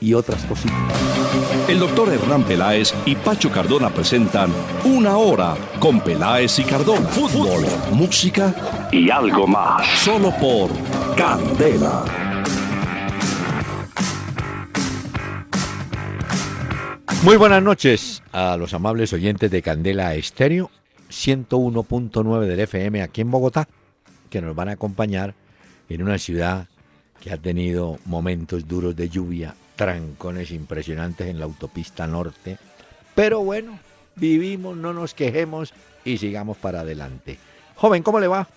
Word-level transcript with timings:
y 0.00 0.14
otras 0.14 0.44
cositas. 0.44 0.76
El 1.68 1.78
doctor 1.78 2.12
Hernán 2.12 2.44
Peláez 2.44 2.94
y 3.04 3.14
Pacho 3.14 3.50
Cardona 3.50 3.90
presentan 3.90 4.50
Una 4.84 5.16
Hora 5.16 5.56
con 5.78 6.00
Peláez 6.00 6.58
y 6.58 6.64
Cardona. 6.64 7.08
Fútbol, 7.08 7.64
música 7.92 8.54
y 8.92 9.10
algo 9.10 9.46
más. 9.46 9.86
Solo 9.98 10.32
por 10.40 10.70
Candela. 11.16 12.04
Muy 17.22 17.36
buenas 17.36 17.62
noches 17.62 18.22
a 18.32 18.56
los 18.56 18.72
amables 18.74 19.12
oyentes 19.12 19.50
de 19.50 19.60
Candela 19.60 20.14
Estéreo 20.14 20.70
101.9 21.10 22.46
del 22.46 22.60
FM 22.60 23.02
aquí 23.02 23.22
en 23.22 23.30
Bogotá, 23.30 23.68
que 24.30 24.40
nos 24.40 24.54
van 24.54 24.68
a 24.68 24.72
acompañar 24.72 25.34
en 25.88 26.02
una 26.02 26.18
ciudad 26.18 26.68
que 27.20 27.32
ha 27.32 27.36
tenido 27.36 27.98
momentos 28.04 28.68
duros 28.68 28.94
de 28.94 29.08
lluvia 29.08 29.54
trancones 29.76 30.50
impresionantes 30.50 31.28
en 31.28 31.38
la 31.38 31.44
autopista 31.44 32.06
norte. 32.06 32.58
Pero 33.14 33.40
bueno, 33.40 33.78
vivimos, 34.16 34.76
no 34.76 34.92
nos 34.92 35.14
quejemos 35.14 35.72
y 36.04 36.18
sigamos 36.18 36.56
para 36.56 36.80
adelante. 36.80 37.38
Joven, 37.76 38.02
¿cómo 38.02 38.18
le 38.18 38.28
va? 38.28 38.48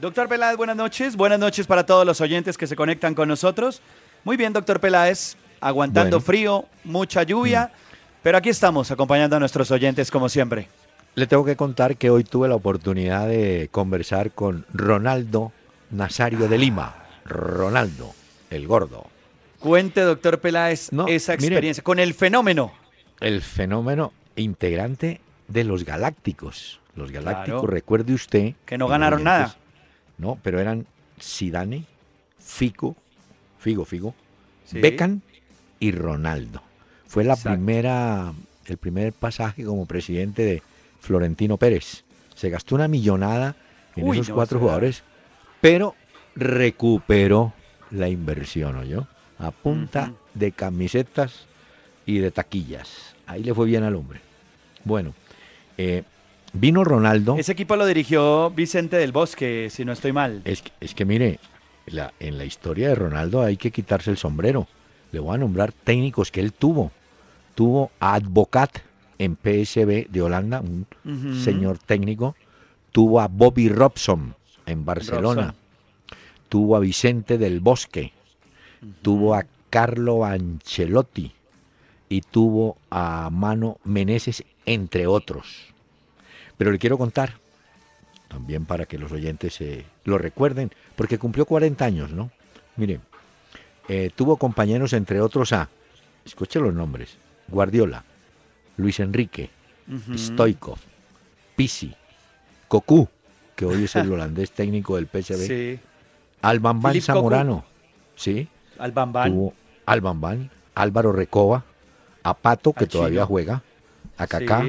Doctor 0.00 0.28
Peláez, 0.28 0.56
buenas 0.56 0.76
noches. 0.76 1.16
Buenas 1.16 1.40
noches 1.40 1.66
para 1.66 1.84
todos 1.84 2.06
los 2.06 2.20
oyentes 2.20 2.56
que 2.56 2.66
se 2.66 2.76
conectan 2.76 3.14
con 3.14 3.28
nosotros. 3.28 3.82
Muy 4.22 4.36
bien, 4.36 4.52
doctor 4.52 4.78
Peláez, 4.78 5.36
aguantando 5.60 6.20
frío, 6.20 6.66
mucha 6.84 7.22
lluvia, 7.24 7.72
mm. 7.72 8.18
pero 8.22 8.38
aquí 8.38 8.50
estamos 8.50 8.90
acompañando 8.90 9.36
a 9.36 9.40
nuestros 9.40 9.70
oyentes 9.70 10.10
como 10.10 10.28
siempre. 10.28 10.68
Le 11.14 11.26
tengo 11.26 11.44
que 11.44 11.56
contar 11.56 11.96
que 11.96 12.10
hoy 12.10 12.22
tuve 12.22 12.48
la 12.48 12.54
oportunidad 12.54 13.26
de 13.26 13.68
conversar 13.72 14.30
con 14.30 14.66
Ronaldo 14.72 15.50
Nazario 15.90 16.46
de 16.48 16.58
Lima. 16.58 16.94
Ronaldo, 17.24 18.12
el 18.50 18.66
gordo. 18.68 19.06
Cuente, 19.58 20.02
doctor 20.02 20.40
Peláez, 20.40 20.90
esa 21.08 21.34
experiencia 21.34 21.82
con 21.82 21.98
el 21.98 22.14
fenómeno. 22.14 22.72
El 23.20 23.42
fenómeno 23.42 24.12
integrante 24.36 25.20
de 25.48 25.64
los 25.64 25.84
Galácticos. 25.84 26.80
Los 26.94 27.10
Galácticos, 27.10 27.68
recuerde 27.68 28.14
usted. 28.14 28.54
Que 28.64 28.78
no 28.78 28.86
ganaron 28.88 29.24
nada. 29.24 29.56
No, 30.16 30.38
pero 30.42 30.60
eran 30.60 30.86
Sidane, 31.18 31.84
Fico, 32.38 32.96
Figo, 33.58 33.84
Figo, 33.84 34.14
Beckham 34.72 35.20
y 35.80 35.92
Ronaldo. 35.92 36.62
Fue 37.06 37.24
la 37.24 37.36
primera, 37.36 38.32
el 38.66 38.76
primer 38.76 39.12
pasaje 39.12 39.64
como 39.64 39.86
presidente 39.86 40.42
de 40.42 40.62
Florentino 41.00 41.56
Pérez. 41.56 42.04
Se 42.34 42.50
gastó 42.50 42.74
una 42.74 42.86
millonada 42.86 43.56
en 43.96 44.12
esos 44.12 44.30
cuatro 44.30 44.60
jugadores, 44.60 45.02
pero 45.60 45.94
recuperó 46.36 47.52
la 47.90 48.08
inversión, 48.08 48.76
¿o 48.76 48.84
yo? 48.84 49.06
A 49.38 49.50
punta 49.50 50.12
de 50.34 50.52
camisetas 50.52 51.46
y 52.06 52.18
de 52.18 52.30
taquillas. 52.30 53.14
Ahí 53.26 53.42
le 53.44 53.54
fue 53.54 53.66
bien 53.66 53.84
al 53.84 53.94
hombre. 53.94 54.20
Bueno, 54.84 55.14
eh, 55.76 56.02
vino 56.52 56.84
Ronaldo. 56.84 57.36
Ese 57.38 57.52
equipo 57.52 57.76
lo 57.76 57.86
dirigió 57.86 58.50
Vicente 58.50 58.96
del 58.96 59.12
Bosque, 59.12 59.68
si 59.70 59.84
no 59.84 59.92
estoy 59.92 60.12
mal. 60.12 60.42
Es, 60.44 60.62
es 60.80 60.94
que 60.94 61.04
mire, 61.04 61.38
la, 61.86 62.12
en 62.20 62.38
la 62.38 62.44
historia 62.44 62.88
de 62.88 62.94
Ronaldo 62.94 63.42
hay 63.42 63.56
que 63.56 63.70
quitarse 63.70 64.10
el 64.10 64.16
sombrero. 64.16 64.66
Le 65.12 65.20
voy 65.20 65.34
a 65.34 65.38
nombrar 65.38 65.72
técnicos 65.72 66.30
que 66.30 66.40
él 66.40 66.52
tuvo. 66.52 66.90
Tuvo 67.54 67.90
a 68.00 68.14
Advocat 68.14 68.78
en 69.18 69.36
PSB 69.36 70.08
de 70.08 70.22
Holanda, 70.22 70.60
un 70.60 70.86
señor 71.42 71.78
técnico. 71.78 72.36
Tuvo 72.92 73.20
a 73.20 73.28
Bobby 73.28 73.68
Robson 73.68 74.34
en 74.66 74.84
Barcelona. 74.84 75.54
Tuvo 76.48 76.76
a 76.76 76.80
Vicente 76.80 77.36
del 77.36 77.60
Bosque 77.60 78.12
tuvo 79.02 79.34
a 79.34 79.46
Carlo 79.70 80.24
Ancelotti 80.24 81.32
y 82.08 82.20
tuvo 82.22 82.76
a 82.90 83.28
Mano 83.30 83.78
Meneses, 83.84 84.44
entre 84.66 85.06
otros. 85.06 85.74
Pero 86.56 86.72
le 86.72 86.78
quiero 86.78 86.98
contar, 86.98 87.34
también 88.28 88.64
para 88.64 88.86
que 88.86 88.98
los 88.98 89.12
oyentes 89.12 89.54
se 89.54 89.84
lo 90.04 90.18
recuerden, 90.18 90.70
porque 90.96 91.18
cumplió 91.18 91.44
40 91.44 91.84
años, 91.84 92.10
¿no? 92.10 92.30
Mire, 92.76 93.00
eh, 93.88 94.10
tuvo 94.14 94.36
compañeros, 94.36 94.92
entre 94.92 95.20
otros, 95.20 95.52
a, 95.52 95.68
escuche 96.24 96.60
los 96.60 96.74
nombres, 96.74 97.18
Guardiola, 97.48 98.04
Luis 98.76 99.00
Enrique, 99.00 99.50
Stoikov, 100.14 100.78
Pisi, 101.56 101.94
Cocu, 102.68 103.08
que 103.56 103.64
hoy 103.64 103.84
es 103.84 103.96
el 103.96 104.12
holandés 104.12 104.52
técnico 104.52 104.96
del 104.96 105.06
PSV, 105.06 105.46
sí. 105.46 105.80
Alban 106.42 106.80
Van 106.80 107.00
Zamorano, 107.00 107.64
¿sí? 108.14 108.48
Al 109.86 110.00
Bambán. 110.00 110.50
Álvaro 110.74 111.12
Recoba, 111.12 111.64
a 112.22 112.34
Pato, 112.34 112.72
que 112.72 112.86
todavía 112.86 113.26
juega, 113.26 113.62
a 114.16 114.26
Kaká, 114.26 114.68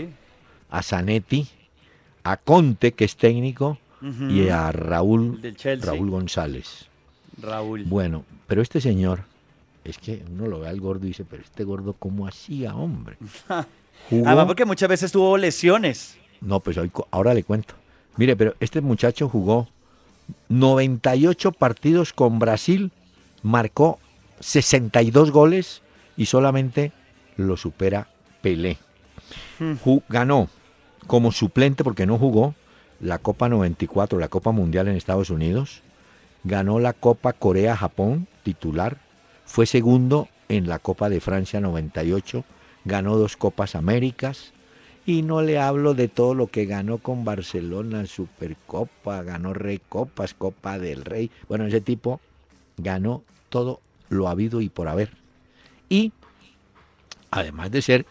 a 0.70 0.84
Zanetti, 0.84 1.47
a 2.24 2.38
Conte, 2.38 2.94
que 2.94 3.06
es 3.06 3.16
técnico, 3.16 3.78
y 4.02 4.50
a 4.50 4.72
Raúl, 4.72 5.42
Raúl 5.81 6.09
González. 6.09 6.88
Raúl. 7.42 7.84
Bueno, 7.86 8.24
pero 8.48 8.62
este 8.62 8.81
señor, 8.81 9.22
es 9.84 9.98
que 9.98 10.24
uno 10.31 10.48
lo 10.48 10.59
ve 10.62 10.69
al 10.69 10.80
gordo 10.80 11.06
y 11.06 11.09
dice, 11.09 11.25
pero 11.30 11.44
este 11.44 11.64
gordo, 11.64 11.94
¿cómo 11.94 12.28
hacía, 12.28 12.75
hombre? 12.75 13.18
Además, 14.12 14.46
porque 14.46 14.66
muchas 14.66 14.90
veces 14.90 15.12
tuvo 15.12 15.38
lesiones. 15.38 16.18
No, 16.42 16.59
pues 16.59 16.80
ahora 17.12 17.34
le 17.34 17.44
cuento. 17.44 17.75
Mire, 18.18 18.36
pero 18.36 18.56
este 18.59 18.81
muchacho 18.81 19.30
jugó 19.30 19.68
98 20.50 21.52
partidos 21.52 22.14
con 22.14 22.40
Brasil 22.40 22.92
marcó 23.44 24.00
62 24.40 25.32
goles 25.32 25.82
y 26.18 26.26
solamente 26.26 26.92
lo 27.38 27.58
supera 27.58 28.08
Pelé. 28.42 28.78
Hmm. 29.60 29.76
Ganó 30.10 30.50
como 31.08 31.32
suplente 31.32 31.84
porque 31.84 32.06
no 32.06 32.18
jugó 32.18 32.56
la 33.00 33.18
Copa 33.18 33.50
94, 33.50 34.20
la 34.20 34.28
Copa 34.28 34.52
Mundial 34.52 34.88
en 34.88 34.96
Estados 34.96 35.30
Unidos. 35.30 35.82
Ganó 36.44 36.80
la 36.80 36.94
Copa 36.94 37.34
Corea-Japón 37.34 38.28
titular. 38.44 38.98
Fue 39.46 39.66
segundo 39.66 40.28
en 40.48 40.68
la 40.68 40.80
Copa 40.80 41.10
de 41.10 41.20
Francia 41.20 41.60
98. 41.60 42.44
Ganó 42.86 43.18
dos 43.18 43.38
Copas 43.38 43.76
Américas. 43.76 44.54
Y 45.06 45.24
no 45.24 45.42
le 45.42 45.58
hablo 45.58 45.96
de 45.96 46.08
todo 46.08 46.36
lo 46.36 46.48
que 46.48 46.66
ganó 46.66 47.00
con 47.00 47.26
Barcelona, 47.26 48.06
Supercopa, 48.06 49.24
ganó 49.24 49.54
Recopas, 49.54 50.36
Copa 50.36 50.78
del 50.78 51.04
Rey. 51.04 51.32
Bueno, 51.48 51.66
ese 51.66 51.82
tipo 51.82 52.22
ganó 52.84 53.24
todo 53.50 53.82
lo 54.10 54.28
habido 54.28 54.62
y 54.62 54.70
por 54.70 54.88
haber. 54.88 55.12
Y 55.90 56.12
además 57.32 57.72
de 57.72 57.82
ser 57.82 58.06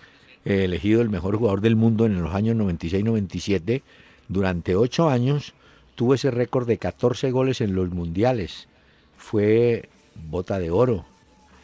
eh, 0.44 0.64
elegido 0.64 1.02
el 1.02 1.08
mejor 1.08 1.36
jugador 1.36 1.60
del 1.60 1.76
mundo 1.76 2.06
en 2.06 2.20
los 2.22 2.34
años 2.34 2.56
96-97, 2.56 3.82
durante 4.28 4.76
ocho 4.76 5.08
años 5.08 5.54
tuvo 5.94 6.14
ese 6.14 6.30
récord 6.30 6.66
de 6.66 6.78
14 6.78 7.30
goles 7.30 7.60
en 7.60 7.74
los 7.74 7.90
mundiales. 7.90 8.68
Fue 9.16 9.88
bota 10.14 10.58
de 10.58 10.70
oro. 10.70 11.04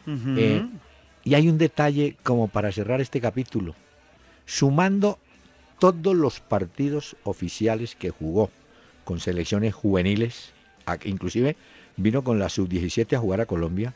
Eh, 0.07 0.63
y 1.23 1.33
hay 1.33 1.49
un 1.49 1.57
detalle 1.57 2.15
como 2.21 2.47
para 2.47 2.71
cerrar 2.71 3.01
este 3.01 3.19
capítulo. 3.19 3.73
Sumando 4.45 5.17
todos 5.79 6.15
los 6.15 6.39
partidos 6.39 7.15
oficiales 7.23 7.95
que 7.95 8.11
jugó 8.11 8.51
con 9.03 9.19
selecciones 9.19 9.73
juveniles, 9.73 10.51
inclusive 11.05 11.55
Vino 11.97 12.23
con 12.23 12.39
la 12.39 12.49
sub-17 12.49 13.15
a 13.15 13.19
jugar 13.19 13.41
a 13.41 13.45
Colombia, 13.45 13.93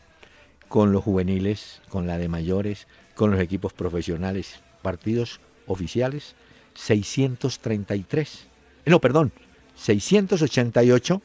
con 0.67 0.91
los 0.91 1.03
juveniles, 1.03 1.81
con 1.89 2.07
la 2.07 2.17
de 2.17 2.27
mayores, 2.29 2.87
con 3.15 3.31
los 3.31 3.41
equipos 3.41 3.73
profesionales, 3.73 4.61
partidos 4.81 5.39
oficiales, 5.67 6.35
633. 6.75 8.47
No, 8.85 9.01
perdón, 9.01 9.31
688 9.75 11.21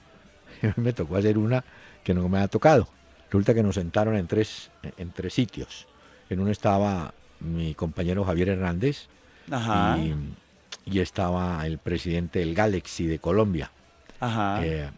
me 0.76 0.94
tocó 0.94 1.16
hacer 1.16 1.38
una 1.38 1.64
que 2.04 2.14
no 2.14 2.28
me 2.28 2.40
ha 2.40 2.48
tocado. 2.48 2.88
Resulta 3.26 3.54
que 3.54 3.64
nos 3.64 3.76
sentaron 3.76 4.16
en 4.16 4.28
tres, 4.28 4.72
en 4.98 5.12
tres 5.12 5.34
sitios. 5.34 5.88
En 6.30 6.40
uno 6.40 6.52
estaba 6.52 7.14
mi 7.40 7.74
compañero 7.74 8.26
Javier 8.26 8.50
Hernández 8.50 9.08
Y, 10.86 11.00
estaba 11.00 11.66
el 11.66 11.78
presidente 11.78 12.40
del 12.40 12.56
Galaxy 12.56 13.06
de 13.06 13.20
Colombia. 13.20 13.72
Eh, 14.62 14.90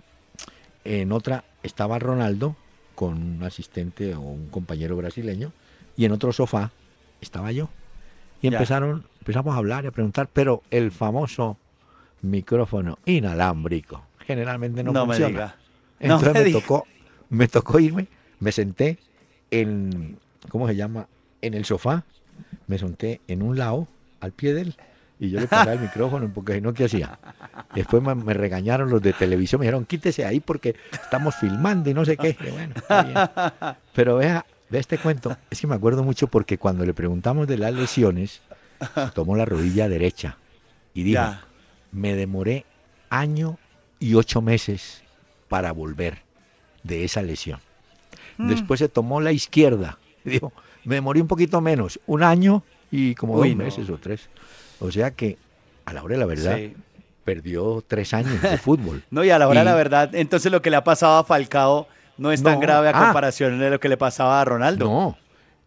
en 0.83 1.11
otra 1.11 1.43
estaba 1.63 1.99
Ronaldo 1.99 2.55
con 2.95 3.21
un 3.21 3.43
asistente 3.43 4.15
o 4.15 4.21
un 4.21 4.47
compañero 4.49 4.95
brasileño 4.95 5.51
y 5.97 6.05
en 6.05 6.11
otro 6.11 6.33
sofá 6.33 6.71
estaba 7.21 7.51
yo. 7.51 7.69
Y 8.41 8.47
empezaron, 8.47 9.05
empezamos 9.19 9.53
a 9.53 9.57
hablar 9.57 9.83
y 9.83 9.87
a 9.87 9.91
preguntar, 9.91 10.27
pero 10.31 10.63
el 10.71 10.91
famoso 10.91 11.57
micrófono 12.21 12.97
inalámbrico 13.05 14.03
generalmente 14.25 14.83
no, 14.83 14.93
funciona. 15.05 15.55
Entonces 15.99 16.33
me, 16.33 16.51
tocó, 16.51 16.87
me 17.29 17.47
tocó 17.47 17.79
irme, 17.79 18.07
me 18.39 18.51
senté 18.51 18.97
en, 19.51 20.17
¿cómo 20.49 20.67
se 20.67 20.75
llama? 20.75 21.07
En 21.41 21.53
el 21.53 21.65
sofá, 21.65 22.05
me 22.67 22.77
senté 22.77 23.21
en 23.27 23.43
un 23.43 23.57
lado, 23.57 23.87
al 24.19 24.31
pie 24.31 24.53
de 24.53 24.61
él, 24.61 24.75
y 25.21 25.29
yo 25.29 25.39
le 25.39 25.47
paraba 25.47 25.73
el 25.73 25.79
micrófono 25.79 26.31
porque 26.33 26.59
no, 26.59 26.73
¿qué 26.73 26.85
hacía? 26.85 27.19
Después 27.75 28.01
me, 28.01 28.33
regañaron 28.33 28.89
los 28.89 29.03
de 29.03 29.13
televisión, 29.13 29.59
me 29.59 29.65
dijeron, 29.65 29.85
quítese 29.85 30.25
ahí 30.25 30.39
porque 30.39 30.75
estamos 30.91 31.35
filmando 31.35 31.91
y 31.91 31.93
no 31.93 32.03
sé 32.03 32.17
qué. 32.17 32.35
bueno, 32.51 32.73
Pero 33.93 34.17
vea, 34.17 34.43
vea 34.71 34.81
este 34.81 34.97
cuento, 34.97 35.37
es 35.51 35.61
que 35.61 35.67
me 35.67 35.75
acuerdo 35.75 36.03
mucho 36.03 36.25
porque 36.25 36.57
cuando 36.57 36.83
le 36.87 36.95
preguntamos 36.95 37.47
de 37.47 37.59
las 37.59 37.71
lesiones, 37.71 38.41
tomó 39.13 39.35
la 39.35 39.45
rodilla 39.45 39.87
derecha 39.87 40.37
y 40.95 41.03
dijo, 41.03 41.23
me 41.91 42.15
demoré 42.15 42.65
año 43.11 43.59
y 43.99 44.15
ocho 44.15 44.41
meses 44.41 45.03
para 45.49 45.71
volver 45.71 46.23
de 46.81 47.03
esa 47.03 47.21
lesión. 47.21 47.59
Mm. 48.39 48.47
Después 48.49 48.79
se 48.79 48.89
tomó 48.89 49.21
la 49.21 49.31
izquierda. 49.31 49.99
Dijo, 50.25 50.51
me 50.83 50.99
morí 50.99 51.21
un 51.21 51.27
poquito 51.27 51.61
menos, 51.61 51.99
un 52.07 52.23
año 52.23 52.63
y 52.89 53.13
como 53.13 53.37
dos 53.37 53.55
meses 53.55 53.87
o 53.87 53.99
tres. 53.99 54.29
O 54.81 54.91
sea 54.91 55.11
que, 55.11 55.37
a 55.85 55.93
la 55.93 56.03
hora 56.03 56.15
de 56.15 56.19
la 56.19 56.25
verdad, 56.25 56.59
perdió 57.23 57.83
tres 57.87 58.13
años 58.13 58.41
de 58.41 58.57
fútbol. 58.57 59.03
no, 59.11 59.23
y 59.23 59.29
a 59.29 59.39
la 59.39 59.47
hora 59.47 59.61
de 59.61 59.65
la 59.65 59.75
verdad, 59.75 60.13
entonces 60.15 60.51
lo 60.51 60.61
que 60.61 60.69
le 60.69 60.75
ha 60.75 60.83
pasado 60.83 61.19
a 61.19 61.23
Falcao 61.23 61.87
no 62.17 62.31
es 62.31 62.43
tan 62.43 62.59
grave 62.59 62.89
a 62.89 62.91
ah. 62.95 63.05
comparación 63.05 63.59
de 63.59 63.69
lo 63.69 63.79
que 63.79 63.89
le 63.89 63.97
pasaba 63.97 64.41
a 64.41 64.45
Ronaldo. 64.45 64.85
No, 64.85 65.17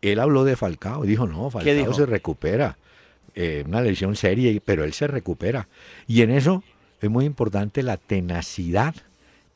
él 0.03 0.21
habló 0.21 0.45
de 0.45 0.57
Falcao, 0.57 1.05
dijo, 1.05 1.27
no, 1.27 1.51
Falcao 1.51 1.95
se 1.95 2.07
recupera. 2.07 2.77
Eh, 3.37 3.65
una 3.67 3.81
lesión 3.81 4.15
seria, 4.15 4.53
pero 4.65 4.85
él 4.85 4.93
se 4.93 5.07
recupera. 5.07 5.67
Y 6.07 6.23
en 6.23 6.31
eso 6.31 6.63
es 7.01 7.11
muy 7.11 7.25
importante 7.25 7.83
la 7.83 7.97
tenacidad 7.97 8.95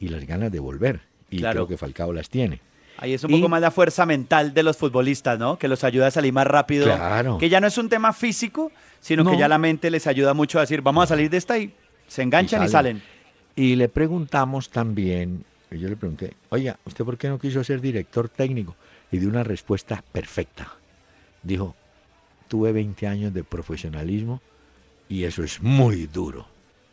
y 0.00 0.08
las 0.08 0.26
ganas 0.26 0.50
de 0.50 0.60
volver. 0.60 1.00
Y 1.30 1.42
creo 1.42 1.68
que 1.68 1.76
Falcao 1.76 2.12
las 2.12 2.28
tiene. 2.28 2.60
Ahí 2.98 3.14
es 3.14 3.24
un 3.24 3.30
poco 3.30 3.48
más 3.48 3.60
la 3.60 3.70
fuerza 3.70 4.04
mental 4.06 4.52
de 4.52 4.62
los 4.62 4.76
futbolistas, 4.76 5.38
¿no? 5.38 5.58
Que 5.58 5.68
los 5.68 5.84
ayuda 5.84 6.08
a 6.08 6.10
salir 6.10 6.32
más 6.32 6.46
rápido. 6.46 6.84
Claro. 6.84 7.38
Que 7.38 7.48
ya 7.48 7.60
no 7.60 7.66
es 7.66 7.78
un 7.78 7.88
tema 7.88 8.12
físico, 8.12 8.72
sino 9.00 9.24
que 9.24 9.38
ya 9.38 9.48
la 9.48 9.58
mente 9.58 9.90
les 9.90 10.06
ayuda 10.06 10.34
mucho 10.34 10.58
a 10.58 10.62
decir, 10.62 10.82
vamos 10.82 11.04
a 11.04 11.06
salir 11.06 11.30
de 11.30 11.36
esta 11.36 11.58
y 11.58 11.72
se 12.06 12.22
enganchan 12.22 12.64
y 12.64 12.68
salen. 12.68 13.02
y 13.54 13.76
le 13.76 13.88
preguntamos 13.88 14.70
también, 14.70 15.44
yo 15.70 15.88
le 15.88 15.96
pregunté, 15.96 16.34
oiga, 16.48 16.78
¿usted 16.84 17.04
por 17.04 17.16
qué 17.16 17.28
no 17.28 17.38
quiso 17.38 17.62
ser 17.62 17.80
director 17.80 18.28
técnico? 18.28 18.74
Y 19.12 19.18
dio 19.18 19.28
una 19.28 19.44
respuesta 19.44 20.02
perfecta. 20.12 20.68
Dijo, 21.42 21.74
tuve 22.48 22.72
20 22.72 23.06
años 23.06 23.32
de 23.32 23.44
profesionalismo 23.44 24.40
y 25.08 25.24
eso 25.24 25.42
es 25.42 25.62
muy 25.62 26.06
duro 26.06 26.46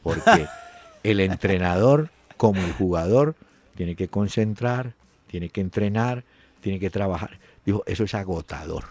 porque 0.06 0.48
el 1.04 1.20
entrenador 1.20 2.12
como 2.38 2.62
el 2.62 2.72
jugador 2.74 3.36
tiene 3.76 3.96
que 3.96 4.08
concentrar, 4.08 4.94
tiene 5.36 5.50
que 5.50 5.60
entrenar, 5.60 6.24
tiene 6.62 6.80
que 6.80 6.90
trabajar. 6.90 7.32
Dijo, 7.66 7.84
eso 7.88 8.06
es 8.06 8.16
agotador. 8.16 8.86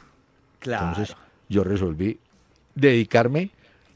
Claro. 0.58 0.88
Entonces 0.88 1.16
yo 1.48 1.64
resolví 1.64 2.18
dedicarme 2.74 3.48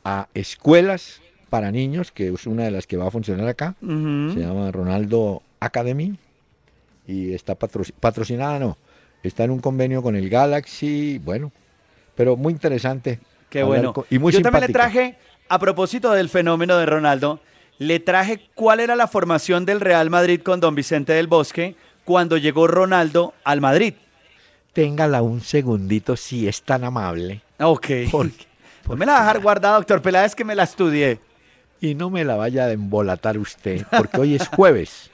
a 0.02 0.28
escuelas 0.32 1.20
para 1.50 1.70
niños, 1.70 2.10
que 2.10 2.28
es 2.28 2.46
una 2.46 2.64
de 2.64 2.70
las 2.70 2.86
que 2.86 2.96
va 2.96 3.08
a 3.08 3.10
funcionar 3.10 3.46
acá. 3.46 3.74
Se 3.82 3.86
llama 3.86 4.70
Ronaldo 4.72 5.42
Academy 5.60 6.16
y 7.06 7.34
está 7.34 7.54
patrocinada, 7.54 8.58
no. 8.58 8.78
Está 9.22 9.44
en 9.44 9.50
un 9.50 9.60
convenio 9.60 10.02
con 10.02 10.16
el 10.16 10.30
Galaxy, 10.30 11.18
bueno, 11.18 11.52
pero 12.14 12.34
muy 12.34 12.54
interesante. 12.54 13.20
Qué 13.50 13.62
bueno. 13.62 13.92
y 14.08 14.18
muy 14.18 14.32
Yo 14.32 14.40
también 14.40 14.68
le 14.68 14.72
traje 14.72 15.18
a 15.50 15.58
propósito 15.58 16.12
del 16.12 16.30
fenómeno 16.30 16.78
de 16.78 16.86
Ronaldo, 16.86 17.40
le 17.76 18.00
traje 18.00 18.48
cuál 18.54 18.80
era 18.80 18.96
la 18.96 19.06
formación 19.06 19.66
del 19.66 19.82
Real 19.82 20.08
Madrid 20.08 20.40
con 20.40 20.60
don 20.60 20.74
Vicente 20.74 21.12
del 21.12 21.26
Bosque 21.26 21.76
cuando 22.08 22.38
llegó 22.38 22.66
Ronaldo 22.66 23.34
al 23.44 23.60
Madrid. 23.60 23.92
Téngala 24.72 25.20
un 25.20 25.42
segundito 25.42 26.16
si 26.16 26.48
es 26.48 26.62
tan 26.62 26.82
amable. 26.82 27.42
Ok. 27.60 27.86
Porque, 28.10 28.46
pues 28.84 28.98
me 28.98 29.04
la 29.04 29.12
va 29.12 29.18
a 29.18 29.20
dejar 29.20 29.42
guardada, 29.42 29.76
doctor 29.76 30.00
Peláez, 30.00 30.34
que 30.34 30.42
me 30.42 30.54
la 30.54 30.62
estudié. 30.62 31.20
Y 31.82 31.94
no 31.94 32.08
me 32.08 32.24
la 32.24 32.36
vaya 32.36 32.64
a 32.64 32.72
embolatar 32.72 33.36
usted, 33.36 33.84
porque 33.94 34.18
hoy 34.22 34.34
es 34.36 34.48
jueves. 34.48 35.10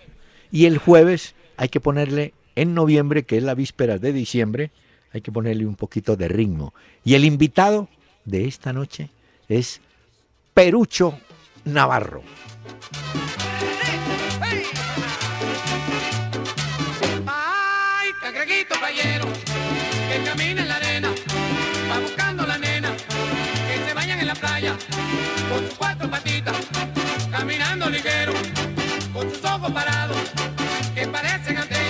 Y 0.52 0.66
el 0.66 0.78
jueves 0.78 1.34
hay 1.56 1.68
que 1.68 1.80
ponerle, 1.80 2.32
en 2.54 2.74
noviembre, 2.74 3.24
que 3.24 3.38
es 3.38 3.42
la 3.42 3.56
víspera 3.56 3.98
de 3.98 4.12
diciembre, 4.12 4.70
hay 5.12 5.20
que 5.20 5.32
ponerle 5.32 5.66
un 5.66 5.74
poquito 5.74 6.14
de 6.14 6.28
ritmo. 6.28 6.74
Y 7.04 7.14
el 7.14 7.24
invitado 7.24 7.88
de 8.24 8.46
esta 8.46 8.72
noche 8.72 9.10
es 9.48 9.80
Perucho 10.54 11.18
Navarro. 11.64 12.22
Con 25.50 25.66
sus 25.66 25.78
cuatro 25.78 26.10
patitas, 26.10 26.56
caminando 27.30 27.90
ligero, 27.90 28.32
con 29.12 29.30
sus 29.30 29.44
ojos 29.44 29.72
parados, 29.72 30.16
que 30.94 31.06
parecen 31.08 31.58
antenas. 31.58 31.84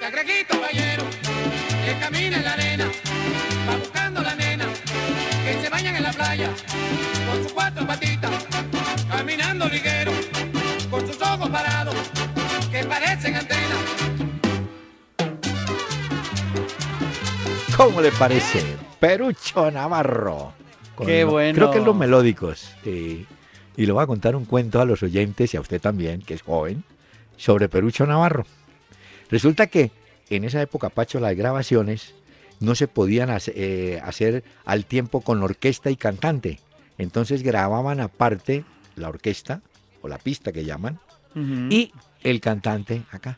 Cangrejito 0.00 0.58
playero, 0.58 1.04
que 1.84 1.96
camina 2.00 2.36
en 2.36 2.44
la 2.44 2.52
arena, 2.54 2.90
va 3.68 3.76
buscando 3.76 4.20
la 4.20 4.34
nena, 4.34 4.66
que 5.44 5.62
se 5.62 5.68
bañan 5.68 5.94
en 5.94 6.02
la 6.02 6.12
playa, 6.12 6.50
con 7.28 7.42
sus 7.44 7.52
cuatro 7.52 7.86
patitas, 7.86 8.32
caminando 9.08 9.68
liguero, 9.68 10.12
¿Cómo 17.82 18.00
le 18.00 18.12
parece? 18.12 18.62
Perucho 19.00 19.68
Navarro. 19.72 20.52
Qué 21.04 21.24
bueno. 21.24 21.56
Creo 21.56 21.70
que 21.72 21.78
es 21.78 21.84
los 21.84 21.96
melódicos. 21.96 22.70
y 22.84 23.26
le 23.74 23.90
voy 23.90 24.04
a 24.04 24.06
contar 24.06 24.36
un 24.36 24.44
cuento 24.44 24.80
a 24.80 24.84
los 24.84 25.02
oyentes 25.02 25.52
y 25.52 25.56
a 25.56 25.60
usted 25.60 25.80
también, 25.80 26.22
que 26.22 26.34
es 26.34 26.42
joven, 26.42 26.84
sobre 27.36 27.68
Perucho 27.68 28.06
Navarro. 28.06 28.46
Resulta 29.30 29.66
que 29.66 29.90
en 30.30 30.44
esa 30.44 30.62
época, 30.62 30.90
Pacho, 30.90 31.18
las 31.18 31.34
grabaciones 31.34 32.14
no 32.60 32.76
se 32.76 32.86
podían 32.86 33.36
eh, 33.46 34.00
hacer 34.04 34.44
al 34.64 34.86
tiempo 34.86 35.20
con 35.20 35.42
orquesta 35.42 35.90
y 35.90 35.96
cantante. 35.96 36.60
Entonces 36.98 37.42
grababan 37.42 37.98
aparte 37.98 38.64
la 38.94 39.08
orquesta, 39.08 39.60
o 40.02 40.08
la 40.08 40.18
pista 40.18 40.52
que 40.52 40.64
llaman, 40.64 41.00
y 41.34 41.92
el 42.22 42.40
cantante 42.40 43.02
acá. 43.10 43.36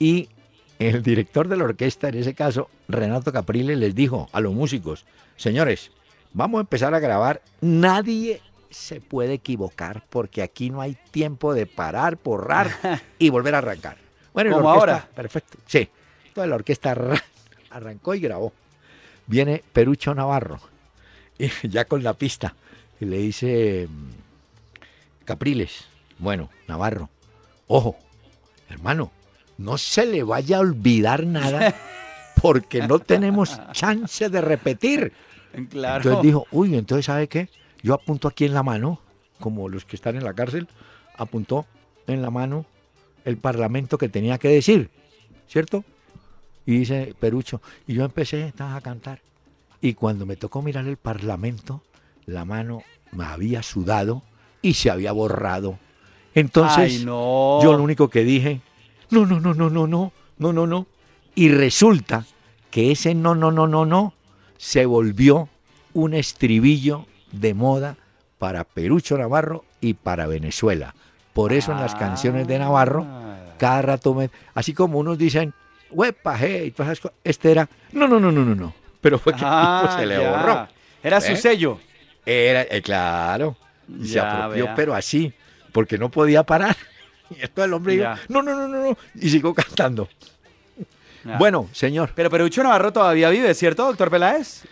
Y 0.00 0.30
el 0.78 1.02
director 1.02 1.48
de 1.48 1.56
la 1.56 1.64
orquesta, 1.64 2.08
en 2.08 2.16
ese 2.16 2.34
caso, 2.34 2.68
Renato 2.88 3.32
Capriles, 3.32 3.78
les 3.78 3.94
dijo 3.94 4.28
a 4.32 4.40
los 4.40 4.54
músicos, 4.54 5.04
señores, 5.36 5.90
vamos 6.32 6.58
a 6.58 6.62
empezar 6.62 6.94
a 6.94 7.00
grabar, 7.00 7.42
nadie 7.60 8.40
se 8.70 9.00
puede 9.00 9.34
equivocar 9.34 10.04
porque 10.10 10.42
aquí 10.42 10.70
no 10.70 10.80
hay 10.80 10.96
tiempo 11.10 11.54
de 11.54 11.66
parar, 11.66 12.16
porrar 12.16 12.70
y 13.18 13.30
volver 13.30 13.54
a 13.54 13.58
arrancar. 13.58 13.96
Bueno, 14.32 14.52
Como 14.52 14.70
ahora. 14.70 15.08
Perfecto. 15.14 15.58
Sí 15.66 15.88
la 16.46 16.56
orquesta 16.56 16.96
arrancó 17.70 18.14
y 18.14 18.20
grabó. 18.20 18.52
Viene 19.26 19.62
Perucho 19.72 20.14
Navarro, 20.14 20.60
y 21.38 21.50
ya 21.68 21.84
con 21.84 22.02
la 22.02 22.14
pista, 22.14 22.54
y 23.00 23.04
le 23.04 23.18
dice 23.18 23.86
mm, 23.88 25.24
Capriles, 25.24 25.86
bueno, 26.18 26.48
Navarro, 26.66 27.10
ojo, 27.66 27.96
hermano, 28.70 29.12
no 29.58 29.76
se 29.76 30.06
le 30.06 30.22
vaya 30.22 30.56
a 30.56 30.60
olvidar 30.60 31.26
nada 31.26 31.74
porque 32.40 32.86
no 32.86 32.98
tenemos 33.00 33.60
chance 33.72 34.28
de 34.28 34.40
repetir. 34.40 35.12
Claro. 35.70 35.96
Entonces 35.96 36.22
dijo, 36.22 36.46
uy, 36.52 36.76
entonces 36.76 37.06
¿sabe 37.06 37.28
qué? 37.28 37.48
Yo 37.82 37.94
apunto 37.94 38.28
aquí 38.28 38.44
en 38.44 38.54
la 38.54 38.62
mano, 38.62 39.00
como 39.38 39.68
los 39.68 39.84
que 39.84 39.96
están 39.96 40.16
en 40.16 40.24
la 40.24 40.32
cárcel, 40.32 40.68
apuntó 41.16 41.66
en 42.06 42.22
la 42.22 42.30
mano 42.30 42.64
el 43.24 43.36
parlamento 43.36 43.98
que 43.98 44.08
tenía 44.08 44.38
que 44.38 44.48
decir, 44.48 44.90
¿cierto? 45.48 45.84
Y 46.64 46.78
dice 46.78 47.14
Perucho, 47.18 47.60
y 47.86 47.94
yo 47.94 48.04
empecé 48.04 48.52
a 48.58 48.80
cantar. 48.80 49.20
Y 49.80 49.94
cuando 49.94 50.26
me 50.26 50.36
tocó 50.36 50.62
mirar 50.62 50.86
el 50.86 50.96
parlamento, 50.96 51.82
la 52.26 52.44
mano 52.44 52.82
me 53.12 53.24
había 53.24 53.62
sudado 53.62 54.22
y 54.60 54.74
se 54.74 54.90
había 54.90 55.12
borrado. 55.12 55.78
Entonces, 56.34 56.98
Ay, 56.98 57.04
no. 57.04 57.60
yo 57.62 57.72
lo 57.76 57.82
único 57.82 58.08
que 58.08 58.22
dije, 58.24 58.60
no, 59.10 59.26
no, 59.26 59.40
no, 59.40 59.54
no, 59.54 59.70
no, 59.70 59.86
no, 59.86 60.12
no, 60.38 60.52
no, 60.52 60.66
no. 60.66 60.86
Y 61.34 61.48
resulta 61.50 62.24
que 62.70 62.90
ese 62.92 63.14
no, 63.14 63.34
no, 63.34 63.50
no, 63.50 63.66
no, 63.66 63.84
no 63.86 64.14
se 64.56 64.86
volvió 64.86 65.48
un 65.94 66.14
estribillo 66.14 67.06
de 67.32 67.54
moda 67.54 67.96
para 68.38 68.64
Perucho 68.64 69.16
Navarro 69.18 69.64
y 69.80 69.94
para 69.94 70.26
Venezuela. 70.26 70.94
Por 71.32 71.52
eso 71.52 71.72
en 71.72 71.80
las 71.80 71.94
canciones 71.94 72.46
de 72.48 72.58
Navarro, 72.58 73.06
Ah. 73.08 73.54
cada 73.58 73.82
rato 73.82 74.14
me... 74.14 74.30
Así 74.54 74.72
como 74.74 74.98
unos 74.98 75.16
dicen, 75.18 75.54
huepa, 75.90 76.36
hey, 76.38 76.74
este 77.24 77.50
era, 77.52 77.68
no, 77.92 78.08
no, 78.08 78.18
no, 78.20 78.32
no, 78.32 78.44
no, 78.44 78.54
no. 78.54 78.74
Pero 79.00 79.18
fue 79.18 79.32
que 79.32 79.40
el 79.40 79.46
Ah, 79.48 79.82
tipo 79.84 79.96
se 80.00 80.06
le 80.06 80.20
ya. 80.20 80.30
borró. 80.30 80.68
Era 81.02 81.20
su 81.20 81.32
¿Eh? 81.32 81.36
sello. 81.36 81.78
Era, 82.26 82.62
eh, 82.62 82.82
claro. 82.82 83.56
Y 83.88 84.08
se 84.08 84.20
apropió, 84.20 84.64
vea. 84.66 84.74
pero 84.74 84.94
así, 84.94 85.32
porque 85.72 85.96
no 85.96 86.10
podía 86.10 86.42
parar. 86.42 86.76
Y 87.38 87.42
esto 87.42 87.62
el 87.64 87.72
hombre 87.72 87.96
Ya. 87.96 88.18
no, 88.28 88.42
no, 88.42 88.54
no, 88.54 88.68
no, 88.68 88.82
no. 88.90 88.98
Y 89.14 89.28
siguió 89.30 89.52
cantando. 89.54 90.08
Bueno, 91.38 91.68
señor, 91.72 92.12
Pero 92.14 92.30
Perucho 92.30 92.62
Navarro 92.62 92.92
todavía 92.92 93.28
vive, 93.28 93.52
¿cierto, 93.54 93.84
doctor 93.84 94.10
Peláez? 94.10 94.64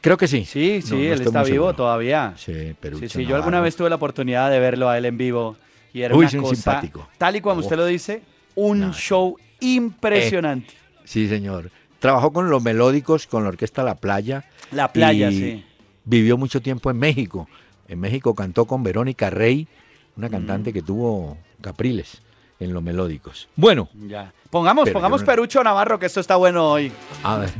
creo 0.00 0.16
que 0.16 0.26
sí. 0.28 0.44
Sí, 0.44 0.82
sí, 0.82 0.90
No, 0.90 0.96
no 0.98 1.02
él 1.04 1.22
está 1.22 1.42
vivo 1.42 1.46
seguro. 1.66 1.74
todavía. 1.74 2.34
Sí, 2.36 2.74
pero 2.80 2.98
Sí, 2.98 3.08
sí, 3.08 3.24
yo 3.24 3.36
alguna 3.36 3.60
vez 3.60 3.76
tuve 3.76 3.88
la 3.88 3.96
oportunidad 3.96 4.50
de 4.50 4.58
verlo 4.60 4.88
a 4.88 4.98
él 4.98 5.04
en 5.04 5.16
vivo 5.16 5.56
y 5.92 6.02
era 6.02 6.14
Uy, 6.16 6.26
una 6.32 6.42
cosa, 6.42 6.54
simpático. 6.54 7.08
tal 7.18 7.36
y 7.36 7.40
como 7.40 7.56
Oh. 7.56 7.60
usted 7.60 7.76
lo 7.76 7.86
dice, 7.86 8.22
un 8.54 8.80
No, 8.80 8.92
show 8.92 9.36
impresionante. 9.60 10.74
Sí, 11.04 11.28
señor. 11.28 11.70
Trabajó 12.00 12.32
con 12.32 12.50
los 12.50 12.62
melódicos, 12.62 13.26
con 13.26 13.44
la 13.44 13.50
orquesta 13.50 13.82
La 13.84 13.94
Playa. 13.96 14.44
La 14.72 14.92
playa, 14.92 15.30
y 15.30 15.38
sí. 15.38 15.64
Vivió 16.04 16.36
mucho 16.36 16.60
tiempo 16.60 16.90
en 16.90 16.98
México. 16.98 17.48
En 17.86 18.00
México 18.00 18.34
cantó 18.34 18.64
con 18.64 18.82
Verónica 18.82 19.30
Rey, 19.30 19.68
una 20.16 20.28
Mm. 20.28 20.30
cantante 20.30 20.72
que 20.72 20.82
tuvo 20.82 21.36
Capriles 21.60 22.20
en 22.60 22.72
los 22.72 22.82
melódicos. 22.82 23.48
Bueno, 23.56 23.88
Ya. 24.06 24.32
Pongamos, 24.50 24.84
Pero 24.84 24.94
pongamos 24.94 25.20
no- 25.22 25.26
Perucho 25.26 25.64
Navarro, 25.64 25.98
que 25.98 26.06
esto 26.06 26.20
está 26.20 26.36
bueno 26.36 26.70
hoy. 26.70 26.92
a 27.22 27.38
ver. 27.38 27.50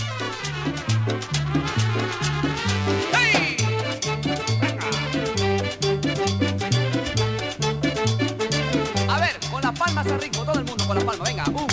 A 9.09 9.21
ver, 9.21 9.31
con 9.51 9.61
las 9.63 9.79
palmas 9.79 10.07
al 10.07 10.21
ritmo, 10.21 10.45
todo 10.45 10.59
el 10.59 10.65
mundo 10.65 10.87
con 10.87 10.97
las 10.97 11.05
palmas, 11.05 11.29
venga. 11.29 11.45
Un, 11.49 11.67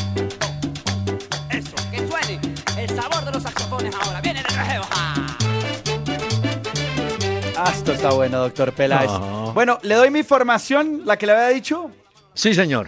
Ah, 7.62 7.74
esto 7.75 7.92
está 7.94 8.12
bueno, 8.12 8.39
doctor 8.39 8.72
Peláez. 8.74 9.10
No. 9.12 9.51
Bueno, 9.54 9.80
le 9.82 9.96
doy 9.96 10.10
mi 10.12 10.24
formación, 10.24 11.01
la 11.06 11.18
que 11.18 11.25
le 11.25 11.34
había 11.34 11.50
dicho. 11.50 11.92
Sí, 12.34 12.54
señor. 12.54 12.88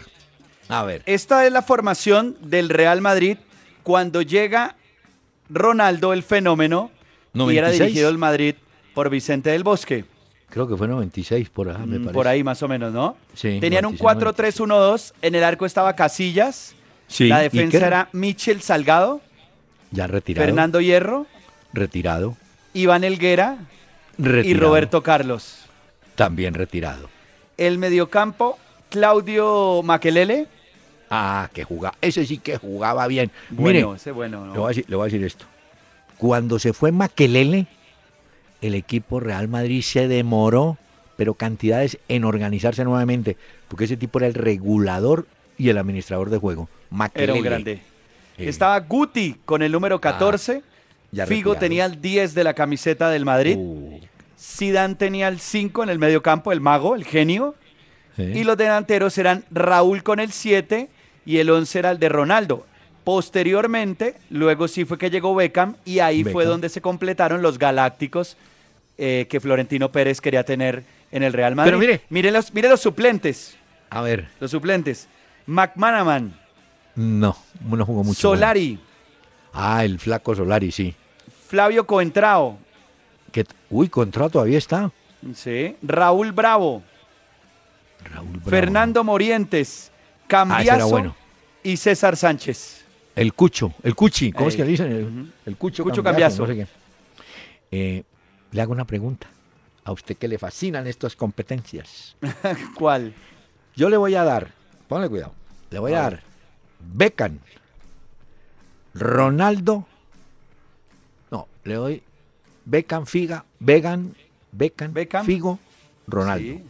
A 0.70 0.84
ver. 0.84 1.04
Esta 1.06 1.46
es 1.46 1.52
la 1.52 1.62
formación 1.62 2.38
del 2.42 2.70
Real 2.70 3.02
Madrid 3.02 3.38
cuando 3.84 4.22
llega 4.22 4.76
Ronaldo, 5.50 6.14
el 6.14 6.24
fenómeno, 6.24 6.90
y 7.34 7.38
era 7.38 7.68
96. 7.68 7.80
dirigido 7.82 8.10
el 8.10 8.18
Madrid 8.18 8.56
por 8.94 9.10
Vicente 9.10 9.50
del 9.50 9.64
Bosque. 9.64 10.06
Creo 10.50 10.68
que 10.68 10.78
fue 10.78 10.88
96 10.88 11.50
por 11.50 11.70
ahí, 11.70 11.78
me 11.80 11.98
Mm, 12.00 12.04
parece. 12.04 12.14
por 12.14 12.28
ahí 12.28 12.44
más 12.44 12.62
o 12.64 12.68
menos, 12.70 12.94
¿no? 12.94 13.18
Sí, 13.34 13.58
Tenían 13.60 13.86
un 13.86 13.98
96, 13.98 14.56
4-3-1-2, 14.56 15.14
en 15.22 15.36
el 15.36 15.44
arco 15.44 15.66
estaba 15.66 15.96
Casillas, 15.96 16.76
Sí, 17.08 17.28
la 17.28 17.42
¿y 17.42 17.44
defensa 17.50 17.80
qué? 17.80 17.86
era 17.86 18.10
Michel 18.14 18.62
Salgado, 18.62 19.20
Ya 19.92 20.08
retirado. 20.08 20.46
Fernando 20.46 20.80
Hierro, 20.80 21.26
Retirado. 21.74 22.38
Iván 22.74 23.04
Elguera 23.04 23.58
y. 24.44 24.54
Roberto 24.54 25.02
Carlos. 25.04 25.66
También 26.16 26.54
retirado. 26.54 27.10
El 27.58 27.78
mediocampo, 27.78 28.58
Claudio 28.90 29.82
Maquelele. 29.84 30.48
Ah, 31.10 31.50
que 31.54 31.64
jugaba. 31.64 31.96
Ese 32.02 32.26
sí 32.26 32.38
que 32.38 32.58
jugaba 32.58 33.08
bien. 33.08 33.32
Bueno, 33.50 33.90
Mire, 33.90 33.96
ese 33.98 34.12
bueno. 34.12 34.46
¿no? 34.46 34.54
le 34.54 34.60
voy, 34.60 34.66
a 34.66 34.70
decir, 34.70 34.86
le 34.88 34.96
voy 34.96 35.04
a 35.04 35.06
decir 35.06 35.24
esto. 35.24 35.46
Cuando 36.18 36.60
se 36.60 36.74
fue 36.74 36.92
Maquelele, 36.92 37.68
el 38.62 38.76
equipo 38.76 39.20
Real 39.20 39.48
Madrid 39.48 39.82
se 39.82 40.08
demoró, 40.08 40.78
pero 41.18 41.34
cantidades 41.34 41.98
en 42.08 42.24
organizarse 42.24 42.84
nuevamente, 42.84 43.38
porque 43.68 43.86
ese 43.86 43.98
tipo 43.98 44.20
era 44.20 44.28
el 44.28 44.36
regulador 44.36 45.26
y 45.58 45.70
el 45.70 45.78
administrador 45.78 46.30
de 46.30 46.38
juego. 46.38 46.70
Maquelele. 46.90 47.32
Era 47.32 47.40
un 47.40 47.46
grande. 47.46 47.82
Estaba 48.38 48.80
Guti 48.80 49.36
con 49.46 49.62
el 49.62 49.72
número 49.72 50.00
14. 50.00 50.64
ya 51.12 51.26
Figo 51.26 51.54
retirado. 51.54 51.60
tenía 51.60 51.86
el 51.86 52.02
10 52.02 52.34
de 52.34 52.44
la 52.44 52.54
camiseta 52.54 53.10
del 53.10 53.26
Madrid. 53.26 53.56
Uh, 53.58 54.00
Zidane 54.42 54.96
tenía 54.96 55.28
el 55.28 55.40
5 55.40 55.84
en 55.84 55.90
el 55.90 56.00
mediocampo, 56.00 56.52
el 56.52 56.62
mago, 56.62 56.96
el 56.96 57.06
genio. 57.06 57.56
sí. 58.16 58.24
Y 58.24 58.44
los 58.44 58.58
delanteros 58.58 59.18
eran 59.18 59.46
Raúl 59.52 60.02
con 60.04 60.20
el 60.20 60.32
7 60.32 60.90
y 61.26 61.38
el 61.38 61.50
11 61.50 61.80
era 61.80 61.92
el 61.92 62.00
de 62.00 62.10
Ronaldo. 62.10 62.66
Posteriormente, 63.04 64.16
luego 64.30 64.68
sí 64.68 64.86
fue 64.86 64.98
que 64.98 65.10
llegó 65.10 65.36
Beckham 65.36 65.76
y 65.86 66.00
ahí 66.00 66.24
fue 66.24 66.46
donde 66.46 66.70
se 66.70 66.82
completaron 66.82 67.42
los 67.42 67.58
galácticos 67.60 68.38
eh, 68.98 69.28
que 69.30 69.40
Florentino 69.40 69.92
Pérez 69.92 70.22
quería 70.22 70.44
tener 70.44 70.84
en 71.12 71.24
el 71.24 71.34
Real 71.34 71.56
Madrid. 71.56 71.72
Pero 71.80 72.02
mire. 72.10 72.32
los, 72.32 72.54
mire 72.54 72.70
los 72.70 72.82
suplentes. 72.82 73.56
A 73.90 74.02
ver, 74.02 74.28
Los 74.40 74.52
suplentes. 74.52 75.08
McManaman, 75.46 76.34
no, 76.96 77.36
no 77.68 77.86
jugó 77.86 78.04
mucho. 78.04 78.20
Solari, 78.20 78.80
Ah, 79.54 79.84
el 79.84 80.00
flaco 80.00 80.34
Solari, 80.36 80.72
sí. 80.72 80.96
Flavio 81.48 81.86
Coentrao, 81.86 82.58
Que, 83.32 83.46
uy, 83.70 83.90
contrato 83.90 84.32
todavía 84.32 84.58
está. 84.58 84.92
sí, 85.36 85.76
Raúl 85.82 86.32
Bravo, 86.32 86.84
Raúl 88.06 88.28
Bravo. 88.38 88.50
Fernando 88.50 89.04
Morientes, 89.04 89.92
Ah, 90.24 90.28
Cambiaso 90.28 90.88
bueno. 90.90 91.16
y 91.64 91.76
César 91.78 92.16
Sánchez. 92.16 92.86
El 93.16 93.34
Cucho, 93.34 93.74
el 93.84 93.96
Cuchi, 93.96 94.32
¿cómo 94.32 94.48
es 94.48 94.56
que 94.56 94.62
Ey, 94.62 94.66
le 94.66 94.72
dicen? 94.72 94.92
El, 94.92 95.34
el 95.46 95.58
Cucho, 95.58 95.84
Cucho 95.84 96.02
no 96.02 96.30
sé. 96.30 96.68
Eh, 97.72 98.04
le 98.52 98.62
hago 98.62 98.72
una 98.72 98.86
pregunta. 98.86 99.28
A 99.84 99.92
usted 99.92 100.16
que 100.16 100.28
le 100.28 100.38
fascinan 100.38 100.88
estas 100.88 101.16
competencias. 101.16 102.16
¿Cuál? 102.78 103.14
Yo 103.76 103.90
le 103.90 103.98
voy 103.98 104.16
a 104.16 104.24
dar, 104.24 104.52
ponle 104.88 105.10
cuidado, 105.10 105.34
le 105.70 105.80
voy 105.80 105.94
a 105.94 106.00
A 106.00 106.02
dar 106.04 106.24
Beckham, 106.80 107.40
Ronaldo, 108.94 109.86
no, 111.30 111.48
le 111.64 111.74
doy 111.76 112.04
Beckham, 112.66 113.06
Figa, 113.06 113.44
Vegan, 113.60 114.14
Beckham, 114.52 114.94
Beckham. 114.94 115.26
Figo, 115.26 115.60
Ronaldo. 116.08 116.44
Sí, 116.46 116.64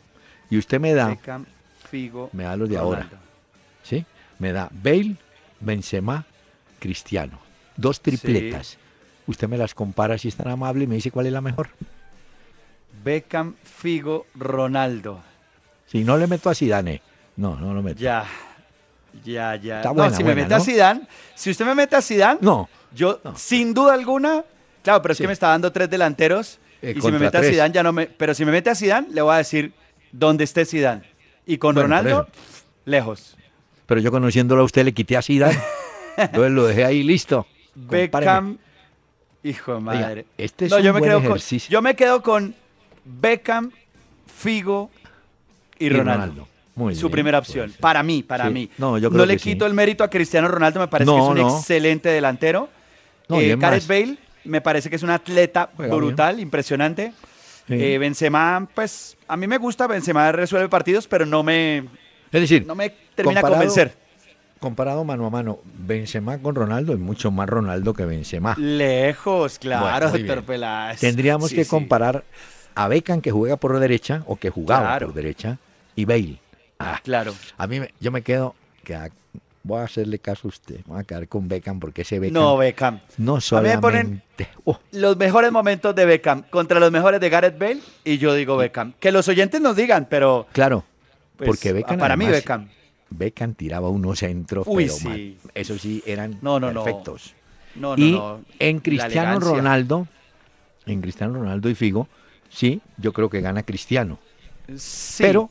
Y 0.49 0.57
usted 0.57 0.79
me 0.79 0.93
da, 0.93 1.07
Beckham, 1.09 1.45
Figo, 1.89 2.29
me 2.33 2.43
da 2.43 2.55
los 2.55 2.69
de 2.69 2.77
ahora. 2.77 3.07
¿sí? 3.83 4.05
Me 4.39 4.51
da 4.53 4.69
Bale, 4.71 5.15
Benzema, 5.59 6.25
Cristiano. 6.79 7.39
Dos 7.77 8.01
tripletas. 8.01 8.77
Usted 9.27 9.47
me 9.47 9.57
las 9.57 9.73
compara 9.73 10.17
si 10.17 10.27
es 10.27 10.35
tan 10.35 10.47
amable 10.49 10.83
y 10.83 10.87
me 10.87 10.95
dice 10.95 11.11
cuál 11.11 11.27
es 11.27 11.33
la 11.33 11.41
mejor. 11.41 11.69
Beckham, 13.03 13.55
Figo, 13.63 14.25
Ronaldo. 14.35 15.21
Si 15.87 16.03
no 16.03 16.17
le 16.17 16.27
meto 16.27 16.49
a 16.49 16.55
Zidane. 16.55 17.01
No, 17.37 17.55
no 17.55 17.73
lo 17.73 17.81
meto. 17.81 17.99
Ya, 17.99 18.25
ya, 19.23 19.55
ya. 19.55 19.81
No, 19.83 19.93
buena, 19.93 20.15
si 20.15 20.23
me 20.23 20.35
mete 20.35 20.53
a. 20.53 20.59
Zidane, 20.59 21.01
si 21.35 21.49
usted 21.51 21.65
me 21.65 21.75
mete 21.75 21.95
a 21.95 22.01
Zidane, 22.01 22.39
No. 22.41 22.69
yo 22.93 23.19
no. 23.23 23.35
sin 23.37 23.73
duda 23.73 23.93
alguna, 23.93 24.43
claro, 24.83 25.01
pero 25.01 25.11
es 25.13 25.17
Sí. 25.17 25.23
que 25.23 25.27
me 25.27 25.33
está 25.33 25.47
dando 25.49 25.71
tres 25.71 25.89
delanteros 25.89 26.59
Eh, 26.81 26.93
y 26.97 27.01
si 27.01 27.11
me 27.11 27.19
mete 27.19 27.37
a. 27.37 27.43
Zidane 27.43 27.73
ya 27.73 27.83
no 27.83 27.91
me, 27.93 28.07
pero 28.07 28.33
si 28.33 28.43
me 28.45 28.51
mete 28.51 28.69
a 28.69 28.75
Zidane 28.75 29.07
le 29.11 29.21
voy 29.21 29.33
a 29.35 29.37
decir 29.37 29.71
dónde 30.11 30.43
esté 30.43 30.65
Zidane. 30.65 31.03
Y 31.45 31.57
con 31.57 31.75
Bueno, 31.75 31.87
Ronaldo 31.89 32.27
lejos. 32.85 33.35
Pero 33.85 34.01
yo 34.01 34.11
conociéndolo 34.11 34.61
a 34.61 34.65
usted 34.65 34.83
le 34.85 34.93
quité 34.93 35.17
a 35.17 35.21
Zidane. 35.21 35.57
Entonces 36.17 36.51
lo 36.51 36.65
dejé 36.65 36.85
ahí 36.85 37.03
listo. 37.03 37.45
Compáreme. 37.75 38.07
Beckham, 38.09 38.57
hijo 39.43 39.71
de 39.71 39.77
Oiga, 39.77 39.85
madre. 40.01 40.25
este 40.37 40.65
es 40.65 40.71
No, 40.71 40.77
un 40.77 40.83
yo 40.83 40.93
me 40.93 40.99
buen 40.99 41.09
quedo 41.11 41.19
con, 41.19 41.27
ejercicio. 41.27 41.71
yo 41.71 41.81
me 41.81 41.95
quedo 41.95 42.21
con 42.23 42.55
Beckham, 43.05 43.71
Figo 44.27 44.89
y, 45.79 45.85
Y 45.85 45.89
Ronaldo. 45.89 46.47
Muy 46.75 46.95
Su 46.95 47.07
bien, 47.07 47.11
primera 47.11 47.37
opción, 47.39 47.73
para 47.79 48.01
mí, 48.01 48.23
para 48.23 48.47
Sí. 48.47 48.53
mí. 48.53 48.69
No, 48.77 48.97
yo 48.97 49.11
creo 49.11 49.25
le 49.25 49.33
que 49.33 49.39
sí. 49.39 49.51
quito 49.51 49.65
el 49.65 49.73
mérito 49.73 50.03
a 50.03 50.09
Cristiano 50.09 50.47
Ronaldo, 50.47 50.79
me 50.79 50.87
parece 50.87 51.11
que 51.11 51.15
No, 51.17 51.23
es 51.25 51.29
un 51.29 51.37
no. 51.47 51.57
excelente 51.57 52.09
delantero. 52.09 52.69
No, 53.27 53.39
Eh, 53.39 53.55
Gareth. 53.57 53.87
Bale 53.87 54.17
me 54.43 54.61
parece 54.61 54.89
que 54.89 54.95
es 54.95 55.03
un 55.03 55.09
atleta 55.09 55.69
Juega 55.75 55.95
brutal, 55.95 56.39
impresionante. 56.39 57.13
Sí. 57.67 57.75
Eh, 57.75 57.97
Benzema, 57.97 58.67
pues 58.73 59.17
a 59.27 59.37
mí 59.37 59.47
me 59.47 59.57
gusta, 59.57 59.87
Benzema 59.87 60.31
resuelve 60.31 60.67
partidos, 60.69 61.07
pero 61.07 61.25
no 61.25 61.43
me, 61.43 61.77
Es 62.31 62.41
decir, 62.41 62.65
no 62.65 62.75
me 62.75 62.89
termina 63.15 63.41
de 63.41 63.47
convencer. 63.47 63.95
comparado 64.59 65.03
mano 65.03 65.25
a 65.25 65.29
mano, 65.29 65.59
Benzema 65.63 66.37
con 66.39 66.55
Ronaldo 66.55 66.93
es 66.93 66.99
mucho 66.99 67.31
más 67.31 67.47
Ronaldo 67.49 67.93
que 67.93 68.05
Benzema. 68.05 68.55
Lejos, 68.57 69.57
claro, 69.59 70.09
Bueno, 70.09 70.17
doctor. 70.25 70.43
Peláez. 70.43 70.99
Tendríamos 70.99 71.49
Sí, 71.49 71.55
que 71.55 71.63
sí. 71.63 71.69
comparar 71.69 72.23
a 72.75 72.87
Beckham 72.87 73.21
que 73.21 73.31
juega 73.31 73.57
por 73.57 73.79
derecha 73.79 74.23
o 74.27 74.35
que 74.37 74.49
jugaba 74.49 74.81
Claro. 74.83 75.07
por 75.07 75.15
derecha 75.15 75.57
y 75.95 76.05
Bale. 76.05 76.39
Ah, 76.79 76.99
Claro. 77.03 77.33
a 77.57 77.67
mí 77.67 77.79
me- 77.79 77.93
yo 77.99 78.11
me 78.11 78.21
quedo 78.23 78.55
que 78.83 78.95
a 78.95 79.09
voy 79.63 79.79
a 79.79 79.83
hacerle 79.83 80.19
caso 80.19 80.47
a 80.47 80.49
usted. 80.49 80.79
Voy 80.85 80.99
a 80.99 81.03
quedar 81.03 81.27
con 81.27 81.47
Beckham 81.47 81.79
porque 81.79 82.01
ese 82.03 82.19
Beckham. 82.19 82.33
No, 82.41 82.57
Beckham. 82.57 82.99
No 83.17 83.33
A 83.33 83.35
mí 83.35 83.37
me 83.37 83.41
solamente. 83.41 83.81
ponen 83.81 84.23
Oh, 84.65 84.79
los 84.91 85.17
mejores 85.17 85.51
momentos 85.51 85.93
de 85.95 86.05
Beckham 86.05 86.43
contra 86.49 86.79
los 86.79 86.91
mejores 86.91 87.19
de 87.21 87.29
Gareth 87.29 87.57
Bale 87.59 87.79
y 88.03 88.17
yo 88.17 88.33
digo 88.33 88.57
Beckham. 88.57 88.93
Que 88.99 89.11
los 89.11 89.27
oyentes 89.27 89.61
nos 89.61 89.75
digan, 89.75 90.07
pero 90.09 90.47
claro, 90.51 90.83
pues, 91.37 91.47
porque 91.49 91.73
Beckham. 91.73 91.99
para 91.99 92.15
mí 92.17 92.25
Beckham. 92.25 92.69
Beckham 93.09 93.53
tiraba 93.53 93.89
unos 93.89 94.19
centros, 94.19 94.65
Uy, 94.67 94.85
pero 94.85 94.97
sí. 94.97 95.37
Eso 95.53 95.77
sí, 95.77 96.01
eran 96.05 96.37
No, 96.41 96.59
no, 96.59 96.71
perfectos. 96.73 97.33
No, 97.75 97.95
no, 97.95 98.03
y 98.03 98.11
no. 98.13 98.41
en 98.59 98.79
Cristiano. 98.79 99.39
Ronaldo, 99.39 100.07
en 100.85 101.01
Cristiano 101.01 101.33
Ronaldo 101.35 101.69
y 101.69 101.75
Figo, 101.75 102.07
sí, 102.49 102.81
yo 102.97 103.13
creo 103.13 103.29
que 103.29 103.41
gana 103.41 103.63
Cristiano. 103.63 104.17
Sí. 104.75 105.23
Pero 105.23 105.49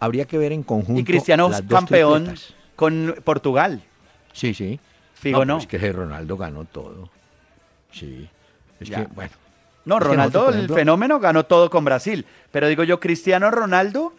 habría 0.00 0.24
que 0.24 0.36
ver 0.38 0.52
en 0.52 0.62
conjunto. 0.62 1.00
y 1.00 1.04
Cristiano 1.04 1.48
las 1.48 1.66
dos 1.66 1.78
campeón 1.80 2.24
tripletas. 2.24 2.54
Con 2.76 3.16
Portugal. 3.24 3.82
Sí, 4.32 4.54
sí. 4.54 4.78
Figo 5.14 5.44
no. 5.44 5.58
pero 5.58 5.58
Es 5.58 5.66
que 5.66 5.92
Ronaldo 5.92 6.36
ganó 6.36 6.64
todo. 6.64 7.08
Sí. 7.90 8.28
Es 8.80 8.88
Ya. 8.88 9.06
que, 9.06 9.12
bueno. 9.14 9.32
No, 9.84 9.98
Es 9.98 10.02
Ronaldo, 10.02 10.40
nosotros, 10.40 10.62
el 10.70 10.74
fenómeno, 10.74 11.18
ganó 11.20 11.46
todo 11.46 11.70
con 11.70 11.84
Brasil. 11.84 12.26
Pero 12.52 12.66
digo 12.68 12.82
yo, 12.84 13.00
Cristiano 13.00 13.50
Ronaldo, 13.50 14.12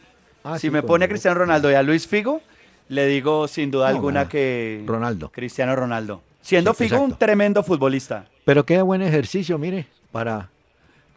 Ah, 0.44 0.56
si 0.56 0.68
sí, 0.68 0.72
me 0.72 0.82
pone 0.82 1.06
a. 1.06 1.08
Cristiano 1.10 1.38
Ronaldo 1.38 1.70
y 1.70 1.74
a 1.74 1.84
Luis 1.84 2.08
Figo, 2.08 2.42
le 2.90 3.06
digo 3.06 3.48
sin 3.50 3.70
duda 3.70 3.90
No, 3.90 3.96
alguna 3.96 4.30
que 4.30 4.82
Ronaldo. 4.88 5.30
Cristiano 5.30 5.76
Ronaldo. 5.76 6.22
Siendo 6.42 6.74
Sí, 6.74 6.86
Figo 6.86 7.02
un 7.02 7.18
tremendo 7.18 7.62
futbolista. 7.64 8.26
Pero 8.46 8.66
qué 8.66 8.82
buen 8.82 9.02
ejercicio, 9.02 9.58
mire, 9.58 9.88
para, 10.14 10.48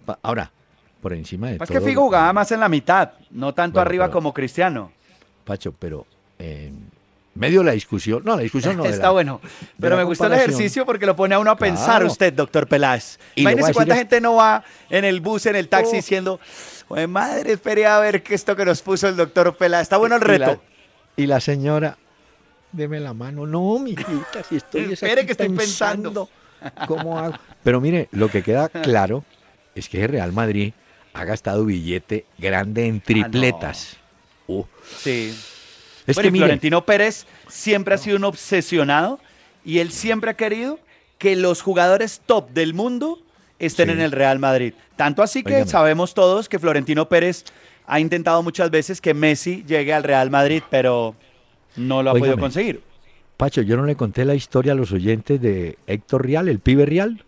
pa- 0.05 0.19
ahora, 0.23 0.51
por 1.01 1.13
encima 1.13 1.47
de 1.47 1.53
Es 1.55 1.59
todo. 1.61 1.69
que 1.69 1.81
Figo 1.81 2.03
jugaba 2.03 2.33
más 2.33 2.51
en 2.51 2.59
la 2.59 2.69
mitad, 2.69 3.13
no 3.31 3.55
tanto 3.55 3.75
Bueno, 3.75 3.89
arriba 3.89 4.05
pero- 4.07 4.13
como 4.15 4.35
Cristiano. 4.35 4.91
Pacho, 5.45 5.73
pero 5.79 6.07
en 6.41 6.91
medio 7.35 7.63
la 7.63 7.73
discusión, 7.73 8.23
no, 8.25 8.37
la 8.37 8.43
discusión 8.43 8.77
no 8.77 8.85
Está 8.87 9.05
la- 9.05 9.11
bueno. 9.11 9.41
Pero 9.79 9.97
me 9.97 10.05
gustó 10.05 10.27
el 10.27 10.33
ejercicio 10.35 10.85
porque 10.87 11.07
lo 11.07 11.17
pone 11.17 11.35
a 11.35 11.39
uno 11.39 11.51
a 11.51 11.57
pensar 11.57 12.05
usted, 12.05 12.33
doctor 12.33 12.67
Peláez. 12.67 13.19
Y 13.35 13.43
Imagínese 13.43 13.73
cuánta 13.73 13.95
es- 13.95 13.99
gente 14.01 14.21
no 14.21 14.35
va 14.37 14.65
en 14.89 15.05
el 15.05 15.21
bus, 15.21 15.47
en 15.47 15.57
el 15.57 15.69
taxi, 15.69 15.93
Oh. 15.93 15.97
diciendo, 15.97 16.41
"Jue 16.89 17.07
madre, 17.07 17.53
esperé 17.53 17.87
a 17.87 17.99
ver 18.01 18.23
qué 18.23 18.35
esto 18.35 18.55
que 18.57 18.65
nos 18.65 18.83
puso 18.83 19.09
el 19.09 19.17
doctor 19.17 19.57
Peláez. 19.57 19.83
Está 19.83 19.97
bueno 19.97 20.17
el 20.17 20.23
Y 20.23 20.39
la- 20.39 20.47
reto. 20.49 20.63
Y 21.17 21.27
la 21.27 21.41
señora, 21.41 21.99
deme 22.73 23.01
la 23.01 23.15
mano. 23.15 23.47
No, 23.47 23.79
mijita, 23.79 24.43
si 24.49 24.57
estoy 24.57 24.93
es 24.93 25.03
Espere 25.03 25.25
que 25.27 25.33
estoy 25.33 25.49
pensando. 25.51 26.29
¿Cómo 26.87 27.19
hago? 27.19 27.35
Pero 27.63 27.81
mire, 27.81 28.09
lo 28.13 28.29
que 28.29 28.43
queda 28.43 28.69
claro 28.83 29.25
es 29.75 29.89
que 29.89 30.03
el 30.03 30.09
Real 30.11 30.33
Madrid 30.33 30.73
ha 31.15 31.25
gastado 31.25 31.65
billete 31.65 32.27
grande 32.39 32.87
en 32.87 33.01
tripletas. 33.01 33.97
Uh, 34.47 34.65
Sí. 34.99 35.35
Es 36.07 36.17
bueno, 36.17 36.31
que 36.31 36.37
y 36.37 36.41
Florentino 36.41 36.85
Pérez 36.85 37.27
siempre 37.49 37.95
ha 37.95 37.99
sido 37.99 38.17
un 38.17 38.25
obsesionado 38.25 39.19
y 39.65 39.79
él 39.79 39.91
siempre 39.93 40.31
ha 40.31 40.35
querido 40.35 40.79
que 41.19 41.37
los 41.37 41.63
jugadores 41.63 42.23
top 42.25 42.51
del 42.51 42.75
mundo 42.75 43.19
estén 43.59 43.87
Sí. 43.89 43.93
en 43.93 44.01
el 44.01 44.13
Real 44.13 44.39
Madrid. 44.39 44.73
Tanto 44.97 45.23
así 45.23 45.43
que 45.43 45.55
Óigame. 45.55 45.71
sabemos 45.71 46.15
todos 46.15 46.49
que 46.49 46.59
Florentino 46.59 47.09
Pérez 47.09 47.45
ha 47.87 48.01
intentado 48.01 48.43
muchas 48.43 48.71
veces 48.71 49.01
que 49.01 49.13
Messi 49.15 49.65
llegue 49.67 49.93
al 49.93 50.03
Real 50.05 50.31
Madrid, 50.31 50.63
pero 50.71 51.15
no 51.77 52.03
lo 52.03 52.11
ha 52.11 52.13
podido 52.15 52.27
Óigame. 52.29 52.41
conseguir. 52.41 52.83
Pacho, 53.37 53.63
yo 53.63 53.77
no 53.77 53.85
le 53.85 53.97
conté 53.97 54.25
la 54.25 54.35
historia 54.35 54.73
a 54.73 54.75
los 54.75 54.93
oyentes 54.93 55.41
de 55.41 55.79
Héctor 55.87 56.25
Real, 56.27 56.49
el 56.49 56.59
pibe 56.61 56.87
Real. 56.87 57.25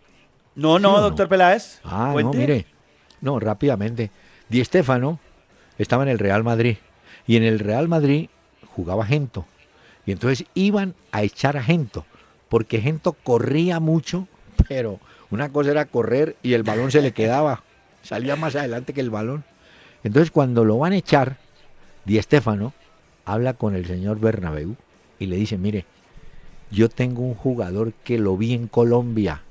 No, 0.55 0.77
no, 0.79 0.89
¿Sí 0.89 0.95
o 0.95 0.97
no? 0.97 1.01
doctor 1.01 1.27
Peláez. 1.27 1.79
Ah, 1.83 2.09
cuente. 2.13 2.37
no, 2.37 2.41
mire. 2.41 2.65
No, 3.21 3.39
rápidamente. 3.39 4.11
Di 4.49 4.63
Stéfano 4.63 5.19
estaba 5.77 6.03
en 6.03 6.09
el 6.09 6.19
Real 6.19 6.43
Madrid 6.43 6.77
y 7.25 7.37
en 7.37 7.43
el 7.43 7.59
Real 7.59 7.87
Madrid 7.87 8.29
jugaba 8.75 9.05
Gento. 9.05 9.45
Y 10.05 10.11
entonces 10.11 10.45
iban 10.53 10.95
a 11.11 11.23
echar 11.23 11.57
a 11.57 11.63
Gento, 11.63 12.05
porque 12.49 12.81
Gento 12.81 13.13
corría 13.13 13.79
mucho, 13.79 14.27
pero 14.67 14.99
una 15.31 15.49
cosa 15.49 15.71
era 15.71 15.85
correr 15.85 16.35
y 16.43 16.53
el 16.53 16.63
balón 16.63 16.91
se 16.91 17.01
le 17.01 17.13
quedaba, 17.13 17.63
salía 18.03 18.35
más 18.35 18.55
adelante 18.55 18.93
que 18.93 19.01
el 19.01 19.09
balón. 19.09 19.43
Entonces 20.03 20.31
cuando 20.31 20.65
lo 20.65 20.77
van 20.77 20.93
a 20.93 20.97
echar, 20.97 21.37
Di 22.05 22.21
Stéfano 22.21 22.73
habla 23.25 23.53
con 23.53 23.75
el 23.75 23.85
señor 23.85 24.19
Bernabéu 24.19 24.75
y 25.19 25.27
le 25.27 25.37
dice, 25.37 25.57
mire, 25.57 25.85
yo 26.71 26.89
tengo 26.89 27.21
un 27.21 27.35
jugador 27.35 27.93
que 28.03 28.17
lo 28.17 28.35
vi 28.35 28.53
en 28.53 28.67
Colombia, 28.67 29.41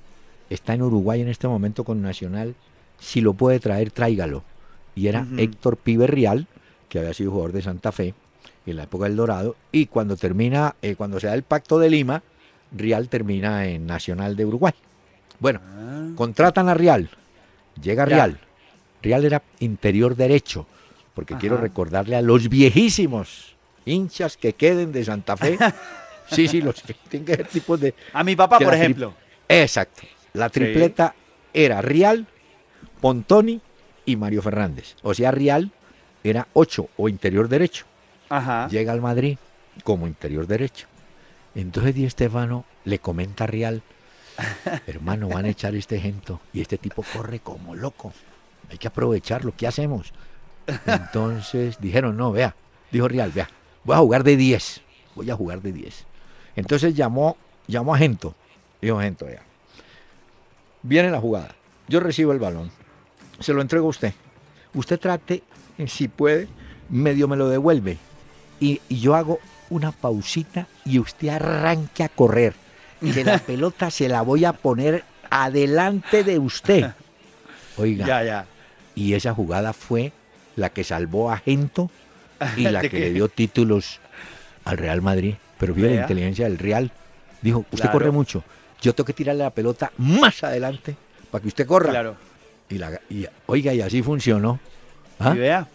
está 0.50 0.74
en 0.74 0.82
Uruguay 0.82 1.22
en 1.22 1.28
este 1.28 1.48
momento 1.48 1.84
con 1.84 2.02
Nacional, 2.02 2.54
si 2.98 3.20
lo 3.20 3.32
puede 3.32 3.60
traer, 3.60 3.90
tráigalo. 3.90 4.44
Y 4.94 5.06
era 5.06 5.22
Ujú. 5.22 5.38
Héctor 5.38 5.76
Pibe 5.78 6.06
Real, 6.06 6.46
que 6.90 6.98
había 6.98 7.14
sido 7.14 7.30
jugador 7.30 7.52
de 7.52 7.62
Santa 7.62 7.92
Fe 7.92 8.14
en 8.66 8.76
la 8.76 8.84
época 8.84 9.04
del 9.06 9.16
Dorado, 9.16 9.56
y 9.72 9.86
cuando 9.86 10.16
termina, 10.16 10.76
eh, 10.82 10.94
cuando 10.94 11.18
se 11.20 11.26
da 11.26 11.34
el 11.34 11.42
pacto 11.42 11.78
de 11.78 11.90
Lima, 11.90 12.22
Real 12.70 13.08
termina 13.08 13.66
en 13.66 13.86
Nacional 13.86 14.36
de 14.36 14.46
Uruguay. 14.46 14.72
Bueno, 15.40 15.60
Ah. 15.64 16.08
contratan 16.14 16.68
a 16.68 16.74
Real, 16.74 17.10
llega 17.80 18.04
Ya. 18.06 18.14
Real. 18.16 18.40
Real 19.02 19.24
era 19.24 19.42
interior 19.58 20.14
derecho, 20.14 20.66
porque 21.14 21.36
quiero 21.36 21.56
recordarle 21.56 22.14
a 22.16 22.22
los 22.22 22.48
viejísimos 22.48 23.56
hinchas 23.84 24.36
que 24.36 24.52
queden 24.52 24.92
de 24.92 25.04
Santa 25.04 25.36
Fe. 25.36 25.58
sí, 26.30 26.46
sí, 26.46 26.62
los 26.62 26.80
que 26.82 26.94
tienen 27.08 27.26
que 27.26 27.34
ser 27.34 27.48
tipos 27.48 27.80
de, 27.80 27.94
A 28.12 28.22
mi 28.22 28.36
papá, 28.36 28.58
por 28.60 28.72
ejemplo. 28.72 29.14
Exacto. 29.48 30.02
La 30.34 30.48
tripleta 30.48 31.14
era 31.52 31.82
Rial, 31.82 32.26
Pontoni 33.00 33.60
y 34.06 34.16
Mario 34.16 34.40
Fernández. 34.40 34.94
O 35.02 35.12
sea, 35.12 35.30
Rial 35.32 35.70
era 36.24 36.46
8 36.52 36.88
o 36.96 37.08
interior 37.08 37.48
derecho. 37.48 37.84
Ajá. 38.32 38.66
Llega 38.68 38.92
al 38.92 39.02
Madrid 39.02 39.36
como 39.84 40.06
interior 40.06 40.46
derecho. 40.46 40.86
Entonces 41.54 41.94
Di 41.94 42.08
Stefano 42.08 42.64
le 42.86 42.98
comenta 42.98 43.44
a 43.44 43.46
Rial, 43.46 43.82
hermano, 44.86 45.28
van 45.28 45.44
a 45.44 45.50
echar 45.50 45.74
este 45.74 46.00
gento 46.00 46.40
y 46.54 46.62
este 46.62 46.78
tipo 46.78 47.04
corre 47.12 47.40
como 47.40 47.74
loco. 47.74 48.10
Hay 48.70 48.78
que 48.78 48.88
aprovecharlo. 48.88 49.52
¿Qué 49.54 49.66
hacemos? 49.66 50.14
Entonces 50.86 51.76
dijeron, 51.78 52.16
no, 52.16 52.32
vea, 52.32 52.56
dijo 52.90 53.06
Rial, 53.06 53.32
vea, 53.32 53.50
voy 53.84 53.96
a 53.96 53.98
jugar 53.98 54.24
de 54.24 54.38
10. 54.38 54.80
Voy 55.14 55.30
a 55.30 55.36
jugar 55.36 55.60
de 55.60 55.72
10. 55.72 56.06
Entonces 56.56 56.94
llamó, 56.94 57.36
llamó 57.66 57.94
a 57.94 57.98
Gento. 57.98 58.34
Dijo 58.80 58.98
Gento, 58.98 59.26
vea. 59.26 59.42
Viene 60.82 61.10
la 61.10 61.20
jugada. 61.20 61.54
Yo 61.86 62.00
recibo 62.00 62.32
el 62.32 62.38
balón. 62.38 62.70
Se 63.40 63.52
lo 63.52 63.60
entrego 63.60 63.88
a 63.88 63.90
usted. 63.90 64.14
Usted 64.72 64.98
trate, 64.98 65.42
si 65.86 66.08
puede, 66.08 66.48
medio 66.88 67.28
me 67.28 67.36
lo 67.36 67.50
devuelve. 67.50 67.98
Y, 68.62 68.80
y 68.88 69.00
yo 69.00 69.14
hago 69.14 69.38
una 69.70 69.90
pausita 69.92 70.66
y 70.84 70.98
usted 70.98 71.28
arranque 71.28 72.04
a 72.04 72.08
correr. 72.08 72.54
Que 73.00 73.24
la 73.24 73.38
pelota 73.46 73.90
se 73.90 74.08
la 74.08 74.22
voy 74.22 74.44
a 74.44 74.52
poner 74.52 75.02
adelante 75.30 76.22
de 76.22 76.38
usted. 76.38 76.92
Oiga, 77.76 78.06
Ya, 78.06 78.22
ya. 78.24 78.46
y 78.94 79.14
esa 79.14 79.34
jugada 79.34 79.72
fue 79.72 80.12
la 80.56 80.68
que 80.68 80.84
salvó 80.84 81.30
a 81.32 81.38
Gento 81.38 81.90
y 82.56 82.62
la 82.68 82.80
¿De 82.82 82.90
que 82.90 82.98
qué? 82.98 83.00
le 83.06 83.12
dio 83.14 83.28
títulos 83.28 83.98
al 84.64 84.78
Real 84.78 85.02
Madrid. 85.02 85.34
Pero 85.58 85.74
fíjate 85.74 85.94
la 85.94 86.00
inteligencia 86.02 86.44
del 86.48 86.58
Real. 86.58 86.92
Dijo, 87.40 87.60
usted 87.60 87.78
Claro. 87.78 87.92
corre 87.92 88.10
mucho. 88.10 88.44
Yo 88.80 88.94
tengo 88.94 89.06
que 89.06 89.12
tirarle 89.12 89.42
la 89.44 89.50
pelota 89.50 89.90
más 89.96 90.42
adelante 90.44 90.96
para 91.30 91.42
que 91.42 91.48
usted 91.48 91.66
corra. 91.66 91.90
Claro. 91.90 92.16
Y, 92.68 92.78
la, 92.78 93.00
y, 93.10 93.26
oiga, 93.46 93.72
y 93.74 93.80
así 93.80 94.02
funcionó. 94.02 94.58
¿Ah? 95.18 95.32
Y 95.34 95.38
vea. 95.38 95.66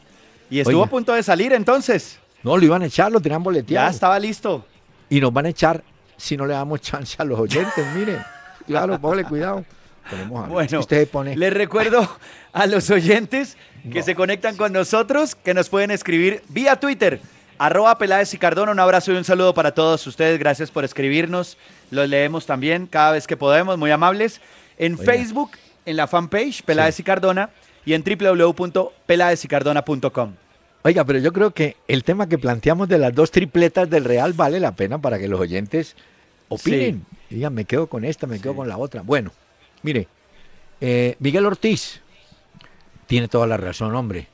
Y 0.50 0.60
estuvo 0.60 0.78
Oiga. 0.80 0.88
a 0.88 0.90
punto 0.90 1.14
de 1.14 1.24
salir 1.24 1.52
entonces. 1.54 2.20
No, 2.44 2.56
lo 2.58 2.64
iban 2.64 2.82
a 2.82 2.86
echar, 2.86 3.12
lo 3.12 3.20
tenían 3.20 3.44
boleteado. 3.44 3.88
Ya 3.88 3.92
estaba 3.94 4.18
listo. 4.20 4.66
Y 5.10 5.20
nos 5.20 5.34
van 5.34 5.48
a 5.48 5.50
echar 5.50 5.84
si 6.18 6.38
no 6.38 6.46
le 6.46 6.54
damos 6.54 6.82
chance 6.82 7.16
a 7.20 7.24
los 7.26 7.40
oyentes, 7.40 7.86
mire. 7.96 8.18
Claro, 8.66 9.00
póngale 9.00 9.24
cuidado. 9.24 9.64
A- 10.10 10.24
Bueno, 10.48 10.80
usted 10.80 11.08
pone. 11.10 11.36
Les 11.36 11.54
recuerdo 11.54 12.08
a 12.54 12.66
los 12.68 12.90
oyentes 12.90 13.58
que 13.92 14.00
No. 14.00 14.06
se 14.06 14.16
conectan 14.16 14.56
con 14.56 14.72
nosotros, 14.74 15.36
que 15.36 15.54
nos 15.54 15.68
pueden 15.70 15.92
escribir 15.92 16.42
vía 16.50 16.78
Twitter, 16.78 17.20
arroba 17.58 17.98
Peláez 17.98 18.34
y 18.34 18.38
Cardona. 18.38 18.72
Un 18.72 18.80
abrazo 18.80 19.12
y 19.12 19.18
un 19.18 19.24
saludo 19.26 19.54
para 19.54 19.74
todos 19.74 20.06
ustedes. 20.08 20.40
Gracias 20.40 20.72
por 20.72 20.86
escribirnos. 20.86 21.58
Los 21.92 22.08
leemos 22.10 22.46
también 22.46 22.88
cada 22.88 23.12
vez 23.12 23.28
que 23.28 23.36
podemos, 23.38 23.78
muy 23.78 23.92
amables. 23.92 24.40
En 24.78 24.94
Oiga. 24.94 25.04
Facebook, 25.12 25.52
en 25.86 25.98
la 25.98 26.08
fanpage 26.08 26.64
Peláez 26.64 26.98
y 27.00 27.04
Cardona 27.04 27.50
y 27.86 27.94
en 27.94 28.04
www.pelaezycardona.com. 28.04 30.34
Oiga, 30.88 31.04
pero 31.04 31.20
yo 31.20 31.34
creo 31.34 31.52
que 31.52 31.76
el 31.90 32.06
tema 32.06 32.30
que 32.30 32.38
planteamos 32.38 32.88
de 32.88 32.98
las 32.98 33.14
dos 33.14 33.30
tripletas 33.30 33.90
del 33.90 34.06
Real 34.06 34.32
vale 34.32 34.58
la 34.58 34.74
pena 34.74 35.02
para 35.02 35.20
que 35.20 35.28
los 35.28 35.38
oyentes 35.38 35.98
opinen. 36.48 37.06
Digan, 37.30 37.54
me 37.54 37.66
quedo 37.66 37.88
con 37.88 38.06
esta, 38.06 38.26
me 38.26 38.40
quedo 38.40 38.54
Sí. 38.54 38.58
con 38.60 38.70
la 38.70 38.78
otra. 38.78 39.02
Bueno, 39.02 39.34
mire, 39.84 40.08
eh, 40.80 41.18
Miguel 41.20 41.46
Ortiz 41.46 42.00
tiene 43.06 43.28
toda 43.28 43.48
la 43.48 43.58
razón, 43.58 43.94
hombre. 43.96 44.30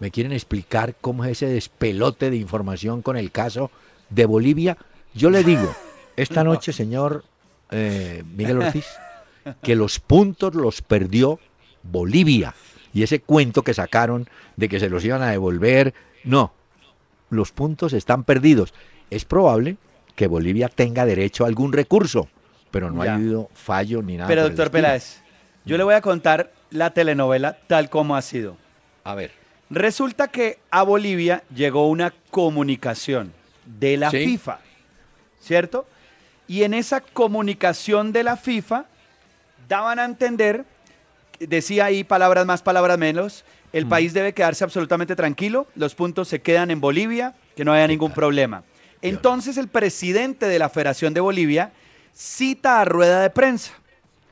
¿Me 0.00 0.10
quieren 0.10 0.32
explicar 0.32 0.96
cómo 1.00 1.24
es 1.24 1.30
ese 1.30 1.46
despelote 1.46 2.28
de 2.28 2.38
información 2.38 3.00
con 3.00 3.16
el 3.16 3.30
caso 3.30 3.70
de 4.10 4.26
Bolivia? 4.26 4.76
Yo 5.14 5.30
le 5.30 5.44
digo, 5.44 5.72
esta 6.16 6.42
noche, 6.50 6.72
señor 6.72 7.24
eh, 7.70 8.24
Miguel 8.34 8.62
Ortiz, 8.62 8.86
que 9.62 9.76
los 9.76 10.00
puntos 10.00 10.56
los 10.56 10.82
perdió 10.82 11.38
Bolivia. 11.84 12.52
Y 12.94 13.02
ese 13.02 13.20
cuento 13.20 13.62
que 13.62 13.74
sacaron 13.74 14.28
de 14.56 14.68
que 14.70 14.80
se 14.80 14.88
los 14.88 15.04
iban 15.04 15.20
a 15.22 15.30
devolver, 15.30 15.92
no, 16.24 16.52
los 17.28 17.52
puntos 17.52 17.92
están 17.92 18.24
perdidos. 18.24 18.72
Es 19.10 19.24
probable 19.24 19.76
que 20.14 20.28
Bolivia 20.28 20.68
tenga 20.68 21.04
derecho 21.04 21.44
a 21.44 21.48
algún 21.48 21.72
recurso, 21.72 22.28
pero 22.70 22.90
no 22.90 23.04
Ya. 23.04 23.12
ha 23.12 23.14
habido 23.16 23.50
fallo 23.52 24.00
ni 24.00 24.16
nada. 24.16 24.28
Pero 24.28 24.44
doctor. 24.44 24.70
Peláez, 24.70 25.20
yo 25.64 25.76
le 25.76 25.82
voy 25.84 25.94
a 25.94 26.00
contar 26.00 26.52
la 26.70 26.90
telenovela 26.90 27.58
tal 27.66 27.90
como 27.90 28.14
ha 28.16 28.22
sido. 28.22 28.56
A 29.02 29.14
ver. 29.14 29.32
Resulta 29.70 30.28
que 30.28 30.58
a 30.70 30.82
Bolivia 30.84 31.42
llegó 31.54 31.88
una 31.88 32.12
comunicación 32.30 33.32
de 33.64 33.96
la 33.96 34.10
Sí. 34.10 34.24
FIFA, 34.24 34.60
¿cierto? 35.40 35.86
Y 36.46 36.62
en 36.62 36.74
esa 36.74 37.00
comunicación 37.00 38.12
de 38.12 38.22
la 38.22 38.36
FIFA 38.36 38.84
daban 39.68 39.98
a 39.98 40.04
entender, 40.04 40.64
decía 41.48 41.86
ahí 41.86 42.04
palabras 42.04 42.46
más, 42.46 42.62
palabras 42.62 42.98
menos, 42.98 43.44
Mm. 43.72 43.76
el 43.76 43.86
país 43.86 44.12
debe 44.14 44.32
quedarse 44.34 44.62
absolutamente 44.64 45.16
tranquilo, 45.16 45.66
los 45.74 45.94
puntos 45.94 46.28
se 46.28 46.40
quedan 46.40 46.70
en 46.70 46.80
Bolivia, 46.80 47.34
que 47.56 47.64
no 47.64 47.72
haya 47.72 47.86
ningún 47.88 48.12
problema. 48.12 48.62
Entonces 49.02 49.56
el 49.56 49.68
presidente 49.68 50.46
de 50.46 50.58
la 50.58 50.68
Federación 50.68 51.12
de 51.14 51.20
Bolivia 51.20 51.72
cita 52.14 52.80
a 52.80 52.84
rueda 52.84 53.20
de 53.20 53.30
prensa 53.30 53.72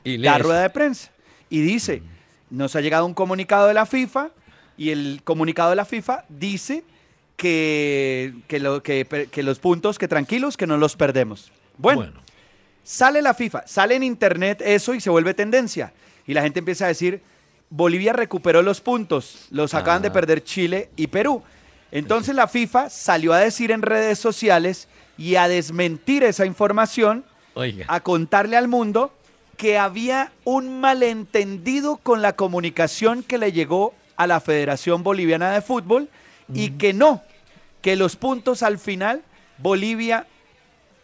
Y 0.05 0.17
la 0.17 0.37
rueda 0.37 0.61
de 0.61 0.69
prensa 0.69 1.11
y 1.49 1.61
dice, 1.61 2.01
nos 2.49 2.75
ha 2.75 2.81
llegado 2.81 3.05
un 3.05 3.13
comunicado 3.13 3.67
de 3.67 3.73
la 3.73 3.85
FIFA 3.85 4.29
y 4.77 4.89
el 4.91 5.21
comunicado 5.23 5.69
de 5.71 5.75
la 5.75 5.85
FIFA 5.85 6.23
dice 6.29 6.83
que, 7.37 8.33
que, 8.47 8.59
lo- 8.59 8.81
que- 8.81 9.27
que 9.31 9.43
los 9.43 9.59
puntos, 9.59 9.97
que 9.99 10.07
tranquilos, 10.07 10.55
que 10.57 10.67
no 10.67 10.77
los 10.77 10.95
perdemos. 10.95 11.51
Bueno, 11.77 12.01
Bueno. 12.01 12.21
sale 12.83 13.21
la 13.21 13.33
FIFA, 13.33 13.67
sale 13.67 13.95
en 13.95 14.03
internet 14.03 14.61
eso 14.63 14.93
y 14.93 15.01
se 15.01 15.09
vuelve 15.09 15.33
tendencia. 15.33 15.91
Y 16.27 16.33
la 16.33 16.41
gente 16.41 16.59
empieza 16.59 16.85
a 16.85 16.89
decir, 16.89 17.21
Bolivia 17.69 18.13
recuperó 18.13 18.61
los 18.61 18.81
puntos, 18.81 19.47
los 19.51 19.73
acaban 19.73 20.01
de 20.01 20.09
Ah. 20.09 20.13
perder 20.13 20.43
Chile 20.43 20.89
y 20.95 21.07
Perú. 21.07 21.43
Entonces 21.91 22.33
la 22.35 22.47
FIFA 22.47 22.89
salió 22.89 23.33
a 23.33 23.39
decir 23.39 23.71
en 23.71 23.81
redes 23.81 24.17
sociales 24.19 24.87
y 25.17 25.35
a 25.35 25.47
desmentir 25.47 26.23
esa 26.23 26.45
información 26.45 27.23
Oiga. 27.53 27.85
a 27.87 27.99
contarle 27.99 28.57
al 28.57 28.67
mundo 28.67 29.13
que 29.57 29.77
había 29.77 30.31
un 30.43 30.79
malentendido 30.81 31.97
con 31.97 32.21
la 32.23 32.35
comunicación 32.35 33.21
que 33.21 33.37
le 33.37 33.51
llegó 33.51 33.93
a 34.15 34.25
la 34.27 34.39
Federación 34.39 35.03
Boliviana 35.03 35.51
de 35.51 35.61
Fútbol 35.61 36.09
y 36.53 36.71
que 36.71 36.93
no, 36.93 37.21
que 37.81 37.95
los 37.95 38.15
puntos 38.15 38.63
al 38.63 38.79
final 38.79 39.21
Bolivia 39.59 40.25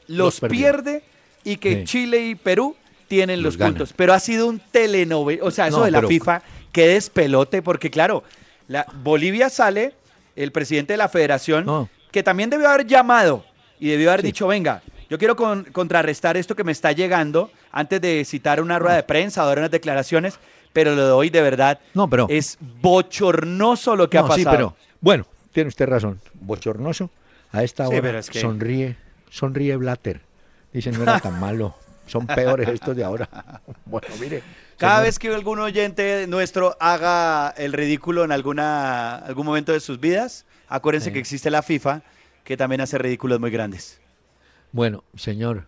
los, 0.08 0.40
pierde 0.40 1.04
y 1.44 1.58
que 1.58 1.80
Sí. 1.80 1.84
Chile 1.86 2.26
y 2.28 2.36
Perú 2.36 2.76
tienen 3.10 3.44
los, 3.44 3.58
puntos. 3.58 3.92
Pero 3.94 4.14
ha 4.14 4.20
sido 4.22 4.48
un 4.48 4.60
telenovela, 4.72 5.44
o 5.44 5.52
sea, 5.52 5.68
eso 5.68 5.80
No, 5.80 5.84
de 5.86 5.92
la 5.92 5.98
pero- 6.00 6.08
FIFA, 6.08 6.42
que 6.72 6.88
despelote, 6.88 7.62
porque 7.62 7.90
claro, 7.92 8.24
la, 8.70 8.86
Bolivia 9.04 9.50
sale, 9.50 9.94
el 10.38 10.52
presidente 10.54 10.94
de 10.94 10.98
la 10.98 11.10
federación, 11.10 11.66
No. 11.66 11.90
que 12.12 12.24
también 12.24 12.50
debió 12.50 12.70
haber 12.70 12.88
llamado 12.88 13.44
y 13.80 13.90
debió 13.90 14.10
haber 14.12 14.22
Sí. 14.22 14.28
dicho, 14.28 14.48
venga, 14.48 14.82
yo 15.10 15.18
quiero 15.18 15.36
con- 15.36 15.66
contrarrestar 15.66 16.38
esto 16.38 16.56
que 16.56 16.64
me 16.64 16.72
está 16.72 16.92
llegando 16.94 17.52
antes 17.72 18.00
de 18.00 18.24
citar 18.26 18.62
una 18.62 18.80
rueda 18.80 18.96
de 18.96 19.04
prensa 19.04 19.44
o 19.44 19.48
dar 19.48 19.58
unas 19.58 19.72
declaraciones, 19.72 20.40
pero 20.72 20.96
lo 20.96 21.06
de 21.06 21.12
hoy 21.12 21.30
de 21.32 21.42
verdad 21.42 21.80
No, 21.96 22.08
pero- 22.10 22.28
es 22.30 22.58
bochornoso 22.82 23.96
lo 23.96 24.10
que 24.10 24.18
ha 24.18 24.22
No, 24.22 24.28
pasado. 24.28 24.44
sí, 24.52 24.56
pero 24.56 24.76
bueno, 25.02 25.26
tiene 25.52 25.68
usted 25.70 25.88
razón. 25.88 26.20
Bochornoso. 26.36 27.10
A 27.52 27.64
esta 27.64 27.86
Sí, 27.88 27.94
hora 27.94 28.02
pero 28.04 28.20
es 28.20 28.30
que- 28.30 28.40
sonríe, 28.42 28.96
sonríe 29.32 29.76
Blatter. 29.78 30.22
Dicen 30.72 30.96
no 30.96 31.02
era 31.02 31.20
tan 31.20 31.40
malo. 31.40 31.74
Son 32.10 32.26
peores 32.28 32.68
estos 32.70 32.96
de 32.96 33.04
ahora. 33.04 33.30
Bueno, 33.86 34.08
mire. 34.20 34.44
Cada 34.78 34.94
señor, 34.96 35.06
vez 35.06 35.20
que 35.20 35.34
algún 35.34 35.60
oyente 35.60 36.26
nuestro 36.28 36.76
haga 36.80 37.54
el 37.58 37.74
ridículo 37.74 38.24
en 38.24 38.32
alguna, 38.32 39.16
algún 39.18 39.46
momento 39.46 39.72
de 39.72 39.80
sus 39.80 40.00
vidas, 40.00 40.46
acuérdense 40.68 41.10
Sí. 41.10 41.14
que 41.14 41.20
existe 41.20 41.50
la 41.52 41.62
FIFA, 41.62 42.02
que 42.44 42.56
también 42.58 42.82
hace 42.82 42.98
ridículos 42.98 43.40
muy 43.40 43.52
grandes. 43.52 44.00
Bueno, 44.72 45.04
señor. 45.16 45.66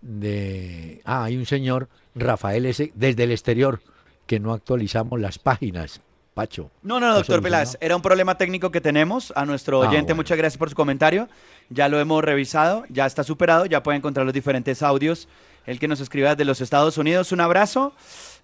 De... 0.00 1.00
Ah, 1.04 1.24
hay 1.24 1.36
un 1.36 1.46
señor, 1.46 1.88
Rafael 2.14 2.66
S., 2.66 2.92
desde 2.94 3.24
el 3.24 3.32
exterior, 3.32 3.80
que 4.26 4.38
no 4.40 4.52
actualizamos 4.52 5.20
las 5.20 5.38
páginas. 5.38 6.00
Pacho. 6.34 6.70
No, 6.82 7.00
no, 7.00 7.06
no, 7.06 7.12
¿Lo 7.14 7.18
doctor? 7.18 7.42
Peláez, 7.42 7.76
era 7.80 7.96
un 7.96 8.02
problema 8.02 8.38
técnico 8.38 8.70
que 8.70 8.80
tenemos. 8.80 9.32
A 9.34 9.44
nuestro 9.44 9.82
Ah, 9.82 9.88
oyente, 9.88 10.12
bueno. 10.12 10.16
muchas 10.18 10.38
gracias 10.38 10.56
por 10.56 10.70
su 10.70 10.76
comentario. 10.76 11.28
Ya 11.68 11.88
lo 11.88 11.98
hemos 11.98 12.22
revisado, 12.22 12.84
ya 12.90 13.06
está 13.06 13.24
superado, 13.24 13.66
ya 13.66 13.82
puede 13.82 13.98
encontrar 13.98 14.24
los 14.24 14.32
diferentes 14.32 14.82
audios. 14.84 15.26
El 15.68 15.78
que 15.78 15.86
nos 15.86 16.00
escriba 16.00 16.30
desde 16.30 16.44
los 16.46 16.60
Estados 16.62 16.96
Unidos, 16.96 17.30
un 17.30 17.40
abrazo 17.40 17.92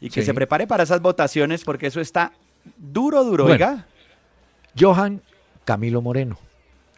y 0.01 0.11
que 0.11 0.21
Sí. 0.21 0.27
se 0.27 0.35
prepare 0.35 0.67
para 0.67 0.83
esas 0.83 1.01
votaciones 1.01 1.65
porque 1.65 1.87
eso 1.87 2.01
está 2.01 2.33
duro, 2.77 3.25
duro, 3.25 3.45
Bueno. 3.45 3.55
oiga. 3.55 3.87
Johan 4.79 5.23
Camilo 5.65 6.03
Moreno. 6.03 6.39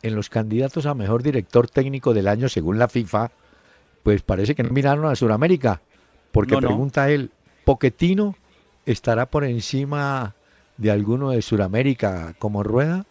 En 0.02 0.14
los 0.16 0.28
candidatos 0.28 0.84
a 0.86 0.94
mejor 0.94 1.22
director 1.22 1.68
técnico 1.68 2.12
del 2.12 2.26
año 2.28 2.48
según 2.48 2.78
la 2.78 2.88
FIFA, 2.88 3.30
pues 4.02 4.22
parece 4.22 4.54
que 4.54 4.62
no 4.62 4.70
miraron 4.70 5.06
a 5.06 5.14
Sudamérica, 5.16 5.80
porque 6.32 6.54
No, 6.54 6.60
no. 6.60 6.66
pregunta 6.68 7.08
él, 7.10 7.30
¿Poquetino 7.64 8.36
estará 8.84 9.26
por 9.26 9.42
encima 9.44 10.34
de 10.76 10.90
alguno 10.92 11.30
de 11.30 11.42
Sudamérica 11.42 12.34
como 12.38 12.62
rueda? 12.62 13.04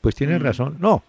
Pues 0.00 0.14
tiene 0.14 0.38
Mm. 0.38 0.42
razón. 0.42 0.76
No, 0.78 1.02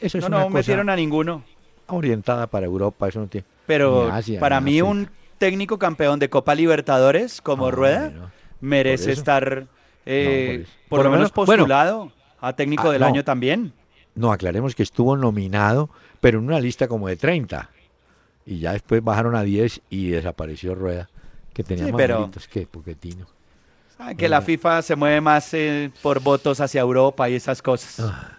eso 0.00 0.18
es 0.18 0.24
No, 0.24 0.28
una 0.28 0.38
no 0.38 0.44
cosa 0.44 0.54
metieron 0.58 0.90
a 0.90 0.96
ninguno. 0.96 1.42
orientada 1.88 2.46
para 2.46 2.66
Europa, 2.66 3.08
eso 3.08 3.20
no 3.20 3.26
tiene. 3.28 3.46
Pero 3.66 4.10
para 4.40 4.60
mí 4.60 4.78
África. 4.78 4.84
un 4.84 5.08
técnico 5.38 5.78
campeón 5.78 6.18
de 6.18 6.28
Copa 6.30 6.54
Libertadores 6.54 7.40
como 7.40 7.66
Ah, 7.68 7.70
Rueda 7.70 8.12
merece 8.60 9.12
estar 9.12 9.66
eh, 10.06 10.64
No, 10.66 10.88
por 10.88 11.04
lo 11.04 11.10
menos 11.10 11.32
bueno. 11.32 11.52
postulado 11.52 12.12
a 12.40 12.52
técnico 12.54 12.88
Ah, 12.88 12.92
del 12.92 13.00
no. 13.00 13.06
año 13.06 13.24
también. 13.24 13.72
No, 14.14 14.30
aclaremos 14.32 14.74
que 14.74 14.82
estuvo 14.82 15.16
nominado, 15.16 15.90
pero 16.20 16.38
en 16.38 16.44
una 16.46 16.60
lista 16.60 16.86
como 16.88 17.08
de 17.08 17.16
30. 17.16 17.70
Y 18.46 18.58
ya 18.60 18.72
después 18.72 19.02
bajaron 19.02 19.34
a 19.34 19.42
10 19.42 19.80
y 19.90 20.08
desapareció 20.10 20.74
Rueda, 20.74 21.08
que 21.52 21.64
tenía 21.64 21.86
Sí, 21.86 21.92
más 21.92 21.98
pero- 21.98 22.30
que 22.50 22.66
Poquetino. 22.66 23.26
Saben 23.96 24.16
que 24.16 24.28
la 24.28 24.42
FIFA 24.42 24.82
se 24.82 24.96
mueve 24.96 25.20
más 25.20 25.54
eh, 25.54 25.90
por 26.02 26.20
votos 26.20 26.60
hacia 26.60 26.80
Europa 26.80 27.28
y 27.30 27.34
esas 27.36 27.62
cosas. 27.62 28.00
Ah, 28.00 28.32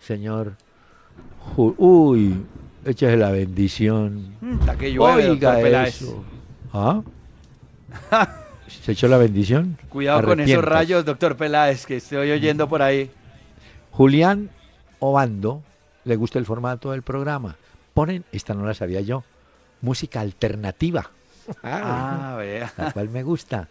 señor. 0.00 0.54
Uy, 1.56 2.44
échese 2.84 3.16
la 3.16 3.30
bendición. 3.30 4.34
Que 4.78 4.92
llueve, 4.92 5.30
Oiga 5.30 5.86
eso. 5.86 6.24
¿Ah? 6.72 7.02
¿Se 8.68 8.92
echó 8.92 9.08
la 9.08 9.18
bendición? 9.18 9.76
Cuidado 9.88 10.22
con 10.22 10.40
esos 10.40 10.64
rayos, 10.64 11.04
doctor 11.04 11.36
Peláez, 11.36 11.86
que 11.86 11.96
estoy 11.96 12.30
oyendo 12.30 12.68
por 12.68 12.82
ahí. 12.82 13.10
Julián 13.90 14.50
Obando 15.00 15.62
le 16.04 16.16
gusta 16.16 16.38
el 16.38 16.46
formato 16.46 16.92
del 16.92 17.02
programa. 17.02 17.56
Ponen, 17.94 18.24
esta 18.32 18.54
no 18.54 18.64
la 18.64 18.74
sabía 18.74 19.00
yo, 19.00 19.24
música 19.80 20.20
alternativa. 20.20 21.10
Ah, 21.62 22.36
vea. 22.38 22.72
la 22.76 22.92
cual 22.92 23.08
me 23.08 23.22
gusta. 23.22 23.68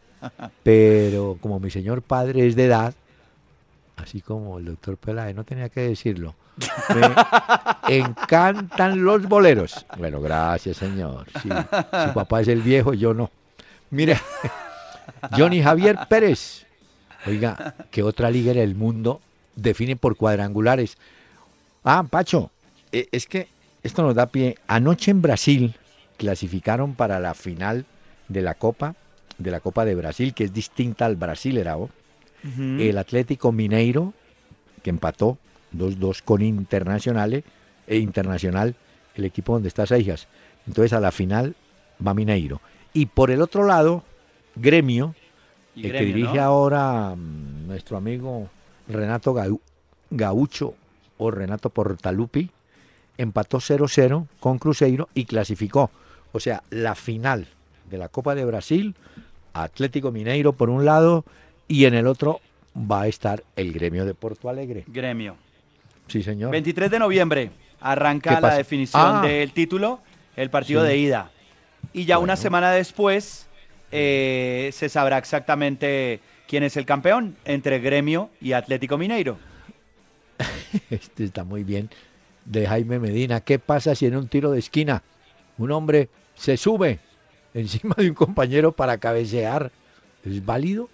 Pero 0.64 1.38
como 1.40 1.60
mi 1.60 1.70
señor 1.70 2.02
padre 2.02 2.46
es 2.46 2.56
de 2.56 2.66
edad, 2.66 2.94
así 3.96 4.22
como 4.22 4.60
el 4.60 4.66
doctor 4.66 4.98
Peláez, 4.98 5.36
no 5.36 5.46
tenía 5.46 5.70
que 5.70 5.82
decirlo, 5.82 6.36
me 7.88 7.98
encantan 7.98 9.04
los 9.04 9.28
boleros. 9.28 9.86
Bueno, 9.98 10.22
gracias, 10.22 10.78
señor. 10.78 11.28
Sí, 11.42 11.50
su 11.50 12.14
papá 12.14 12.42
es 12.42 12.48
el 12.48 12.62
viejo, 12.62 12.94
yo 12.94 13.14
no. 13.14 13.32
Mire, 13.92 14.18
Johnny 15.38 15.62
Javier 15.62 15.98
Pérez. 16.10 16.66
Oiga, 17.26 17.76
¿qué 17.92 18.04
otra 18.04 18.30
liga 18.30 18.54
del 18.54 18.76
mundo 18.76 19.22
define 19.56 19.96
por 19.96 20.16
cuadrangulares? 20.16 20.98
Ah, 21.84 22.06
Pacho, 22.10 22.52
eh, 22.92 23.08
es 23.12 23.26
que 23.28 23.48
esto 23.84 24.04
nos 24.04 24.16
da 24.16 24.28
pie. 24.28 24.58
Anoche 24.68 25.12
en 25.12 25.22
Brasil 25.22 25.76
clasificaron 26.18 26.96
para 26.96 27.20
la 27.20 27.34
final 27.34 27.86
de 28.28 28.42
la 28.42 28.54
Copa, 28.54 28.96
de 29.38 29.52
la 29.52 29.60
Copa 29.60 29.86
de 29.86 29.96
Brasil, 29.96 30.34
que 30.34 30.46
es 30.46 30.54
distinta 30.54 31.06
al 31.06 31.16
Brasilerao. 31.16 31.90
Ujú. 32.44 32.62
El 32.80 32.98
Atlético 32.98 33.52
Mineiro, 33.52 34.14
que 34.82 34.90
empató 34.90 35.38
2-2 35.74 36.22
con 36.24 36.42
Internacional, 36.42 37.44
e 37.88 37.98
Internacional, 37.98 38.76
el 39.16 39.26
equipo 39.26 39.54
donde 39.54 39.68
está 39.68 39.86
Seijas. 39.86 40.28
Entonces 40.68 40.94
a 40.94 41.00
la 41.00 41.12
final 41.12 41.56
va 42.06 42.14
Mineiro. 42.14 42.62
Y 42.94 43.08
por 43.08 43.32
el 43.32 43.42
otro 43.42 43.66
lado, 43.66 44.04
Gremio, 44.56 45.16
el 45.76 45.92
que 45.92 46.02
dirige 46.06 46.36
¿no? 46.36 46.42
ahora 46.44 47.16
mm, 47.16 47.68
nuestro 47.68 47.98
amigo 47.98 48.50
Renato 48.88 49.34
Gau- 49.34 49.62
Gaucho 50.10 50.76
o 51.18 51.32
Renato 51.32 51.70
Portalupi, 51.70 52.50
empató 53.18 53.58
0-0 53.60 54.28
con 54.40 54.58
Cruzeiro 54.60 55.10
y 55.14 55.26
clasificó. 55.26 55.92
O 56.32 56.40
sea, 56.40 56.64
la 56.70 56.96
final 56.96 57.48
de 57.90 57.98
la 57.98 58.08
Copa 58.10 58.36
de 58.36 58.46
Brasil, 58.46 58.96
Atlético 59.54 60.12
Mineiro 60.12 60.54
por 60.54 60.70
un 60.70 60.86
lado 60.86 61.26
y 61.68 61.86
en 61.86 61.94
el 61.96 62.08
otro 62.08 62.40
va 62.76 63.02
a 63.02 63.08
estar 63.08 63.44
el 63.56 63.74
gremio 63.74 64.06
de 64.06 64.14
Porto 64.14 64.48
Alegre. 64.50 64.86
Gremio. 64.88 65.36
Sí, 66.10 66.22
señor. 66.24 66.52
23 66.52 66.92
de 66.92 67.00
noviembre 67.00 67.52
arranca 67.80 68.36
¿Qué 68.36 68.42
la 68.42 68.56
definición 68.56 69.02
Ah. 69.18 69.22
del 69.22 69.54
título, 69.54 70.02
el 70.36 70.50
partido 70.50 70.82
Sí. 70.82 70.88
de 70.90 70.98
ida. 70.98 71.32
Y 71.94 72.06
ya 72.06 72.20
una 72.20 72.36
semana 72.36 72.72
después 72.72 73.48
eh, 73.92 74.70
se 74.74 74.90
sabrá 74.90 75.18
exactamente 75.18 76.20
quién 76.48 76.64
es 76.64 76.78
el 76.78 76.86
campeón 76.86 77.36
entre 77.46 77.80
Gremio 77.80 78.30
y 78.42 78.52
Atlético 78.52 78.98
Mineiro. 78.98 79.38
Este 80.90 81.24
está 81.24 81.44
muy 81.44 81.64
bien. 81.64 81.90
de 82.46 82.66
Jaime 82.68 82.98
Medina. 83.00 83.42
¿Qué 83.42 83.60
pasa 83.60 83.94
si 83.96 84.06
en 84.08 84.16
un 84.16 84.28
tiro 84.28 84.52
de 84.52 84.60
esquina 84.60 85.04
un 85.58 85.72
hombre 85.72 86.10
se 86.36 86.58
sube 86.58 87.00
encima 87.54 87.94
de 87.98 88.10
un 88.10 88.16
compañero 88.16 88.72
para 88.72 88.98
cabecear? 88.98 89.72
¿Es 90.26 90.44
válido? 90.46 90.90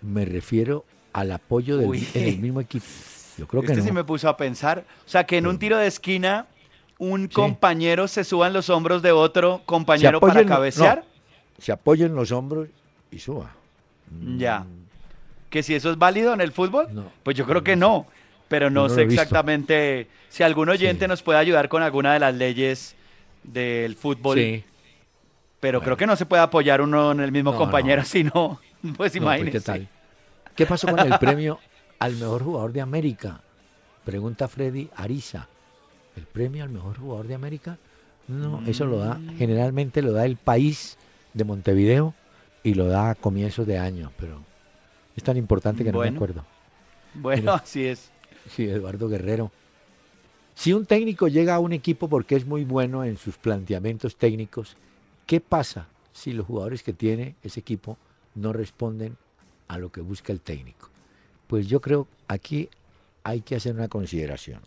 Me 0.00 0.24
refiero 0.24 0.84
al 1.12 1.32
apoyo 1.32 1.76
del, 1.76 1.94
en 2.14 2.28
el 2.28 2.38
mismo 2.38 2.60
equipo. 2.60 2.86
Yo 3.38 3.46
creo 3.46 3.62
que 3.62 3.68
Este 3.68 3.78
no. 3.80 3.84
sí 3.86 3.92
me 3.92 4.04
puso 4.04 4.28
a 4.28 4.36
pensar. 4.36 4.84
O 5.06 5.08
sea, 5.08 5.24
que 5.24 5.38
en 5.38 5.46
un 5.46 5.58
tiro 5.58 5.76
de 5.78 5.86
esquina 5.86 6.46
un 6.98 7.22
Sí. 7.28 7.34
compañero 7.34 8.06
se 8.08 8.22
suba 8.24 8.46
en 8.46 8.52
los 8.52 8.70
hombros 8.70 9.02
de 9.02 9.12
otro 9.12 9.62
compañero 9.66 10.20
para 10.20 10.44
cabecear. 10.46 11.04
Se 11.58 11.72
apoyen 11.72 12.14
los 12.14 12.30
hombros 12.32 12.68
y 13.10 13.18
suba. 13.18 13.50
Ya. 14.36 14.64
Que 15.50 15.62
si 15.62 15.74
eso 15.74 15.90
es 15.90 15.98
válido 15.98 16.32
en 16.34 16.40
el 16.40 16.52
fútbol, 16.52 16.86
No. 16.92 17.04
pues 17.22 17.36
yo 17.36 17.46
creo 17.46 17.62
que 17.64 17.76
no. 17.76 18.06
Pero 18.48 18.70
no, 18.70 18.82
No 18.84 18.88
sé 18.94 19.02
exactamente 19.02 20.06
si 20.28 20.42
algún 20.42 20.68
oyente 20.68 21.06
Sí. 21.06 21.08
nos 21.08 21.22
puede 21.22 21.38
ayudar 21.38 21.68
con 21.68 21.82
alguna 21.82 22.12
de 22.12 22.20
las 22.20 22.34
leyes 22.34 22.94
del 23.42 23.96
fútbol. 23.96 24.36
Sí. 24.38 24.64
Pero 25.60 25.78
Bueno. 25.80 25.84
creo 25.84 25.96
que 25.96 26.06
no 26.06 26.14
se 26.16 26.26
puede 26.26 26.42
apoyar 26.42 26.80
uno 26.82 27.12
en 27.12 27.20
el 27.20 27.32
mismo 27.32 27.52
No, 27.52 27.58
compañero, 27.58 28.02
no. 28.02 28.06
sino, 28.08 28.30
pues 28.30 28.82
No, 28.82 28.94
pues, 28.96 29.16
imagínese. 29.16 29.58
¿qué 29.58 29.60
tal? 29.64 29.88
¿Qué 30.54 30.66
pasó 30.66 30.86
con 30.88 31.00
el 31.00 31.18
premio 31.18 31.58
al 31.98 32.16
mejor 32.16 32.42
jugador 32.42 32.72
de 32.72 32.80
América? 32.80 33.40
Pregunta 34.04 34.48
Freddy 34.48 34.90
Ariza. 34.96 35.48
¿El 36.16 36.24
premio 36.24 36.62
al 36.64 36.70
mejor 36.70 36.98
jugador 36.98 37.26
de 37.26 37.34
América? 37.34 37.78
No, 38.28 38.62
eso 38.66 38.86
lo 38.86 38.98
da, 38.98 39.14
Mm. 39.14 39.36
generalmente 39.36 40.00
lo 40.02 40.12
da 40.12 40.24
el 40.24 40.36
país 40.36 40.96
de 41.32 41.44
Montevideo 41.44 42.14
y 42.62 42.74
lo 42.74 42.86
da 42.86 43.10
a 43.10 43.14
comienzos 43.14 43.66
de 43.66 43.78
año, 43.78 44.12
pero 44.18 44.40
es 45.16 45.22
tan 45.22 45.36
importante 45.36 45.84
que 45.84 45.92
no 45.92 45.98
me 46.00 46.08
acuerdo. 46.08 46.44
Bueno, 47.14 47.52
así 47.52 47.84
es. 47.86 48.10
Sí, 48.50 48.64
Eduardo 48.68 49.08
Guerrero. 49.08 49.50
Si 50.54 50.72
un 50.72 50.86
técnico 50.86 51.28
llega 51.28 51.54
a 51.56 51.58
un 51.58 51.72
equipo 51.72 52.08
porque 52.08 52.36
es 52.36 52.46
muy 52.46 52.64
bueno 52.64 53.04
en 53.04 53.16
sus 53.16 53.36
planteamientos 53.36 54.16
técnicos, 54.16 54.76
¿qué 55.26 55.40
pasa 55.40 55.88
si 56.12 56.32
los 56.32 56.46
jugadores 56.46 56.82
que 56.82 56.92
tiene 56.92 57.34
ese 57.42 57.60
equipo 57.60 57.98
no 58.34 58.52
responden 58.52 59.16
a 59.68 59.78
lo 59.78 59.90
que 59.90 60.00
busca 60.00 60.32
el 60.32 60.40
técnico? 60.40 60.88
Pues 61.46 61.66
yo 61.66 61.80
creo 61.80 62.06
aquí 62.28 62.68
hay 63.22 63.40
que 63.40 63.56
hacer 63.56 63.74
una 63.74 63.88
consideración. 63.88 64.60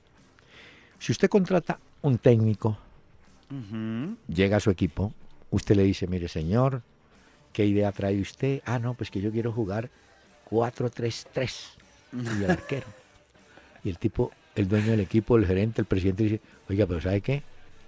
Si 0.99 1.11
usted 1.11 1.29
contrata 1.29 1.79
un 2.01 2.17
técnico, 2.17 2.77
llega 4.27 4.57
a 4.57 4.59
su 4.59 4.69
equipo, 4.69 5.13
usted 5.51 5.75
le 5.75 5.83
dice, 5.83 6.07
mire 6.07 6.27
señor, 6.27 6.81
¿qué 7.53 7.65
idea 7.65 7.91
trae 7.91 8.19
usted? 8.19 8.61
Ah, 8.65 8.79
no, 8.79 8.93
pues 8.93 9.11
que 9.11 9.21
yo 9.21 9.31
quiero 9.31 9.51
jugar 9.51 9.89
4-3-3 10.49 11.53
y 12.13 12.43
el 12.43 12.51
arquero. 12.51 12.87
Y 13.83 13.89
el 13.89 13.99
tipo, 13.99 14.31
el 14.55 14.67
dueño 14.67 14.91
del 14.91 14.99
equipo, 14.99 15.37
el 15.37 15.45
gerente, 15.45 15.79
el 15.79 15.87
presidente 15.87 16.23
dice, 16.23 16.41
oiga, 16.67 16.85
pero 16.87 16.99
¿sabe 16.99 17.21
qué? 17.21 17.43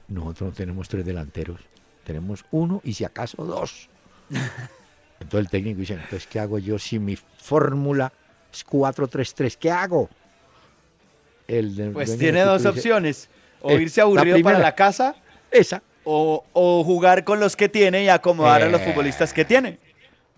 Nosotros 0.07 0.51
no 0.51 0.55
tenemos 0.55 0.87
tres 0.87 1.03
delanteros, 1.03 1.59
tenemos 2.05 2.45
uno 2.51 2.79
y 2.85 2.93
si 2.93 3.03
acaso 3.03 3.43
dos. 3.43 3.89
Entonces 5.19 5.39
el 5.39 5.49
técnico 5.49 5.79
dice, 5.81 5.95
entonces 5.95 6.27
¿qué 6.27 6.39
hago 6.39 6.59
yo 6.59 6.79
si 6.79 6.97
mi 6.97 7.17
fórmula 7.17 8.13
4-3-3? 8.51 9.55
¿Qué 9.57 9.71
hago? 9.71 10.09
El 11.47 11.91
Pues 11.93 12.17
tiene 12.17 12.41
dos 12.41 12.59
dice, 12.63 12.69
opciones. 12.69 13.29
O 13.61 13.71
eh, 13.71 13.81
irse 13.81 13.99
la 14.01 14.05
aburrido 14.05 14.41
para 14.41 14.59
la 14.59 14.75
casa 14.75 15.15
Esa. 15.51 15.81
o, 16.03 16.45
o 16.53 16.83
jugar 16.83 17.23
con 17.23 17.39
los 17.39 17.55
que 17.55 17.67
tiene 17.69 18.03
y 18.03 18.09
acomodar 18.09 18.61
a 18.63 18.69
los 18.69 18.81
Eh. 18.81 18.85
futbolistas 18.85 19.33
que 19.33 19.45
tiene. 19.45 19.79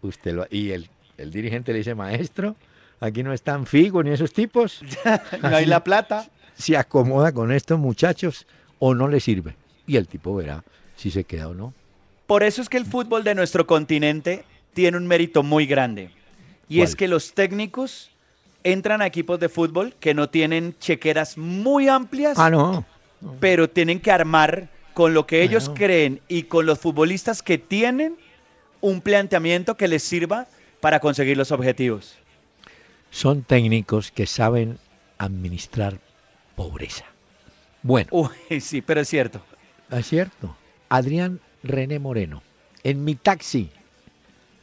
Usted 0.02 0.34
lo, 0.34 0.47
y 0.50 0.71
el, 0.71 0.89
el 1.17 1.32
dirigente 1.32 1.71
le 1.74 1.80
dice, 1.80 1.93
maestro, 1.95 2.56
aquí 3.00 3.21
no 3.24 3.34
están 3.34 3.65
Figo 3.65 4.02
ni 4.04 4.12
esos 4.12 4.34
tipos. 4.34 4.82
No 5.41 5.56
hay 5.56 5.65
la 5.65 5.84
plata. 5.84 6.30
Se 6.56 6.78
acomoda 6.78 7.32
con 7.32 7.52
estos 7.52 7.78
muchachos 7.80 8.47
o 8.80 8.93
no 8.95 9.08
le 9.08 9.19
sirve. 9.19 9.56
Y 9.88 9.97
el 9.97 10.08
tipo 10.08 10.34
verá 10.36 10.63
si 10.95 11.12
se 11.12 11.24
queda 11.24 11.50
o 11.50 11.54
no. 11.54 11.74
Por 12.28 12.43
eso 12.43 12.62
es 12.62 12.69
que 12.69 12.78
el 12.78 12.86
fútbol 12.86 13.24
de 13.24 13.36
nuestro 13.36 13.67
continente 13.67 14.45
tiene 14.74 14.97
un 14.97 15.06
mérito 15.08 15.43
muy 15.43 15.65
grande. 15.65 16.12
Y 16.72 16.78
¿Cuál? 16.78 16.88
es 16.88 16.96
que 16.96 17.08
los 17.10 17.34
técnicos 17.34 18.12
entran 18.64 19.02
a 19.02 19.06
equipos 19.08 19.42
de 19.42 19.50
fútbol 19.50 19.94
que 20.00 20.14
no 20.14 20.30
tienen 20.30 20.74
chequeras 20.80 21.38
muy 21.38 21.90
amplias, 21.90 22.38
Ah, 22.40 22.50
no. 22.50 22.86
pero 23.42 23.70
tienen 23.70 24.00
que 24.00 24.10
armar 24.10 24.70
con 24.94 25.14
lo 25.14 25.28
que 25.28 25.44
ellos 25.44 25.70
creen 25.76 26.22
y 26.30 26.44
con 26.44 26.66
los 26.66 26.80
futbolistas 26.80 27.44
que 27.44 27.58
tienen 27.58 28.16
un 28.80 29.02
planteamiento 29.02 29.76
que 29.76 29.90
les 29.90 30.02
sirva 30.02 30.48
para 30.80 31.02
conseguir 31.02 31.36
los 31.36 31.52
objetivos. 31.52 32.16
Son 33.10 33.44
técnicos 33.44 34.10
que 34.10 34.26
saben 34.26 34.78
administrar 35.18 36.00
pobreza. 36.56 37.04
Bueno, 37.84 38.08
Uy, 38.12 38.30
sí, 38.62 38.82
pero 38.82 39.02
es 39.02 39.10
cierto. 39.10 39.42
es 39.90 40.08
cierto. 40.08 40.56
Adrián 40.88 41.42
René 41.64 42.00
Moreno. 42.00 42.42
En 42.86 43.04
mi 43.04 43.16
taxi 43.16 43.70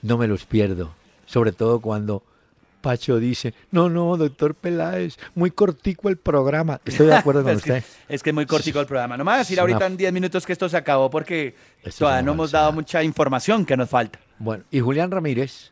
no 0.01 0.16
me 0.16 0.27
los 0.27 0.47
pierdo. 0.47 0.94
Sobre 1.29 1.53
todo 1.53 1.79
cuando 1.81 2.23
Pacho 2.81 3.19
dice, 3.19 3.53
no, 3.71 3.88
no, 3.91 4.17
doctor 4.17 4.55
Peláez, 4.55 5.19
muy 5.35 5.51
cortico 5.51 6.09
el 6.09 6.17
programa. 6.17 6.81
Estoy 6.85 7.07
de 7.09 7.14
acuerdo 7.17 7.43
con 7.43 7.53
es, 7.57 7.62
que, 7.62 7.73
usted. 7.73 7.85
es 8.09 8.23
que 8.23 8.31
es 8.31 8.35
muy 8.35 8.47
cortico 8.47 8.81
el 8.81 8.87
programa. 8.87 9.17
No 9.17 9.25
me 9.25 9.33
a 9.33 9.38
decir 9.38 9.57
una- 9.59 9.62
ahorita 9.62 9.87
en 9.87 9.97
10 9.97 10.12
minutos 10.12 10.47
que 10.47 10.53
esto 10.53 10.69
se 10.69 10.77
acabó 10.77 11.11
porque 11.11 11.55
Esto 11.83 12.05
todavía 12.07 12.23
no 12.23 12.33
hemos 12.33 12.51
dado 12.51 12.73
mucha 12.73 13.03
información 13.03 13.67
que 13.67 13.77
nos 13.77 13.91
falta. 13.91 14.19
Bueno, 14.38 14.64
y 14.71 14.81
Julián 14.81 15.11
Ramírez, 15.11 15.71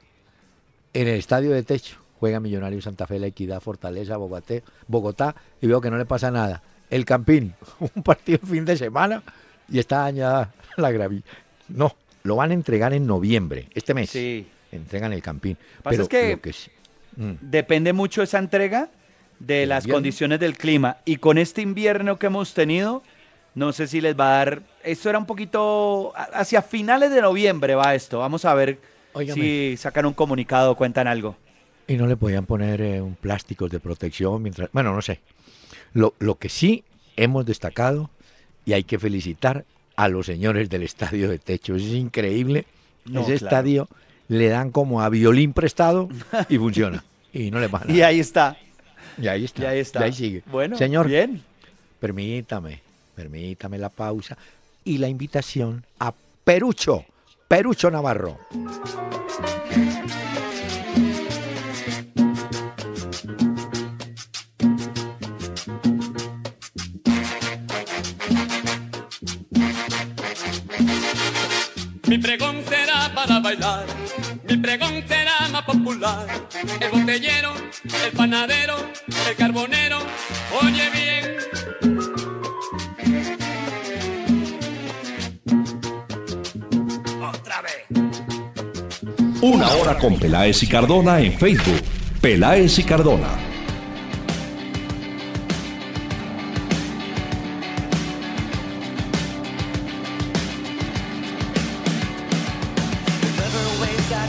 en 0.93 1.09
el 1.09 1.15
estadio 1.17 1.53
de 1.53 1.63
techo, 1.63 1.97
juega 2.21 2.41
Millonario 2.41 2.83
Santa 2.83 3.07
Fe, 3.07 3.19
La 3.19 3.29
Equidad, 3.29 3.61
Fortaleza, 3.61 4.17
Bogotá, 4.17 4.55
Bogotá, 4.89 5.35
y 5.61 5.67
veo 5.67 5.81
que 5.81 5.91
no 5.91 5.97
le 5.99 6.07
pasa 6.07 6.31
nada. 6.31 6.63
El 6.91 7.05
Campín, 7.05 7.55
un 7.95 8.03
partido 8.03 8.41
fin 8.47 8.65
de 8.65 8.77
semana 8.77 9.23
y 9.71 9.79
está 9.79 9.99
dañada 9.99 10.53
la 10.77 10.91
gravilla. 10.91 11.25
No, 11.69 11.95
lo 12.25 12.37
van 12.37 12.51
a 12.51 12.55
entregar 12.55 12.93
en 12.93 13.07
noviembre, 13.07 13.69
este 13.75 13.95
mes. 13.95 14.11
Sí. 14.11 14.47
Entregan 14.77 15.13
el 15.13 15.23
Campín. 15.23 15.57
Pasa 15.83 15.91
Pero 15.91 16.03
es 16.05 16.09
que- 16.09 16.39
que 16.41 16.53
sí- 16.53 16.71
Mm, 17.17 17.33
Depende 17.41 17.93
mucho 17.95 18.23
esa 18.23 18.39
entrega 18.39 18.91
de 19.39 19.55
¿Del 19.61 19.69
las 19.71 19.85
invierno? 19.85 19.97
condiciones 19.97 20.39
del 20.41 20.57
clima. 20.59 20.99
Y 21.07 21.17
con 21.17 21.39
este 21.39 21.63
invierno 21.63 22.19
que 22.19 22.27
hemos 22.27 22.53
tenido, 22.53 23.03
no 23.55 23.73
sé 23.73 23.87
si 23.87 24.03
les 24.03 24.15
va 24.19 24.35
a 24.35 24.37
dar. 24.45 24.63
Esto 24.85 25.09
era 25.09 25.19
un 25.19 25.25
poquito. 25.25 26.13
Hacia 26.35 26.61
finales 26.61 27.11
de 27.11 27.23
noviembre 27.23 27.75
va 27.75 27.95
esto. 27.95 28.19
Vamos 28.19 28.45
a 28.45 28.53
ver 28.55 28.79
Óigame. 29.15 29.41
si 29.41 29.77
sacan 29.79 30.05
un 30.05 30.13
comunicado 30.13 30.73
o 30.73 30.77
cuentan 30.77 31.07
algo. 31.07 31.37
Y 31.89 31.95
no 31.97 32.07
le 32.07 32.17
podían 32.19 32.45
poner 32.45 32.83
eh, 32.83 33.01
un 33.01 33.15
plásticos 33.15 33.71
de 33.71 33.81
protección 33.81 34.43
mientras. 34.43 34.69
Bueno, 34.73 34.93
no 34.95 35.01
sé. 35.01 35.21
Lo, 35.95 36.13
lo 36.19 36.35
que 36.35 36.51
sí 36.51 36.85
hemos 37.17 37.47
destacado 37.47 38.11
y 38.67 38.75
hay 38.75 38.85
que 38.85 38.99
felicitar 38.99 39.65
a 39.95 40.09
los 40.09 40.27
señores 40.27 40.69
del 40.69 40.83
estadio 40.83 41.31
de 41.31 41.39
techo. 41.39 41.77
Es 41.77 41.83
increíble. 41.85 42.67
No, 43.07 43.21
Ese 43.23 43.39
claro. 43.39 43.47
estadio 43.47 43.89
le 44.29 44.49
dan 44.49 44.71
como 44.71 45.03
a 45.03 45.09
violín 45.09 45.53
prestado 45.53 46.09
y 46.49 46.59
funciona. 46.59 47.05
y 47.33 47.51
no 47.51 47.61
le 47.61 47.69
pasa 47.69 47.85
nada. 47.87 47.97
Y 47.99 48.03
ahí 48.03 48.21
está. 48.21 48.57
Y 49.21 49.29
ahí 49.29 49.45
está. 49.45 49.63
Y 49.63 49.67
ahí 49.67 49.79
está. 49.81 50.01
Y 50.01 50.03
ahí 50.05 50.13
sigue. 50.13 50.43
Bueno, 50.51 50.77
Señor, 50.77 51.07
bien. 51.09 51.43
permítame, 52.01 52.81
permítame 53.15 53.79
la 53.79 53.89
pausa 53.89 54.37
y 54.85 54.99
la 54.99 55.09
invitación 55.09 55.85
a 55.99 56.13
Perucho, 56.45 57.05
Perucho 57.49 57.91
Navarro. 57.91 58.39
Mi 72.09 72.19
pregón 72.19 72.63
será 72.69 72.86
para 73.17 73.41
bailar, 73.41 73.87
mi 74.47 74.57
pregón 74.59 75.03
será 75.09 75.49
más 75.51 75.63
popular. 75.63 76.27
El 76.79 76.91
botellero, 76.91 77.55
el 78.05 78.13
panadero, 78.13 78.77
el 79.29 79.37
carbonero, 79.37 80.01
oye 80.63 80.91
bien. 80.91 81.37
Otra 87.23 87.63
vez. 87.63 87.87
Una 89.41 89.69
hora 89.69 89.97
con 89.99 90.19
Peláez 90.19 90.63
y 90.63 90.67
Cardona 90.69 91.19
en 91.21 91.33
Facebook. 91.39 91.81
Peláez 92.21 92.79
y 92.79 92.85
Cardona. 92.85 93.56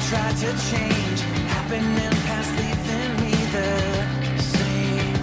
Try 0.09 0.29
to 0.39 0.47
change 0.71 1.21
happen 1.49 1.83
and 1.83 2.15
pass, 2.27 2.47
leaving 2.57 3.13
me 3.21 3.31
the 3.51 4.41
same. 4.41 5.17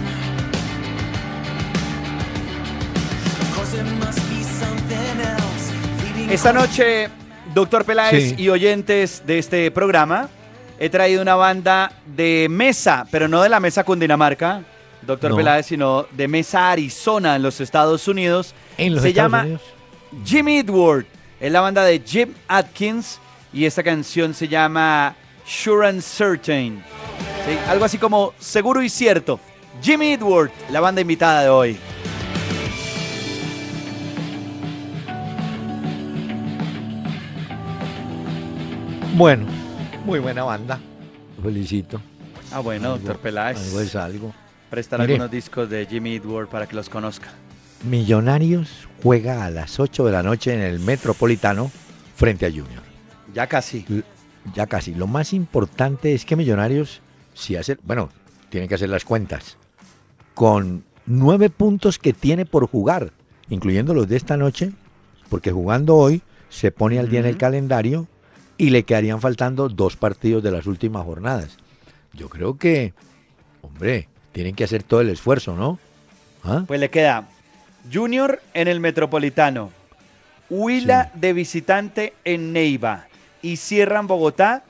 Of 3.41 3.55
course, 3.55 3.73
it 3.73 3.83
must 3.99 4.19
be 4.29 4.43
something 4.43 5.21
else. 5.21 5.71
leading 6.03 6.29
Esta 6.31 6.53
noche, 6.53 7.09
doctor 7.53 7.83
Peláez 7.85 8.35
Sí. 8.35 8.35
y 8.37 8.49
oyentes 8.49 9.23
de 9.25 9.39
este 9.39 9.71
programa, 9.71 10.29
he 10.79 10.89
traído 10.89 11.21
una 11.21 11.35
banda 11.35 11.91
de 12.05 12.47
mesa, 12.49 13.05
pero 13.11 13.27
no 13.27 13.41
de 13.41 13.49
la 13.49 13.59
mesa 13.59 13.83
Cundinamarca, 13.83 14.61
doctor 15.01 15.31
No. 15.31 15.37
Peláez, 15.37 15.65
sino 15.67 16.05
de 16.11 16.27
Mesa, 16.27 16.71
Arizona, 16.71 17.35
en 17.35 17.41
los 17.43 17.61
Estados 17.61 18.07
Unidos. 18.07 18.53
En 18.77 18.93
los 18.93 19.03
Se 19.03 19.09
Estados 19.09 19.31
llama 19.31 19.43
Unidos. 19.43 19.61
Jimmy 20.25 20.57
Edward. 20.59 21.05
Es 21.39 21.51
la 21.51 21.61
banda 21.61 21.83
de 21.83 22.01
Jim 22.05 22.33
Atkins 22.47 23.19
y 23.55 23.65
esta 23.65 23.81
canción 23.81 24.33
se 24.33 24.49
llama 24.49 25.15
Sure 25.45 25.87
and 25.87 26.01
Certain. 26.01 26.83
Sí, 27.47 27.57
Algo 27.69 27.85
así 27.85 27.97
como 27.97 28.33
seguro 28.37 28.83
y 28.83 28.89
cierto. 28.89 29.39
Jimmy 29.81 30.11
Edward, 30.13 30.51
la 30.69 30.81
banda 30.81 30.99
invitada 30.99 31.43
de 31.43 31.49
hoy. 31.49 31.77
Bueno, 39.15 39.45
muy 40.03 40.19
buena 40.19 40.43
banda. 40.43 40.79
Felicito. 41.41 42.01
Ah, 42.51 42.59
bueno, 42.59 42.89
doctor 42.89 43.17
Peláez. 43.19 43.57
Algo 43.57 43.79
es 43.79 43.95
algo. 43.95 44.35
Prestar 44.69 44.99
Mire. 44.99 45.13
algunos 45.13 45.31
discos 45.31 45.69
de 45.69 45.85
Jimmy 45.85 46.15
Edward 46.15 46.47
para 46.47 46.67
que 46.67 46.75
los 46.75 46.89
conozca. 46.89 47.29
Millonarios 47.85 48.87
juega 49.01 49.45
a 49.45 49.49
las 49.49 49.79
8 49.79 50.05
de 50.05 50.11
la 50.11 50.23
noche 50.23 50.53
en 50.53 50.61
el 50.61 50.79
Metropolitano 50.79 51.71
frente 52.15 52.45
a 52.45 52.49
Junior. 52.49 52.84
Ya 53.35 53.47
casi. 53.47 53.85
Ya 54.55 54.65
casi. 54.65 54.95
Lo 54.95 55.07
más 55.07 55.33
importante 55.33 56.13
es 56.13 56.25
que 56.25 56.35
Millonarios, 56.37 57.01
si 57.33 57.55
hace, 57.57 57.77
bueno, 57.83 58.09
tienen 58.49 58.69
que 58.69 58.75
hacer 58.75 58.89
las 58.89 59.03
cuentas, 59.03 59.57
con 60.33 60.83
nueve 61.05 61.49
puntos 61.49 61.99
que 61.99 62.13
tiene 62.13 62.45
por 62.45 62.67
jugar, 62.67 63.11
incluyendo 63.49 63.93
los 63.93 64.07
de 64.07 64.15
esta 64.15 64.37
noche, 64.37 64.71
porque 65.29 65.51
jugando 65.51 65.95
hoy 65.97 66.21
se 66.49 66.71
pone 66.71 66.97
al 66.97 67.09
día 67.09 67.19
en 67.19 67.25
el 67.25 67.37
calendario 67.37 68.07
y 68.57 68.69
le 68.69 68.83
quedarían 68.83 69.19
faltando 69.19 69.67
dos 69.67 69.97
partidos 69.97 70.41
de 70.41 70.51
las 70.51 70.65
últimas 70.65 71.03
jornadas. 71.03 71.57
Yo 72.13 72.29
creo 72.29 72.57
que, 72.57 72.93
hombre, 73.61 74.07
tienen 74.31 74.55
que 74.55 74.63
hacer 74.63 74.83
todo 74.83 75.01
el 75.01 75.09
esfuerzo, 75.09 75.57
¿no? 75.57 75.77
¿Ah? 76.43 76.63
Pues 76.65 76.79
le 76.79 76.89
queda 76.89 77.27
Junior 77.91 78.41
en 78.53 78.69
el 78.69 78.79
Metropolitano, 78.79 79.71
Huila 80.49 81.11
Sí. 81.13 81.19
de 81.19 81.33
visitante 81.33 82.13
en 82.23 82.53
Neiva 82.53 83.07
y 83.45 83.57
cierran 83.57 84.07
Bogotá 84.07 84.63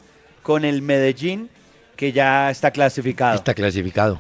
con 0.44 0.66
el 0.66 0.82
Medellín 0.82 1.50
que 1.96 2.12
ya 2.12 2.52
está 2.52 2.72
clasificado. 2.72 3.36
Está 3.36 3.54
clasificado. 3.54 4.20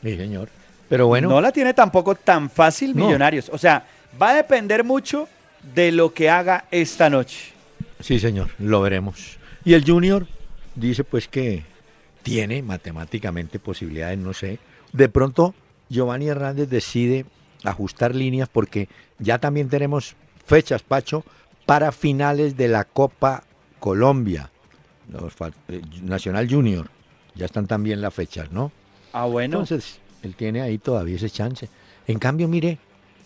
Sí, 0.00 0.16
señor. 0.16 0.48
Pero 0.88 1.08
bueno, 1.08 1.28
No 1.28 1.40
la 1.40 1.50
tiene 1.50 1.74
tampoco 1.74 2.14
tan 2.14 2.48
fácil 2.50 2.96
No. 2.96 3.06
Millonarios. 3.06 3.48
O 3.52 3.58
sea, 3.58 3.84
va 4.20 4.30
a 4.30 4.34
depender 4.34 4.84
mucho 4.84 5.28
de 5.74 5.90
lo 5.90 6.14
que 6.14 6.30
haga 6.30 6.66
esta 6.70 7.10
noche. 7.10 7.52
Sí, 7.98 8.20
señor, 8.20 8.50
lo 8.60 8.80
veremos. 8.80 9.38
Y 9.64 9.74
el 9.74 9.84
Junior 9.84 10.28
dice 10.76 11.02
pues 11.02 11.26
que 11.26 11.64
tiene 12.22 12.62
matemáticamente 12.62 13.58
posibilidades, 13.58 14.18
no 14.20 14.32
sé. 14.34 14.60
De 14.92 15.08
pronto 15.08 15.52
Giovanni 15.88 16.28
Hernández 16.28 16.68
decide 16.68 17.26
ajustar 17.64 18.14
líneas 18.14 18.48
porque 18.48 18.88
ya 19.18 19.38
también 19.38 19.68
tenemos 19.68 20.14
fechas, 20.46 20.82
Pacho, 20.82 21.24
para 21.66 21.90
finales 21.90 22.56
de 22.56 22.68
la 22.68 22.84
Copa 22.84 23.42
Colombia. 23.80 24.50
Los 25.10 25.32
eh, 25.68 25.82
Nacional 26.02 26.48
Junior. 26.48 26.88
Ya 27.34 27.46
están 27.46 27.66
también 27.66 28.00
las 28.00 28.14
fechas, 28.14 28.52
¿no? 28.52 28.70
Ah, 29.12 29.24
bueno. 29.24 29.60
Entonces, 29.60 29.98
él 30.22 30.34
tiene 30.34 30.60
ahí 30.60 30.78
todavía 30.78 31.16
ese 31.16 31.30
chance. 31.30 31.68
En 32.06 32.18
cambio, 32.18 32.46
mire, 32.46 32.78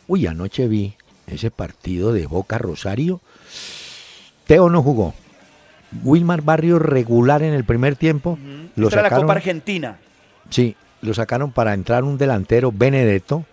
uy, 0.06 0.26
anoche 0.26 0.68
vi 0.68 0.94
ese 1.26 1.50
partido 1.50 2.12
de 2.12 2.26
Boca 2.26 2.58
Rosario. 2.58 3.20
Teo 4.46 4.70
no 4.70 4.82
jugó. 4.82 5.14
Wilmar 6.02 6.42
Barrio 6.42 6.78
regular 6.78 7.42
en 7.42 7.54
el 7.54 7.64
primer 7.64 7.96
tiempo. 7.96 8.38
Lo 8.76 8.88
Esta 8.88 9.00
era 9.00 9.10
la 9.10 9.16
Copa 9.16 9.34
Argentina. 9.34 9.98
sí, 10.50 10.76
lo 11.02 11.14
sacaron 11.14 11.52
para 11.52 11.74
entrar 11.74 12.04
un 12.04 12.18
delantero 12.18 12.72
Benedetto. 12.72 13.44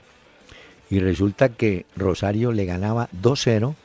Y 0.89 0.99
resulta 0.99 1.49
que 1.49 1.85
Rosario 1.95 2.51
le 2.51 2.65
ganaba 2.65 3.07
2-0 3.21 3.75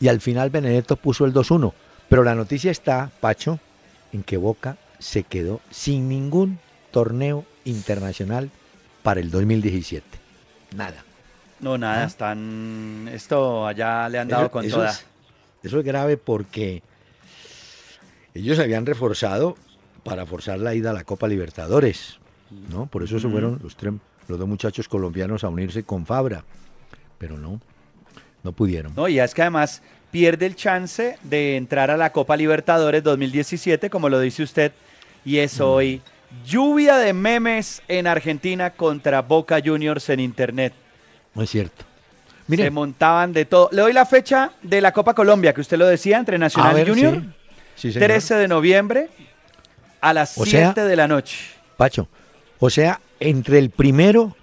y 0.00 0.08
al 0.08 0.20
final 0.20 0.50
Benedetto 0.50 0.96
puso 0.96 1.24
el 1.24 1.32
2-1. 1.32 1.72
Pero 2.08 2.24
la 2.24 2.34
noticia 2.34 2.70
está, 2.70 3.10
Pacho, 3.20 3.58
en 4.12 4.22
que 4.22 4.36
Boca 4.36 4.76
se 4.98 5.22
quedó 5.24 5.60
sin 5.70 6.08
ningún 6.08 6.58
torneo 6.90 7.44
internacional 7.64 8.50
para 9.02 9.20
el 9.20 9.30
2017. 9.30 10.04
Nada. 10.74 11.04
No, 11.60 11.76
nada, 11.76 12.02
¿Ah? 12.02 12.06
están. 12.06 13.08
Esto 13.12 13.66
allá 13.66 14.08
le 14.08 14.18
han 14.18 14.28
dado 14.28 14.44
Eso- 14.44 14.50
con 14.50 14.64
eso 14.64 14.76
toda. 14.76 14.90
Es, 14.90 15.04
eso 15.62 15.78
es 15.80 15.84
grave 15.84 16.16
porque 16.16 16.82
ellos 18.34 18.56
se 18.56 18.62
habían 18.62 18.86
reforzado 18.86 19.56
para 20.04 20.24
forzar 20.24 20.58
la 20.60 20.74
ida 20.74 20.90
a 20.90 20.94
la 20.94 21.04
Copa 21.04 21.26
Libertadores, 21.28 22.18
¿no? 22.70 22.86
Por 22.86 23.02
eso 23.02 23.18
se 23.18 23.28
fueron 23.28 23.58
los, 23.62 23.76
tres- 23.76 23.94
los 24.28 24.38
dos 24.38 24.48
muchachos 24.48 24.88
colombianos 24.88 25.44
a 25.44 25.48
unirse 25.48 25.82
con 25.82 26.06
Fabra, 26.06 26.44
pero 27.18 27.36
no, 27.36 27.60
no 28.44 28.52
pudieron. 28.52 28.94
No, 28.94 29.08
y 29.08 29.18
es 29.18 29.34
que 29.34 29.42
además 29.42 29.82
pierde 30.10 30.46
el 30.46 30.56
chance 30.56 31.18
de 31.22 31.56
entrar 31.56 31.90
a 31.90 31.96
la 31.96 32.12
Copa 32.12 32.36
Libertadores 32.36 33.02
2017, 33.02 33.90
como 33.90 34.08
lo 34.08 34.20
dice 34.20 34.42
usted, 34.42 34.72
y 35.24 35.36
Mm. 35.36 35.40
es 35.40 35.60
hoy 35.60 36.02
lluvia 36.46 36.96
de 36.96 37.12
memes 37.12 37.82
en 37.88 38.06
Argentina 38.06 38.70
contra 38.70 39.22
Boca 39.22 39.60
Juniors 39.64 40.08
en 40.10 40.20
Internet. 40.20 40.72
No 41.34 41.42
es 41.42 41.50
cierto. 41.50 41.84
Se 42.50 42.70
montaban 42.70 43.34
de 43.34 43.44
todo. 43.44 43.68
Le 43.72 43.82
doy 43.82 43.92
la 43.92 44.06
fecha 44.06 44.52
de 44.62 44.80
la 44.80 44.92
Copa 44.92 45.12
Colombia, 45.14 45.52
que 45.52 45.60
usted 45.60 45.76
lo 45.76 45.86
decía, 45.86 46.16
entre 46.18 46.38
Nacional 46.38 46.74
ver, 46.74 46.88
y 46.88 46.90
Junior. 46.90 47.14
sí, 47.16 47.22
sí, 47.88 47.92
señor. 47.92 48.08
13 48.08 48.34
de 48.36 48.48
noviembre 48.48 49.08
a 50.00 50.14
las 50.14 50.38
O 50.38 50.44
7 50.46 50.72
sea- 50.74 50.84
de 50.86 50.96
la 50.96 51.06
noche. 51.08 51.36
Pacho, 51.76 52.08
o 52.58 52.70
sea, 52.70 53.00
entre 53.20 53.58
el 53.58 53.68
primero 53.70 54.34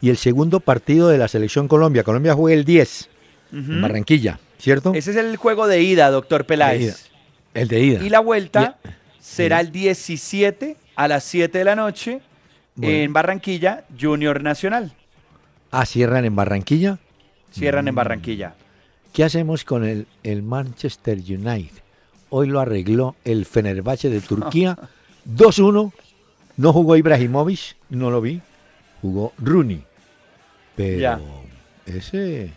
y 0.00 0.10
el 0.10 0.16
segundo 0.18 0.60
partido 0.60 1.08
de 1.08 1.18
la 1.18 1.26
Selección 1.26 1.66
Colombia, 1.66 2.04
Colombia 2.04 2.32
juega 2.34 2.56
el 2.56 2.64
10 2.64 3.08
en. 3.50 3.80
Barranquilla, 3.82 4.38
¿cierto? 4.58 4.92
Ese 4.94 5.10
es 5.12 5.16
el 5.16 5.36
juego 5.36 5.66
de 5.66 5.82
ida, 5.82 6.10
doctor 6.10 6.44
Peláez. 6.46 7.08
De. 7.54 7.60
El 7.62 7.68
de 7.68 7.80
ida. 7.80 8.02
Y 8.04 8.08
la 8.10 8.20
vuelta 8.20 8.78
será 9.20 9.60
el 9.60 9.72
17 9.72 10.76
a 10.96 11.08
las 11.08 11.24
7 11.24 11.58
de 11.58 11.64
la 11.64 11.74
noche 11.76 12.20
Bueno. 12.74 12.94
en 12.94 13.12
Barranquilla, 13.12 13.84
Junior 13.98 14.42
Nacional. 14.42 14.92
Ah, 15.70 15.84
cierran 15.86 16.24
en 16.24 16.34
Barranquilla. 16.36 16.98
Cierran 17.52 17.84
Mm. 17.84 17.88
en 17.88 17.94
Barranquilla. 17.94 18.54
¿Qué 19.12 19.24
hacemos 19.24 19.64
con 19.64 19.84
el, 19.84 20.06
el 20.22 20.42
Manchester 20.42 21.18
United? 21.18 21.82
Hoy 22.30 22.46
lo 22.48 22.60
arregló 22.60 23.16
el 23.24 23.46
Fenerbahce 23.46 24.10
de 24.10 24.20
Turquía. 24.20 24.76
2-1. 25.26 25.92
No 26.58 26.72
jugó 26.72 26.96
Ibrahimovic, 26.96 27.76
no 27.90 28.10
lo 28.10 28.20
vi. 28.20 28.40
Jugó 29.00 29.32
Rooney. 29.38 29.82
Pero 30.76 30.98
Ya. 30.98 31.20
ese, 31.86 32.50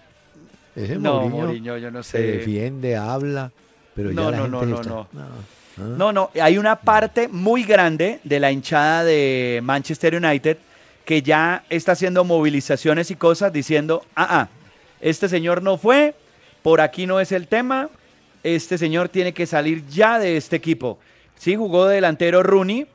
ese 0.75 0.95
No, 0.97 1.21
Mourinho 1.21 1.45
Mourinho, 1.45 1.77
yo 1.77 1.91
no 1.91 2.03
se 2.03 2.17
sé. 2.17 2.23
defiende, 2.23 2.95
habla, 2.95 3.51
pero 3.95 4.11
No, 4.11 4.31
ya 4.31 4.31
la 4.31 4.47
no, 4.47 4.59
gente 4.59 4.65
no, 4.65 4.65
no, 4.65 4.75
está- 4.81 4.89
no. 4.89 5.07
¿Ah? 5.77 5.81
No, 5.97 6.11
no, 6.13 6.29
hay 6.41 6.57
una 6.57 6.75
parte 6.75 7.27
muy 7.29 7.63
grande 7.63 8.19
de 8.23 8.39
la 8.39 8.51
hinchada 8.51 9.03
de 9.03 9.61
Manchester 9.63 10.15
United 10.15 10.57
que 11.05 11.21
ya 11.21 11.63
está 11.69 11.93
haciendo 11.93 12.23
movilizaciones 12.23 13.09
y 13.09 13.15
cosas 13.15 13.51
diciendo, 13.51 14.03
ah, 14.15 14.27
ah, 14.41 14.47
este 14.99 15.27
señor 15.29 15.63
no 15.63 15.77
fue, 15.77 16.13
por 16.61 16.81
aquí 16.81 17.07
no 17.07 17.19
es 17.19 17.31
el 17.31 17.47
tema, 17.47 17.89
este 18.43 18.77
señor 18.77 19.09
tiene 19.09 19.33
que 19.33 19.45
salir 19.45 19.85
ya 19.87 20.19
de 20.19 20.37
este 20.37 20.55
equipo. 20.57 20.99
Sí, 21.37 21.55
jugó 21.55 21.87
de 21.87 21.95
delantero 21.95 22.43
Rooney, 22.43 22.85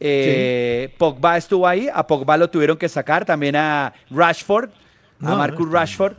eh, 0.00 0.92
Pogba 0.98 1.36
estuvo 1.36 1.68
ahí, 1.68 1.88
a 1.92 2.04
Pogba 2.06 2.36
lo 2.36 2.50
tuvieron 2.50 2.76
que 2.76 2.88
sacar, 2.88 3.24
también 3.24 3.54
a 3.56 3.92
Rashford, 4.10 4.70
No, 5.20 5.28
a 5.28 5.30
no, 5.32 5.36
Marcus 5.38 5.70
Rashford. 5.70 6.14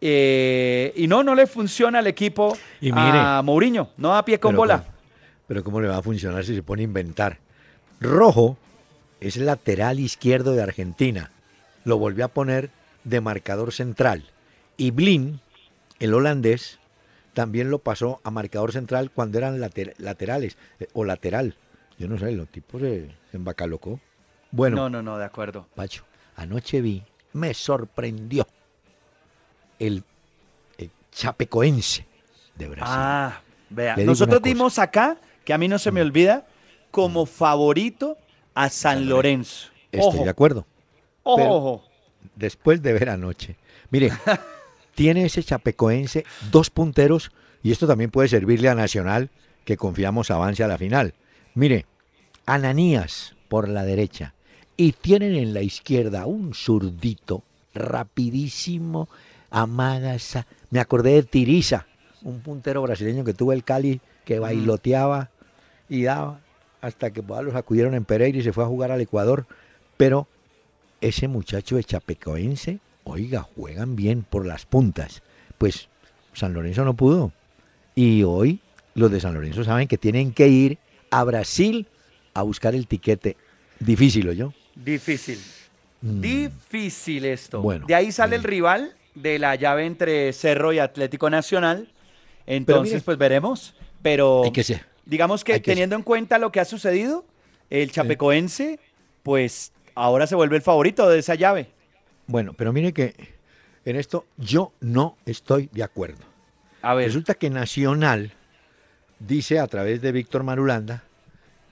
Eh, 0.00 0.92
y 0.96 1.06
no, 1.06 1.22
no 1.22 1.34
le 1.34 1.46
funciona 1.46 1.98
al 2.00 2.06
equipo 2.06 2.56
Y 2.80 2.92
mire, 2.92 3.18
a 3.18 3.40
Mourinho, 3.42 3.90
no 3.96 4.10
da 4.10 4.24
pie 4.24 4.38
con 4.38 4.50
Pero 4.52 4.58
bola. 4.58 4.78
cómo- 4.82 4.96
pero 5.48 5.64
¿cómo 5.64 5.80
le 5.80 5.88
va 5.88 5.98
a 5.98 6.02
funcionar 6.02 6.44
si 6.44 6.54
se 6.54 6.62
pone 6.62 6.82
a 6.82 6.84
inventar? 6.84 7.38
Rojo 8.00 8.58
es 9.20 9.36
lateral 9.36 10.00
izquierdo 10.00 10.52
de 10.52 10.62
Argentina. 10.62 11.30
Lo 11.84 11.98
volvió 11.98 12.24
a 12.24 12.28
poner 12.28 12.70
de 13.04 13.20
marcador 13.20 13.72
central. 13.72 14.24
Y 14.76 14.90
Blin, 14.90 15.40
el 16.00 16.12
holandés, 16.14 16.78
también 17.32 17.70
lo 17.70 17.78
pasó 17.78 18.20
a 18.24 18.30
marcador 18.30 18.72
central 18.72 19.10
cuando 19.12 19.38
eran 19.38 19.60
later- 19.60 19.94
laterales 19.98 20.56
eh, 20.80 20.88
o 20.94 21.04
lateral. 21.04 21.54
Yo 21.98 22.08
no 22.08 22.18
sé, 22.18 22.32
los 22.32 22.48
tipos 22.48 22.82
se, 22.82 23.06
se 23.30 23.36
embacalocó. 23.36 24.00
Bueno, 24.50 24.76
No, 24.76 24.90
no, 24.90 25.02
no, 25.02 25.16
de 25.18 25.24
acuerdo. 25.24 25.66
Pacho, 25.74 26.04
anoche 26.34 26.80
vi, 26.80 27.02
me 27.32 27.54
sorprendió 27.54 28.46
el, 29.78 30.04
el 30.78 30.90
chapecoense 31.12 32.06
de 32.56 32.68
Brasil. 32.68 32.94
Ah, 32.96 33.40
vea, 33.70 33.96
nosotros. 33.96 34.40
Mm. 34.40 34.44
dimos 34.44 34.78
acá, 34.78 35.18
que 35.44 35.52
a 35.52 35.58
mí 35.58 35.68
no 35.68 35.78
se 35.78 35.90
me 35.92 36.02
olvida, 36.02 36.46
como 36.90 37.26
favorito 37.26 38.16
a 38.54 38.68
San 38.68 39.08
Lorenzo. 39.08 39.68
Estoy 39.92 40.08
Ojo, 40.08 40.24
de 40.24 40.30
acuerdo. 40.30 40.66
ojo, 41.22 41.56
ojo. 41.56 41.84
después 42.34 42.82
de 42.82 42.92
ver 42.92 43.10
anoche. 43.10 43.56
Mire, 43.90 44.12
tiene 44.94 45.24
ese 45.24 45.42
chapecoense 45.42 46.24
dos 46.50 46.70
punteros 46.70 47.30
y 47.62 47.72
esto 47.72 47.86
también 47.86 48.10
puede 48.10 48.28
servirle 48.28 48.68
a 48.68 48.74
Nacional 48.74 49.30
que 49.64 49.76
confiamos 49.76 50.30
avance 50.30 50.62
a 50.62 50.68
la 50.68 50.78
final. 50.78 51.14
Mire, 51.54 51.86
Ananías 52.46 53.34
por 53.48 53.68
la 53.68 53.84
derecha, 53.84 54.34
y 54.76 54.92
tienen 54.92 55.34
en 55.34 55.54
la 55.54 55.62
izquierda 55.62 56.26
un 56.26 56.54
zurdito 56.54 57.42
rapidísimo, 57.74 59.08
amaga 59.50 60.14
esa. 60.14 60.46
Me 60.70 60.80
acordé 60.80 61.14
de 61.14 61.22
Tiriza, 61.22 61.86
un 62.22 62.40
puntero 62.40 62.82
brasileño 62.82 63.24
que 63.24 63.34
tuvo 63.34 63.52
el 63.52 63.64
Cali, 63.64 64.00
que 64.24 64.38
bailoteaba 64.38 65.30
y 65.88 66.02
daba, 66.02 66.40
hasta 66.80 67.10
que 67.12 67.22
pues, 67.22 67.42
los 67.44 67.54
acudieron 67.54 67.94
en 67.94 68.04
Pereira 68.04 68.38
y 68.38 68.42
se 68.42 68.52
fue 68.52 68.64
a 68.64 68.68
jugar 68.68 68.90
al 68.90 69.00
Ecuador. 69.00 69.46
Pero 69.96 70.26
ese 71.00 71.28
muchacho 71.28 71.76
de 71.76 71.84
Chapecoense, 71.84 72.80
oiga, 73.04 73.42
juegan 73.42 73.96
bien 73.96 74.22
por 74.22 74.46
las 74.46 74.66
puntas. 74.66 75.22
Pues 75.58 75.88
San 76.32 76.52
Lorenzo 76.52 76.84
no 76.84 76.94
pudo. 76.94 77.32
Y 77.94 78.24
hoy 78.24 78.60
los 78.94 79.10
de 79.10 79.20
San 79.20 79.34
Lorenzo 79.34 79.64
saben 79.64 79.88
que 79.88 79.98
tienen 79.98 80.32
que 80.32 80.48
ir 80.48 80.78
a 81.10 81.24
Brasil 81.24 81.86
a 82.34 82.42
buscar 82.42 82.74
el 82.74 82.86
tiquete. 82.86 83.36
Difícil, 83.78 84.30
yo. 84.32 84.52
Difícil. 84.74 85.38
Difícil 86.00 87.24
esto. 87.24 87.60
Mm. 87.60 87.62
Bueno, 87.62 87.86
de 87.86 87.94
ahí 87.94 88.12
sale 88.12 88.36
eh. 88.36 88.38
el 88.38 88.44
rival 88.44 88.94
de 89.16 89.38
la 89.40 89.56
llave 89.56 89.84
entre 89.86 90.32
Cerro 90.32 90.72
y 90.72 90.78
Atlético 90.78 91.28
Nacional. 91.28 91.88
Entonces, 92.46 92.92
mire- 92.94 93.04
pues 93.04 93.18
veremos. 93.18 93.74
Pero 94.02 94.44
Hay 94.44 94.52
que 94.52 94.62
ser. 94.62 94.86
digamos 95.04 95.42
que 95.42 95.54
hay 95.54 95.60
que 95.60 95.72
teniendo 95.72 95.96
en 95.96 96.02
cuenta 96.02 96.38
lo 96.38 96.52
que 96.52 96.60
ha 96.60 96.64
sucedido, 96.64 97.24
el 97.70 97.90
chapecoense, 97.90 98.78
pues 99.24 99.72
ahora 99.96 100.26
se 100.28 100.36
vuelve 100.36 100.54
el 100.56 100.62
favorito 100.62 101.08
de 101.08 101.18
esa 101.18 101.34
llave. 101.34 101.66
Bueno, 102.28 102.52
pero 102.52 102.72
mire 102.72 102.92
que 102.92 103.14
en 103.84 103.96
esto 103.96 104.26
yo 104.36 104.72
no 104.80 105.16
estoy 105.26 105.68
de 105.72 105.82
acuerdo. 105.82 106.22
A 106.82 106.94
ver, 106.94 107.06
Resulta 107.06 107.34
que 107.34 107.50
Nacional 107.50 108.32
dice 109.18 109.58
a 109.58 109.66
través 109.66 110.00
de 110.02 110.12
Víctor 110.12 110.42
Marulanda 110.44 111.02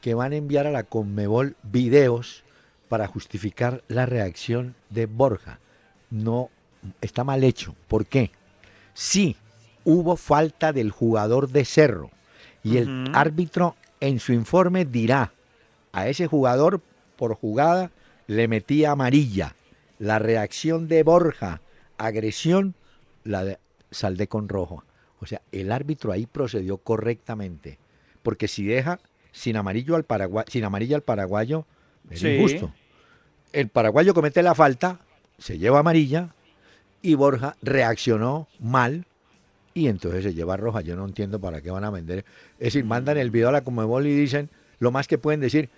que 0.00 0.14
van 0.14 0.32
a 0.32 0.36
enviar 0.36 0.66
a 0.66 0.70
la 0.72 0.82
Conmebol 0.82 1.56
videos 1.62 2.42
para 2.88 3.06
justificar 3.06 3.82
la 3.88 4.06
reacción 4.06 4.74
de 4.90 5.06
Borja. 5.06 5.60
No, 6.10 6.50
está 7.00 7.24
mal 7.24 7.44
hecho. 7.44 7.74
¿Por 7.88 8.06
qué? 8.06 8.30
Sí, 8.94 9.36
hubo 9.84 10.16
falta 10.16 10.72
del 10.72 10.90
jugador 10.90 11.48
de 11.48 11.64
Cerro 11.64 12.10
y 12.62 12.78
el 12.78 13.10
árbitro 13.14 13.76
en 14.00 14.20
su 14.20 14.32
informe 14.32 14.84
dirá 14.84 15.32
a 15.92 16.08
ese 16.08 16.26
jugador 16.26 16.80
por 17.16 17.34
jugada 17.34 17.90
le 18.26 18.48
metía 18.48 18.92
amarilla. 18.92 19.54
La 19.98 20.18
reacción 20.18 20.88
de 20.88 21.02
Borja, 21.02 21.60
agresión, 21.98 22.74
la 23.22 23.44
de 23.44 23.58
saldé 23.90 24.26
con 24.26 24.48
rojo. 24.48 24.84
O 25.20 25.26
sea, 25.26 25.40
el 25.52 25.70
árbitro 25.72 26.12
ahí 26.12 26.26
procedió 26.26 26.78
correctamente. 26.78 27.78
Porque 28.22 28.48
si 28.48 28.64
deja 28.64 28.98
sin 29.32 29.56
amarillo 29.56 29.94
al 29.96 30.04
paraguayo, 30.04 30.46
sin 30.50 30.64
amarilla 30.64 30.96
al 30.96 31.02
paraguayo, 31.02 31.66
es 32.10 32.20
Sí. 32.20 32.28
injusto. 32.28 32.72
El 33.52 33.68
paraguayo 33.68 34.14
comete 34.14 34.42
la 34.42 34.54
falta, 34.54 35.00
se 35.38 35.58
lleva 35.58 35.78
amarilla 35.78 36.34
y 37.04 37.14
Borja 37.14 37.54
reaccionó 37.62 38.48
mal 38.58 39.04
y 39.74 39.88
entonces 39.88 40.24
se 40.24 40.34
lleva 40.34 40.56
roja. 40.56 40.80
Yo 40.80 40.96
no 40.96 41.04
entiendo 41.04 41.38
para 41.38 41.60
qué 41.60 41.70
van 41.70 41.84
a 41.84 41.90
vender. 41.90 42.24
Es 42.58 42.72
decir, 42.72 42.84
mandan 42.84 43.18
el 43.18 43.30
video 43.30 43.50
a 43.50 43.52
la 43.52 43.60
Comebol 43.60 44.06
y 44.06 44.14
dicen 44.14 44.48
lo 44.78 44.90
más 44.90 45.06
que 45.06 45.18
pueden 45.18 45.40
decir, 45.40 45.68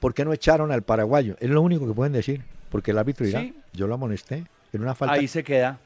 ¿por 0.00 0.14
qué 0.14 0.24
no 0.24 0.32
echaron 0.32 0.70
al 0.72 0.82
paraguayo? 0.82 1.36
Es 1.40 1.50
lo 1.50 1.60
único 1.60 1.86
que 1.86 1.92
pueden 1.92 2.12
decir, 2.12 2.42
porque 2.70 2.92
el 2.92 2.98
árbitro 2.98 3.26
dirá, 3.26 3.40
Sí. 3.40 3.54
yo 3.72 3.86
lo 3.86 3.94
amonesté, 3.94 4.44
en 4.72 4.82
una 4.82 4.94
falta. 4.94 5.14
ahí 5.14 5.26
se 5.28 5.42
queda. 5.42 5.78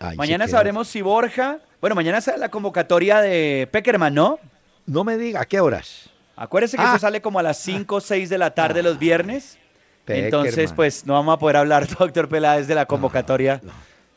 Ahí 0.00 0.10
se 0.12 0.16
mañana 0.16 0.48
sabremos 0.48 0.88
si 0.88 1.00
Borja. 1.02 1.58
Bueno, 1.80 1.94
mañana 1.94 2.20
sale 2.20 2.38
la 2.38 2.48
convocatoria 2.50 3.20
de 3.20 3.68
Peckerman, 3.70 4.14
¿no? 4.14 4.38
No 4.86 5.04
me 5.04 5.16
diga, 5.16 5.42
¿a 5.42 5.44
qué 5.44 5.60
horas? 5.60 6.10
Acuérdese 6.36 6.76
que 6.76 6.82
Ah. 6.82 6.90
eso 6.90 6.98
sale 6.98 7.20
como 7.20 7.38
a 7.38 7.42
las 7.42 7.58
5 7.58 7.96
o 7.96 8.00
6 8.00 8.28
de 8.30 8.38
la 8.38 8.50
tarde 8.54 8.82
los 8.82 8.98
viernes. 8.98 9.58
Entonces, 10.06 10.72
pues 10.72 11.06
no 11.06 11.12
vamos 11.14 11.34
a 11.34 11.38
poder 11.38 11.56
hablar, 11.56 11.86
doctor 11.98 12.28
Peláez, 12.28 12.66
de 12.66 12.74
la 12.74 12.86
convocatoria. 12.86 13.60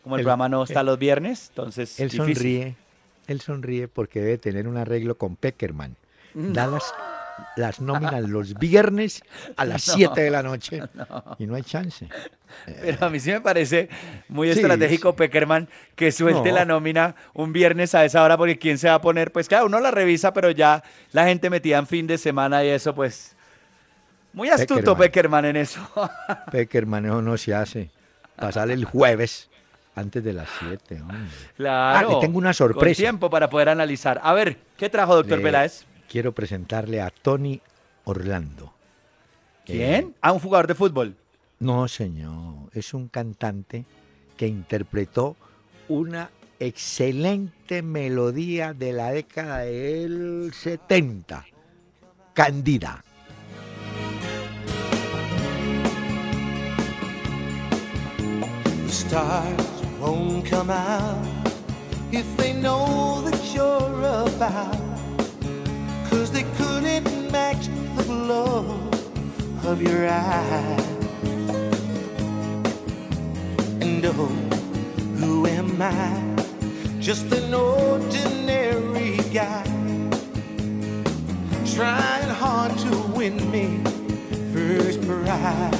Como 0.04 0.16
el, 0.16 0.20
El- 0.20 0.26
programa 0.26 0.50
no 0.50 0.64
está 0.64 0.84
los 0.84 1.00
viernes, 1.00 1.48
entonces. 1.50 2.00
Él 2.00 2.10
difícil. 2.10 2.36
sonríe, 2.36 2.76
él 3.28 3.42
sonríe 3.42 3.88
porque 3.88 4.20
debe 4.22 4.38
tener 4.38 4.68
un 4.68 4.78
arreglo 4.78 5.18
con 5.18 5.36
Peckerman. 5.36 5.96
Da 6.34 6.66
las, 6.68 6.94
las 7.58 7.80
nóminas 7.80 8.22
los 8.24 8.56
viernes 8.56 9.22
a 9.56 9.66
las 9.66 9.84
7 9.96 10.20
de 10.20 10.32
la 10.32 10.42
noche 10.44 10.82
y 11.40 11.46
no 11.46 11.56
hay 11.56 11.62
chance. 11.64 12.08
Pero 12.66 13.06
a 13.06 13.10
mí 13.10 13.20
sí 13.20 13.32
me 13.32 13.40
parece 13.42 13.88
muy 14.30 14.52
Sí, 14.52 14.60
estratégico 14.60 15.12
sí. 15.12 15.18
Peckerman 15.18 15.70
que 15.96 16.12
suelte 16.12 16.50
No. 16.50 16.56
la 16.56 16.66
nómina 16.66 17.16
un 17.34 17.54
viernes 17.54 17.94
a 17.96 18.04
esa 18.04 18.24
hora 18.24 18.36
porque 18.38 18.58
quién 18.60 18.78
se 18.80 18.88
va 18.90 18.96
a 18.96 19.02
poner, 19.02 19.32
pues 19.32 19.48
claro, 19.48 19.68
uno 19.68 19.80
la 19.80 19.92
revisa, 19.92 20.34
pero 20.34 20.50
ya 20.52 20.84
la 21.12 21.26
gente 21.26 21.50
metida 21.50 21.78
en 21.78 21.88
fin 21.88 22.08
de 22.08 22.18
semana 22.18 22.64
y 22.66 22.70
eso, 22.70 22.94
pues 22.96 23.36
muy 24.34 24.50
astuto 24.50 24.98
Peckerman. 24.98 25.44
Peckerman 25.44 25.46
en 25.46 25.56
eso. 25.58 25.90
Peckerman 26.52 27.06
eso 27.06 27.22
no 27.22 27.38
se 27.38 27.54
hace. 27.54 27.90
Pasarle 28.36 28.74
el 28.74 28.86
jueves 28.86 29.50
antes 29.96 30.24
de 30.24 30.34
las 30.34 30.50
7. 30.60 31.02
claro. 31.56 32.08
Ah, 32.08 32.14
le 32.14 32.20
tengo 32.22 32.38
una 32.38 32.50
Con 32.50 32.54
sorpresa. 32.56 32.98
tiempo 33.02 33.30
para 33.30 33.50
poder 33.50 33.70
analizar. 33.70 34.20
A 34.24 34.34
ver, 34.34 34.58
¿qué 34.78 34.90
trajo 34.90 35.16
doctor 35.16 35.38
Le- 35.38 35.44
Peláez? 35.44 35.86
Quiero 36.10 36.32
presentarle 36.32 37.02
a 37.02 37.10
Tony 37.10 37.62
Orlando. 38.06 38.74
¿Quién? 39.66 40.14
Ah, 40.22 40.32
un 40.34 40.40
jugador 40.40 40.68
de 40.68 40.76
fútbol. 40.76 41.16
No, 41.60 41.88
señor, 41.88 42.70
es 42.74 42.94
un 42.94 43.08
cantante 43.08 43.86
que 44.36 44.48
interpretó 44.48 45.36
una 45.88 46.30
excelente 46.60 47.82
melodía 47.82 48.74
de 48.74 48.94
la 48.94 49.12
década 49.12 49.60
del 49.60 50.52
70, 50.54 51.46
Candida. 52.34 53.04
Stars 58.88 59.83
won't 60.04 60.46
come 60.46 60.70
out 60.70 61.26
if 62.12 62.26
they 62.38 62.52
know 62.54 63.22
that 63.22 63.40
you're 63.54 64.00
about. 64.28 64.78
Cause 66.10 66.30
they 66.32 66.44
couldn't 66.58 67.32
match 67.32 67.68
the 67.96 68.04
glow 68.04 68.80
of 69.64 69.82
your 69.82 70.08
eyes. 70.08 70.88
And 73.82 74.06
oh, 74.06 74.28
who 75.20 75.48
am 75.48 75.82
I? 75.82 76.34
Just 77.00 77.32
an 77.32 77.54
ordinary 77.54 79.18
guy. 79.34 79.64
Trying 81.76 82.30
hard 82.30 82.78
to 82.80 82.98
win 83.16 83.36
me 83.52 83.82
first 84.54 85.02
prize. 85.08 85.80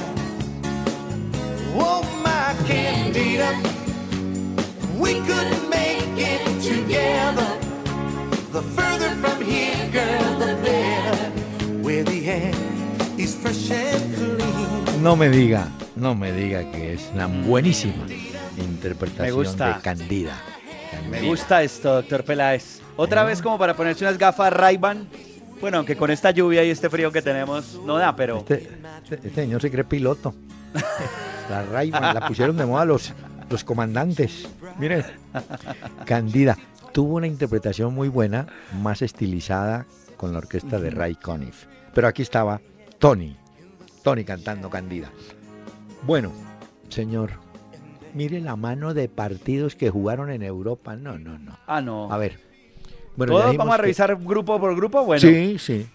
Oh, 1.76 2.02
my 2.22 2.54
candida, 2.66 3.50
we 5.04 5.14
could 5.28 5.50
make 5.68 6.16
it 6.16 6.42
together. 6.62 7.50
The 8.52 8.62
further 8.76 9.10
from 9.22 9.38
here, 9.44 9.84
girl, 9.92 10.38
the 10.38 10.54
better. 10.64 11.82
Where 11.82 12.04
the 12.04 12.20
air 12.28 12.52
is 13.18 13.34
fresh 13.36 13.70
and 13.70 14.14
clean. 14.16 15.02
No 15.02 15.16
me 15.16 15.28
diga, 15.28 15.68
no 15.96 16.14
me 16.14 16.32
diga 16.32 16.70
que 16.72 16.94
es 16.94 17.10
una 17.12 17.26
buenísima 17.26 18.06
interpretación 18.56 19.26
Me 19.26 19.30
gusta. 19.32 19.74
de 19.74 19.80
Candida. 19.82 20.36
Me 21.10 21.20
gusta 21.28 21.62
esto, 21.62 21.94
doctor 21.96 22.24
Peláez. 22.24 22.80
Otra 22.96 23.24
vez 23.24 23.42
como 23.42 23.58
para 23.58 23.74
ponerse 23.76 24.04
unas 24.04 24.16
gafas 24.16 24.52
Ray-Ban. 24.52 25.06
Bueno, 25.60 25.78
aunque 25.78 25.96
con 25.96 26.10
esta 26.10 26.30
lluvia 26.30 26.64
y 26.64 26.70
este 26.70 26.88
frío 26.88 27.10
que 27.12 27.20
tenemos 27.22 27.78
no 27.84 27.96
da, 27.98 28.14
pero 28.16 28.38
Este, 28.38 28.54
este- 29.02 29.14
este 29.16 29.30
señor 29.34 29.60
se 29.60 29.70
cree 29.70 29.84
piloto. 29.84 30.34
La 31.50 31.62
Ray-Ban 31.64 32.14
la 32.14 32.26
pusieron 32.26 32.56
de 32.56 32.64
moda 32.64 32.84
los, 32.86 33.12
los 33.50 33.64
comandantes. 33.64 34.48
Miren, 34.78 35.04
Candida 36.04 36.56
tuvo 36.92 37.16
una 37.16 37.26
interpretación 37.26 37.94
muy 37.94 38.08
buena, 38.08 38.46
más 38.80 39.02
estilizada 39.02 39.86
con 40.16 40.32
la 40.32 40.38
orquesta 40.38 40.78
de 40.78 40.90
Ray 40.90 41.14
Conniff. 41.16 41.66
Pero 41.94 42.08
aquí 42.08 42.22
estaba 42.22 42.60
Tony, 42.98 43.36
Tony 44.02 44.24
cantando 44.24 44.70
Candida. 44.70 45.10
Bueno, 46.02 46.32
señor, 46.88 47.30
mire 48.14 48.40
la 48.40 48.56
mano 48.56 48.94
de 48.94 49.08
partidos 49.08 49.74
que 49.76 49.90
jugaron 49.90 50.30
en 50.30 50.42
Europa. 50.42 50.96
No, 50.96 51.18
no, 51.18 51.38
no. 51.38 51.58
ah 51.66 51.80
no. 51.80 52.12
A 52.12 52.18
ver. 52.18 52.38
Bueno, 53.16 53.34
Todos 53.34 53.56
vamos 53.56 53.74
a 53.74 53.76
que- 53.76 53.82
revisar 53.82 54.16
grupo 54.16 54.58
por 54.58 54.74
grupo, 54.74 55.04
bueno. 55.04 55.20
Sí, 55.20 55.56
sí. 55.58 55.86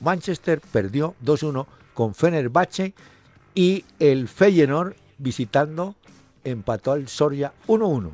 Manchester 0.00 0.60
perdió 0.72 1.14
2-1 1.24 1.66
con 1.92 2.14
Fenerbahce 2.14 2.94
y 3.54 3.84
el 3.98 4.28
Feyenoord 4.28 4.94
visitando 5.18 5.94
empató 6.44 6.92
al 6.92 7.08
Soria 7.08 7.52
1-1. 7.66 8.10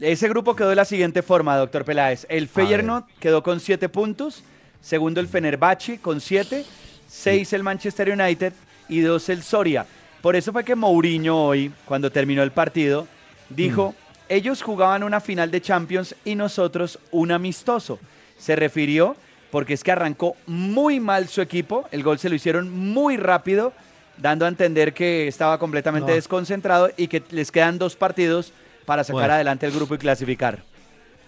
Ese 0.00 0.28
grupo 0.28 0.54
quedó 0.54 0.68
de 0.68 0.76
la 0.76 0.84
siguiente 0.84 1.22
forma, 1.22 1.56
doctor 1.56 1.84
Peláez. 1.84 2.26
El 2.28 2.48
Feyenoord 2.48 3.04
quedó 3.18 3.42
con 3.42 3.58
siete 3.58 3.88
puntos, 3.88 4.44
segundo 4.80 5.20
el 5.20 5.26
Fenerbahce 5.26 5.98
con 5.98 6.20
siete, 6.20 6.64
seis 7.08 7.52
el 7.52 7.64
Manchester 7.64 8.10
United 8.10 8.52
y 8.88 9.00
dos 9.00 9.28
el 9.28 9.42
Soria. 9.42 9.86
Por 10.22 10.36
eso 10.36 10.52
fue 10.52 10.64
que 10.64 10.76
Mourinho 10.76 11.46
hoy, 11.46 11.72
cuando 11.84 12.12
terminó 12.12 12.42
el 12.42 12.52
partido, 12.52 13.08
dijo, 13.48 13.94
ellos 14.28 14.62
jugaban 14.62 15.02
una 15.02 15.20
final 15.20 15.50
de 15.50 15.60
Champions 15.60 16.14
y 16.24 16.34
nosotros 16.34 16.98
un 17.10 17.32
amistoso. 17.32 17.98
Se 18.36 18.54
refirió 18.54 19.16
porque 19.50 19.74
es 19.74 19.82
que 19.82 19.92
arrancó 19.92 20.36
muy 20.46 21.00
mal 21.00 21.28
su 21.28 21.40
equipo, 21.40 21.88
el 21.90 22.02
gol 22.02 22.18
se 22.18 22.28
lo 22.28 22.34
hicieron 22.34 22.70
muy 22.70 23.16
rápido 23.16 23.72
dando 24.20 24.44
a 24.44 24.48
entender 24.48 24.92
que 24.94 25.28
estaba 25.28 25.58
completamente 25.58 26.10
No. 26.10 26.14
desconcentrado 26.14 26.90
y 26.96 27.08
que 27.08 27.22
les 27.30 27.50
quedan 27.52 27.78
dos 27.78 27.96
partidos 27.96 28.52
para 28.84 29.04
sacar 29.04 29.20
Bueno. 29.22 29.34
adelante 29.34 29.66
el 29.66 29.72
grupo 29.72 29.94
y 29.94 29.98
clasificar. 29.98 30.62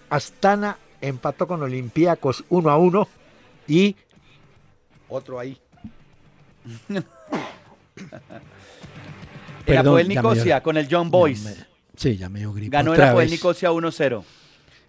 Astana 0.09 0.77
empató 0.99 1.47
con 1.47 1.61
Olympiacos 1.63 2.43
1 2.49 2.69
a 2.69 2.77
1 2.77 3.07
y 3.67 3.95
otro 5.09 5.39
ahí. 5.39 5.57
El 9.65 9.77
Apoel 9.77 10.07
Nicosia 10.07 10.55
dio- 10.55 10.63
con 10.63 10.77
el 10.77 10.87
John 10.89 11.09
me- 11.11 11.55
Sí, 11.95 12.17
ya 12.17 12.29
me 12.29 12.39
dio 12.39 12.51
gripe. 12.53 12.71
Ganó 12.75 12.93
el 12.93 13.01
Apoel. 13.01 13.29
Nicosia 13.29 13.71
1-0. 13.71 14.23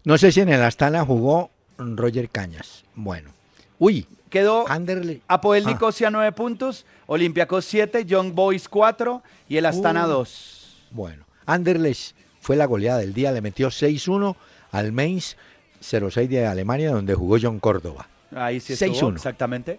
No 0.04 0.18
sé 0.18 0.32
si 0.32 0.40
en 0.40 0.48
el 0.48 0.62
Astana 0.62 1.04
jugó 1.04 1.50
Roger 1.78 2.28
Cañas. 2.30 2.84
Bueno. 2.94 3.30
Uy, 3.78 4.06
Quedó 4.32 4.66
Anderlecht. 4.68 5.22
Apoel 5.28 5.64
Ah. 5.66 5.70
Nicosia 5.70 6.10
9 6.10 6.32
puntos, 6.32 6.86
Olympiacos 7.06 7.64
7, 7.66 8.06
Young 8.06 8.32
Boys 8.32 8.68
4 8.68 9.22
y 9.48 9.58
el 9.58 9.66
Astana 9.66 10.06
Uh. 10.06 10.10
2. 10.10 10.76
Bueno, 10.90 11.24
Anderlecht 11.46 12.16
fue 12.40 12.56
la 12.56 12.64
goleada 12.64 12.98
del 13.00 13.12
día, 13.12 13.30
le 13.30 13.42
metió 13.42 13.68
6-1 13.70 14.34
al 14.72 14.90
Mainz 14.90 15.36
06 15.80 16.28
de 16.30 16.46
Alemania, 16.46 16.90
donde 16.92 17.14
jugó 17.14 17.36
John 17.40 17.60
Córdoba. 17.60 18.08
Ahí 18.34 18.58
sí 18.58 18.72
estuvo, 18.72 18.88
6-1. 19.10 19.16
exactamente. 19.16 19.78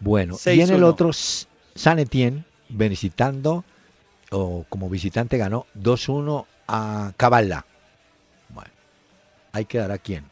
Bueno, 0.00 0.34
y 0.34 0.36
6-1. 0.36 0.62
en 0.64 0.70
el 0.74 0.84
otro, 0.84 1.10
San 1.74 1.98
Etienne, 1.98 2.44
visitando, 2.68 3.64
o 4.30 4.66
como 4.68 4.90
visitante 4.90 5.38
ganó 5.38 5.66
2-1 5.74 6.44
a 6.68 7.12
Cabala. 7.16 7.64
Bueno, 8.50 8.70
ahí 9.52 9.64
quedará 9.64 9.96
quién. 9.98 10.24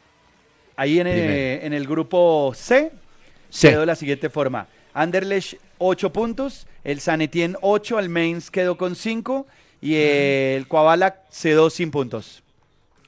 Ahí 0.75 0.99
en, 0.99 1.07
Primero. 1.07 1.31
eh, 1.33 1.65
en 1.65 1.73
el 1.73 1.87
grupo 1.87 2.53
C 2.55 2.91
Sí. 3.51 3.67
quedó 3.67 3.81
de 3.81 3.85
la 3.85 3.95
siguiente 3.95 4.29
forma. 4.29 4.67
Anderlecht 4.93 5.59
8 5.77 6.11
puntos, 6.11 6.65
el 6.83 6.99
San 6.99 7.21
Etienne 7.21 7.55
8, 7.61 7.99
el 7.99 8.09
Mainz 8.09 8.49
quedó 8.49 8.77
con 8.77 8.95
5 8.95 9.45
y 9.81 9.95
el 9.95 10.67
Coabala 10.67 11.23
quedó 11.41 11.69
sin 11.69 11.91
puntos. 11.91 12.41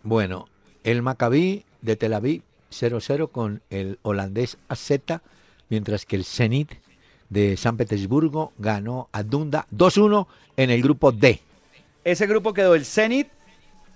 Bueno, 0.04 0.48
el 0.84 1.02
Maccabi 1.02 1.64
de 1.82 1.96
Tel 1.96 2.14
Aviv 2.14 2.42
0-0 2.72 3.30
con 3.32 3.62
el 3.70 4.00
holandés 4.02 4.58
AZ, 4.68 4.92
mientras 5.70 6.06
que 6.06 6.16
el 6.16 6.26
Zenit 6.26 6.72
de 7.30 7.58
San 7.58 7.78
Petersburgo 7.78 8.54
ganó 8.58 9.10
a 9.12 9.24
Dunda 9.24 9.66
2-1 9.76 10.28
en 10.58 10.70
el 10.70 10.82
grupo 10.82 11.12
D. 11.12 11.40
Ese 12.04 12.28
grupo 12.28 12.54
quedó 12.54 12.76
el 12.76 12.86
Zenit 12.86 13.30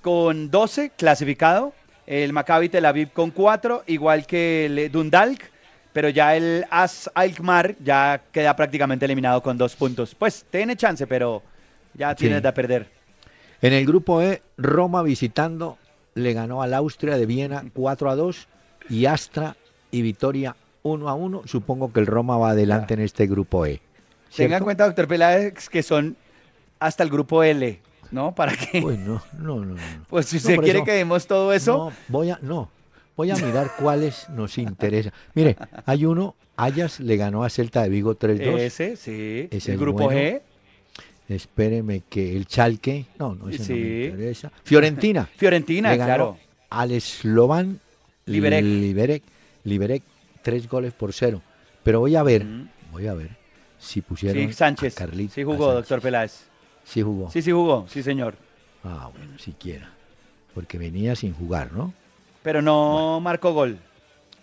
con 0.01 0.49
12 0.49 0.91
clasificado, 0.91 1.73
el 2.05 2.31
Maccabi 2.31 2.69
Tel 2.69 2.85
Aviv 2.85 3.11
con 3.11 3.31
4, 3.31 3.83
igual 3.87 4.25
que 4.25 4.65
el 4.65 4.91
Dundalk, 4.91 5.51
pero 5.97 6.09
ya 6.09 6.35
el 6.35 6.63
As 6.69 7.09
Alkmaar 7.15 7.75
ya 7.83 8.21
queda 8.31 8.55
prácticamente 8.55 9.05
eliminado 9.05 9.41
con 9.41 9.57
2 9.57 9.75
puntos. 9.75 10.13
Pues 10.13 10.45
tiene 10.51 10.75
chance, 10.75 11.07
pero 11.07 11.41
ya 11.95 12.11
Sí. 12.11 12.17
tiene 12.17 12.39
de 12.39 12.53
perder. 12.53 12.87
En 13.63 13.73
el 13.73 13.83
grupo 13.83 14.21
E, 14.21 14.43
Roma 14.57 15.01
visitando 15.01 15.79
le 16.13 16.33
ganó 16.33 16.61
al 16.61 16.75
Austria 16.75 17.17
de 17.17 17.25
Viena 17.25 17.63
4 17.73 18.11
a 18.11 18.15
2 18.15 18.47
y 18.91 19.07
Astra 19.07 19.55
y 19.89 20.03
Vitoria 20.03 20.55
1 20.83 21.09
a 21.09 21.15
1. 21.15 21.41
Supongo 21.45 21.91
que 21.91 21.99
el 21.99 22.05
Roma 22.05 22.37
va 22.37 22.51
adelante 22.51 22.93
en 22.93 22.99
este 22.99 23.25
grupo 23.25 23.65
E. 23.65 23.77
Tenga 23.79 23.79
en 23.79 24.31
¿cierto? 24.49 24.63
cuenta, 24.65 24.85
doctor 24.85 25.07
Peláez, 25.07 25.67
que 25.67 25.81
son 25.81 26.15
hasta 26.79 27.01
el 27.01 27.09
grupo 27.09 27.41
L, 27.41 27.81
¿no? 28.11 28.35
Para 28.35 28.55
que, 28.55 28.85
Uy, 28.85 28.97
no, 28.99 29.23
no, 29.39 29.65
no, 29.65 29.73
no. 29.73 29.81
pues 30.09 30.27
si 30.27 30.37
usted 30.37 30.57
quiere 30.59 30.77
eso- 30.77 30.85
que 30.85 30.91
demos 30.91 31.25
todo 31.25 31.51
eso, 31.53 31.75
No, 31.89 31.93
voy 32.07 32.29
a, 32.29 32.37
no, 32.43 32.69
voy 33.18 33.32
a 33.32 33.36
mirar 33.36 33.72
cuáles 33.78 34.30
nos 34.30 34.57
interesa. 34.57 35.11
Mire, 35.34 35.57
hay 35.86 36.05
uno, 36.05 36.36
Ayas 36.55 36.99
le 37.01 37.18
ganó 37.18 37.43
a 37.43 37.49
Celta 37.49 37.84
de 37.84 37.89
Vigo 37.89 38.15
3-2. 38.18 38.57
ese, 38.59 38.95
sí, 38.95 39.47
Ese 39.51 39.74
el 39.74 39.78
grupo 39.78 40.05
bueno. 40.05 40.20
G, 40.20 40.41
Espéreme 41.30 42.03
que 42.09 42.38
el 42.38 42.45
Chalque, 42.47 43.05
no, 43.20 43.36
no, 43.36 43.49
ese 43.49 43.59
no 43.59 43.65
Sí. 43.65 43.74
me 43.74 44.05
interesa. 44.05 44.51
Fiorentina. 44.63 45.26
Fiorentina, 45.36 45.91
le 45.91 45.97
ganó 45.97 46.07
claro. 46.07 46.38
al 46.70 47.01
Slovan 47.01 47.80
Liberec. 48.26 48.63
Liberec, 48.63 49.24
Liberec, 49.65 50.03
tres 50.41 50.70
goles 50.70 50.93
por 50.93 51.11
cero. 51.11 51.41
Pero 51.84 51.99
voy 51.99 52.15
a 52.15 52.24
ver, 52.24 52.45
Mm. 52.45 52.70
voy 52.93 53.07
a 53.07 53.13
ver 53.13 53.32
si 53.78 54.01
pusieron 54.01 54.47
Sí, 54.47 54.53
Sánchez. 54.53 54.99
a 55.01 55.05
Carlit- 55.05 55.30
sí 55.32 55.43
jugó, 55.43 55.74
doctor 55.74 56.01
Peláez. 56.01 56.45
Sí 56.86 57.01
jugó. 57.01 57.30
Sí, 57.30 57.41
sí 57.41 57.51
jugó, 57.51 57.86
sí, 57.89 58.01
señor. 58.01 58.36
Ah, 58.86 59.09
bueno, 59.13 59.38
siquiera. 59.38 59.91
Porque 60.53 60.78
venía 60.78 61.15
sin 61.18 61.34
jugar, 61.34 61.74
¿no? 61.74 61.93
Pero 62.47 62.61
no 62.61 63.19
marcó 63.19 63.51
gol. 63.51 63.77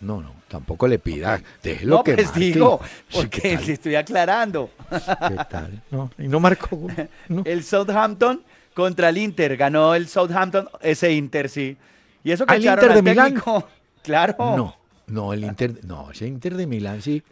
No, 0.02 0.20
no, 0.20 0.34
tampoco 0.48 0.86
le 0.86 0.98
pida. 0.98 1.40
Déjelo 1.62 1.96
no, 1.96 2.04
que 2.04 2.12
pues 2.12 2.26
marque. 2.26 2.40
digo, 2.40 2.80
Sí, 3.08 3.16
porque 3.16 3.40
¿qué 3.40 3.56
tal? 3.56 3.66
le 3.66 3.72
estoy 3.72 3.94
aclarando. 3.94 4.70
¿Qué 4.90 5.36
tal? 5.48 5.82
No, 5.90 6.10
y 6.18 6.28
no 6.28 6.38
marcó 6.38 6.76
gol. 6.76 6.92
No. 7.30 7.42
El 7.46 7.64
Southampton 7.64 8.42
contra 8.74 9.08
el 9.08 9.16
Inter. 9.16 9.56
Ganó 9.56 9.94
el 9.94 10.06
Southampton, 10.06 10.68
ese 10.82 11.14
Inter, 11.14 11.48
sí. 11.48 11.78
Y 12.22 12.30
eso 12.32 12.44
que 12.44 12.52
¿Al 12.52 12.60
echaron 12.60 12.84
Inter 12.84 13.02
de 13.04 13.10
al 13.22 13.30
Milán? 13.32 13.42
Claro. 14.02 14.34
No, 14.38 14.76
no, 15.06 15.32
el 15.32 15.42
Inter, 15.44 15.80
no, 15.86 16.10
ese 16.10 16.26
Inter 16.26 16.56
de 16.56 16.66
Milán 16.66 17.00
sí. 17.00 17.22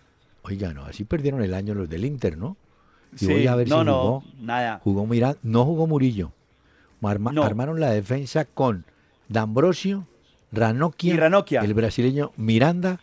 Oiga, 0.41 0.73
no, 0.73 0.87
así 0.87 1.05
perdieron 1.05 1.43
el 1.43 1.53
año 1.53 1.75
los 1.75 1.87
del 1.87 2.07
Inter, 2.07 2.39
¿no? 2.39 2.57
Y 3.15 3.19
Sí, 3.19 3.27
voy 3.27 3.47
a 3.47 3.57
ver 3.57 3.69
no, 3.69 3.81
si 3.81 3.85
no, 3.85 4.25
nada. 4.41 4.81
Jugó 4.83 5.07
Miranda, 5.07 5.39
no 5.43 5.67
jugó 5.67 5.87
Murillo. 5.87 6.33
Arma- 7.03 7.31
No. 7.31 7.43
Armaron 7.45 7.79
la 7.79 7.91
defensa 7.91 8.47
con 8.47 8.87
D'Ambrosio, 9.29 10.07
Ranocchia, 10.53 11.15
Y 11.15 11.17
Ranocchia. 11.17 11.61
el 11.61 11.75
brasileño 11.75 12.33
Miranda 12.37 13.01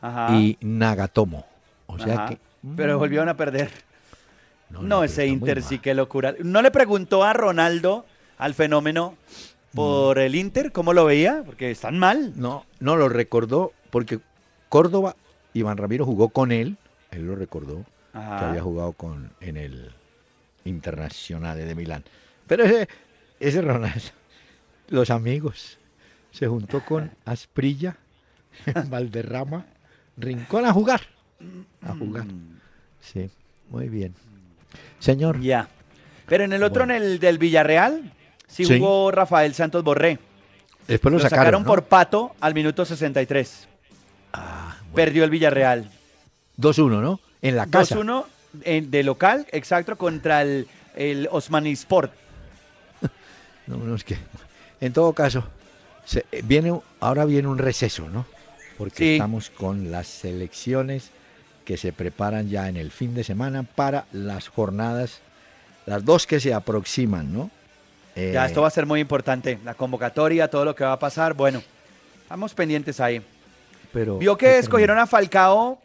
Ajá. 0.00 0.36
y 0.36 0.56
Nagatomo. 0.60 1.46
O 1.86 1.98
sea 1.98 2.14
Ajá. 2.14 2.28
que. 2.30 2.38
Pero 2.76 2.96
mm, 2.96 2.98
volvieron 3.00 3.28
a 3.28 3.36
perder. 3.36 3.70
no, 4.70 5.04
ese 5.04 5.26
Inter 5.26 5.62
sí 5.62 5.78
que 5.78 5.94
locura. 5.94 6.34
¿No 6.42 6.62
le 6.62 6.70
preguntó 6.70 7.24
a 7.24 7.32
Ronaldo, 7.32 8.06
al 8.38 8.54
fenómeno, 8.54 9.16
por 9.74 10.18
el 10.18 10.34
Inter, 10.34 10.70
cómo 10.72 10.92
lo 10.92 11.04
veía? 11.04 11.42
Porque 11.44 11.70
están 11.70 11.98
mal. 11.98 12.32
No, 12.36 12.64
no 12.80 12.96
lo 12.96 13.08
recordó 13.08 13.72
porque 13.90 14.20
Córdoba, 14.68 15.16
Iván 15.54 15.76
Ramiro 15.76 16.06
jugó 16.06 16.28
con 16.30 16.52
él, 16.52 16.76
él 17.10 17.26
lo 17.26 17.34
recordó, 17.36 17.84
que 18.12 18.18
había 18.18 18.62
jugado 18.62 18.92
con 18.92 19.30
en 19.40 19.56
el 19.56 19.90
Internacional 20.64 21.58
de 21.58 21.74
Milán. 21.74 22.04
Pero 22.46 22.64
ese, 22.64 22.88
ese 23.40 23.60
Ronaldo, 23.60 24.00
los 24.88 25.10
amigos, 25.10 25.78
se 26.32 26.46
juntó 26.48 26.84
con 26.84 27.10
Asprilla, 27.24 27.96
Valderrama, 28.88 29.64
Rincón 30.16 30.66
a 30.66 30.72
jugar. 30.72 31.02
A 31.86 31.94
jugar. 31.94 32.24
Sí, 33.00 33.30
muy 33.70 33.88
bien. 33.88 34.14
Señor, 34.98 35.40
Ya. 35.40 35.68
Pero 36.26 36.44
en 36.44 36.52
el 36.52 36.62
otro, 36.62 36.84
Bueno. 36.86 36.94
en 36.94 37.02
el 37.12 37.18
del 37.18 37.36
Villarreal, 37.38 38.12
sí, 38.46 38.64
Sí. 38.64 38.78
jugó 38.78 39.10
Rafael 39.10 39.54
Santos 39.54 39.82
Borré. 39.84 40.18
después 40.88 41.12
lo, 41.12 41.18
Lo 41.18 41.28
sacaron, 41.28 41.62
¿no? 41.62 41.68
por 41.68 41.84
pato 41.84 42.34
al 42.40 42.54
minuto 42.54 42.84
63. 42.84 43.68
Ah, 44.32 44.76
bueno. 44.80 44.94
Perdió 44.94 45.24
el 45.24 45.30
Villarreal. 45.30 45.90
2-1, 46.56 47.00
¿no? 47.02 47.20
En 47.42 47.56
la 47.56 47.66
casa. 47.66 47.96
2-1 47.96 48.26
en- 48.62 48.90
de 48.90 49.02
local, 49.02 49.46
exacto, 49.52 49.96
contra 49.98 50.42
el, 50.42 50.68
el 50.94 51.28
Osmanisport. 51.30 52.12
No, 53.66 53.76
no, 53.78 53.94
es 53.94 54.04
que, 54.04 54.16
en 54.80 54.92
todo 54.92 55.12
caso, 55.12 55.44
se- 56.04 56.24
eh, 56.32 56.42
viene, 56.44 56.78
ahora 57.00 57.24
viene 57.24 57.48
un 57.48 57.58
receso, 57.58 58.08
¿no? 58.08 58.26
Porque 58.78 58.96
Sí. 58.96 59.12
estamos 59.12 59.50
con 59.50 59.90
las 59.90 60.24
elecciones 60.24 61.10
que 61.64 61.76
se 61.76 61.92
preparan 61.92 62.48
ya 62.48 62.68
en 62.68 62.76
el 62.76 62.90
fin 62.90 63.14
de 63.14 63.22
semana 63.24 63.62
para 63.62 64.06
las 64.12 64.48
jornadas, 64.48 65.20
las 65.86 66.04
dos 66.04 66.26
que 66.26 66.40
se 66.40 66.52
aproximan, 66.54 67.32
¿no? 67.32 67.50
Ya, 68.16 68.44
Eh, 68.44 68.46
esto 68.46 68.60
va 68.62 68.68
a 68.68 68.70
ser 68.70 68.84
muy 68.84 69.00
importante. 69.00 69.58
La 69.64 69.74
convocatoria, 69.74 70.48
todo 70.48 70.64
lo 70.64 70.74
que 70.74 70.84
va 70.84 70.92
a 70.92 70.98
pasar. 70.98 71.34
Bueno, 71.34 71.62
estamos 72.22 72.52
pendientes 72.54 73.00
ahí. 73.00 73.22
pero 73.92 74.16
Vio 74.18 74.36
que 74.38 74.58
escogieron 74.58 74.98
a 74.98 75.06
Falcao 75.06 75.78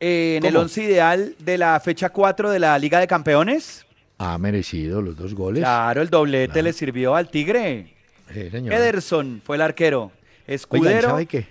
eh, 0.00 0.36
en 0.38 0.44
el 0.46 0.56
once 0.56 0.80
ideal 0.84 1.34
de 1.40 1.58
la 1.58 1.80
fecha 1.80 2.08
4 2.10 2.50
de 2.50 2.60
la 2.60 2.78
Liga 2.78 3.00
de 3.00 3.08
Campeones. 3.08 3.84
Ha 4.18 4.38
merecido 4.38 5.02
los 5.02 5.16
dos 5.16 5.34
goles. 5.34 5.62
Claro, 5.62 6.00
el 6.02 6.08
doblete 6.08 6.52
Claro. 6.52 6.64
le 6.64 6.72
sirvió 6.72 7.14
al 7.16 7.28
Tigre. 7.28 7.94
Señor. 8.32 8.72
Ederson 8.74 9.40
fue 9.44 9.56
el 9.56 9.62
arquero. 9.62 10.04
Oiga, 10.04 10.12
¿y 10.46 10.54
Escudero. 10.54 11.08
¿sabe 11.10 11.26
qué? 11.26 11.46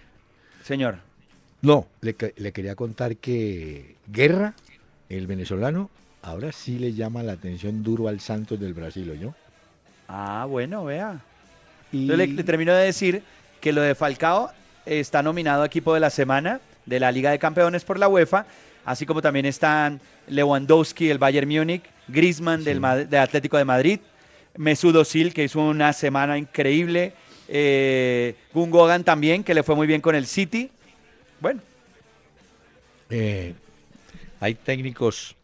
Señor. 0.64 0.98
No, 1.62 1.88
le, 2.02 2.14
que- 2.16 2.34
le 2.38 2.52
quería 2.52 2.76
contar 2.76 3.16
que 3.18 3.96
Guerra, 4.08 4.54
el 5.10 5.28
venezolano, 5.28 5.90
ahora 6.22 6.52
sí 6.52 6.78
le 6.80 6.94
llama 6.94 7.24
la 7.24 7.34
atención 7.34 7.84
duro 7.84 8.08
al 8.08 8.20
Santos 8.20 8.60
del 8.60 8.74
Brasil, 8.74 9.18
¿yo? 9.20 9.34
Ah, 10.08 10.46
bueno, 10.48 10.86
vea. 10.86 11.20
Y... 11.92 12.04
Entonces 12.04 12.28
le, 12.30 12.34
le 12.36 12.44
termino 12.44 12.74
de 12.74 12.86
decir 12.86 13.24
que 13.62 13.72
lo 13.74 13.82
de 13.82 13.96
Falcao 13.96 14.52
está 14.86 15.24
nominado 15.24 15.64
a 15.64 15.66
equipo 15.66 15.94
de 15.94 16.00
la 16.00 16.10
semana 16.10 16.60
de 16.86 17.00
la 17.00 17.12
Liga 17.12 17.32
de 17.32 17.40
Campeones 17.40 17.84
por 17.84 17.98
la 18.00 18.08
UEFA, 18.08 18.46
así 18.86 19.06
como 19.06 19.22
también 19.22 19.46
están 19.46 20.00
Lewandowski 20.28 21.08
del 21.08 21.18
Bayern 21.18 21.48
Múnich, 21.50 21.84
Griezmann 22.08 22.60
Sí. 22.64 22.66
Del 22.66 23.16
Atlético 23.16 23.58
de 23.58 23.66
Madrid, 23.66 24.00
Mesut 24.58 24.96
Özil 24.96 25.34
que 25.34 25.44
hizo 25.44 25.60
una 25.62 25.94
semana 25.94 26.38
increíble, 26.38 27.14
eh, 27.48 28.36
Gundogan 28.54 29.04
también 29.04 29.44
que 29.44 29.54
le 29.54 29.64
fue 29.64 29.76
muy 29.76 29.88
bien 29.88 30.02
con 30.02 30.16
el 30.16 30.26
City. 30.26 30.70
Bueno, 31.40 31.62
Eh, 33.10 33.54
hay 34.42 34.56
técnicos 34.56 35.36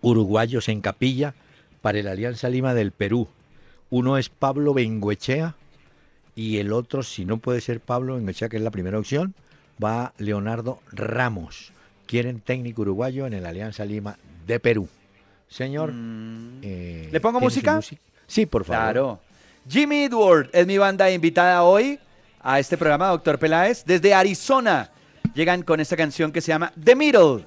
uruguayos 0.00 0.68
en 0.68 0.80
capilla 0.80 1.34
para 1.80 2.00
el 2.00 2.08
Alianza 2.08 2.48
Lima 2.48 2.74
del 2.74 2.90
Perú. 2.90 3.28
Uno 3.90 4.18
es 4.18 4.28
Pablo 4.28 4.74
Benguechea 4.74 5.54
y 6.34 6.58
el 6.58 6.72
otro, 6.72 7.02
si 7.02 7.24
no 7.24 7.36
puede 7.36 7.60
ser 7.60 7.78
Pablo 7.80 8.16
Benguechea, 8.16 8.48
que 8.48 8.56
es 8.56 8.62
la 8.62 8.70
primera 8.72 8.98
opción, 8.98 9.34
va 9.82 10.12
Leonardo 10.18 10.80
Ramos. 10.90 11.72
Quieren 12.06 12.40
técnico 12.40 12.82
uruguayo 12.82 13.26
en 13.26 13.34
el 13.34 13.46
Alianza 13.46 13.84
Lima 13.84 14.18
de 14.46 14.58
Perú. 14.58 14.88
Señor. 15.48 15.92
eh, 16.62 17.10
¿Le 17.12 17.20
pongo 17.20 17.38
¿tiene 17.38 17.50
su 17.50 17.56
música? 17.56 17.76
música? 17.76 18.02
Sí, 18.26 18.46
por 18.46 18.64
favor. 18.64 18.82
Claro. 18.82 19.20
Jimmy 19.68 20.04
Edward 20.04 20.50
es 20.52 20.66
mi 20.66 20.78
banda 20.78 21.10
invitada 21.10 21.62
hoy 21.62 21.98
a 22.40 22.58
este 22.58 22.76
programa, 22.76 23.08
Doctor 23.08 23.38
Peláez. 23.38 23.84
Desde 23.84 24.12
Arizona 24.12 24.90
llegan 25.34 25.62
con 25.62 25.80
esta 25.80 25.96
canción 25.96 26.32
que 26.32 26.40
se 26.40 26.48
llama 26.48 26.72
The 26.82 26.96
Middle. 26.96 27.44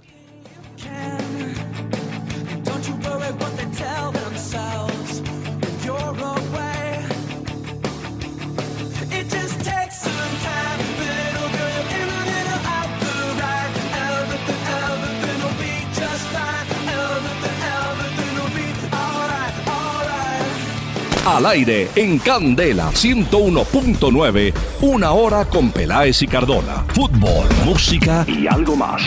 Al 21.25 21.43
aire 21.47 21.89
en 21.95 22.19
Candela 22.19 22.91
101.9, 22.91 24.53
una 24.81 25.13
hora 25.13 25.43
con 25.45 25.71
Peláez 25.71 26.21
y 26.21 26.27
Cardona. 26.27 26.85
Fútbol, 26.93 27.47
música 27.65 28.23
y 28.27 28.45
algo 28.45 28.75
más. 28.75 29.01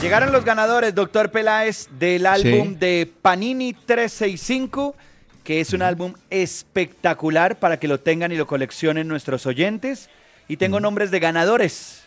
Llegaron 0.00 0.32
los 0.32 0.42
ganadores, 0.42 0.94
Doctor 0.94 1.30
Peláez, 1.30 1.90
del 1.98 2.24
álbum 2.24 2.78
de 2.78 3.12
Panini 3.20 3.74
365, 3.74 4.96
que 5.44 5.60
es 5.60 5.74
un 5.74 5.82
álbum 5.82 6.14
espectacular 6.30 7.58
para 7.58 7.78
que 7.78 7.86
lo 7.86 8.00
tengan 8.00 8.32
y 8.32 8.36
lo 8.36 8.46
coleccionen 8.46 9.08
nuestros 9.08 9.44
oyentes. 9.44 10.08
Y 10.48 10.56
tengo 10.56 10.80
nombres 10.80 11.10
de 11.10 11.20
ganadores. 11.20 11.99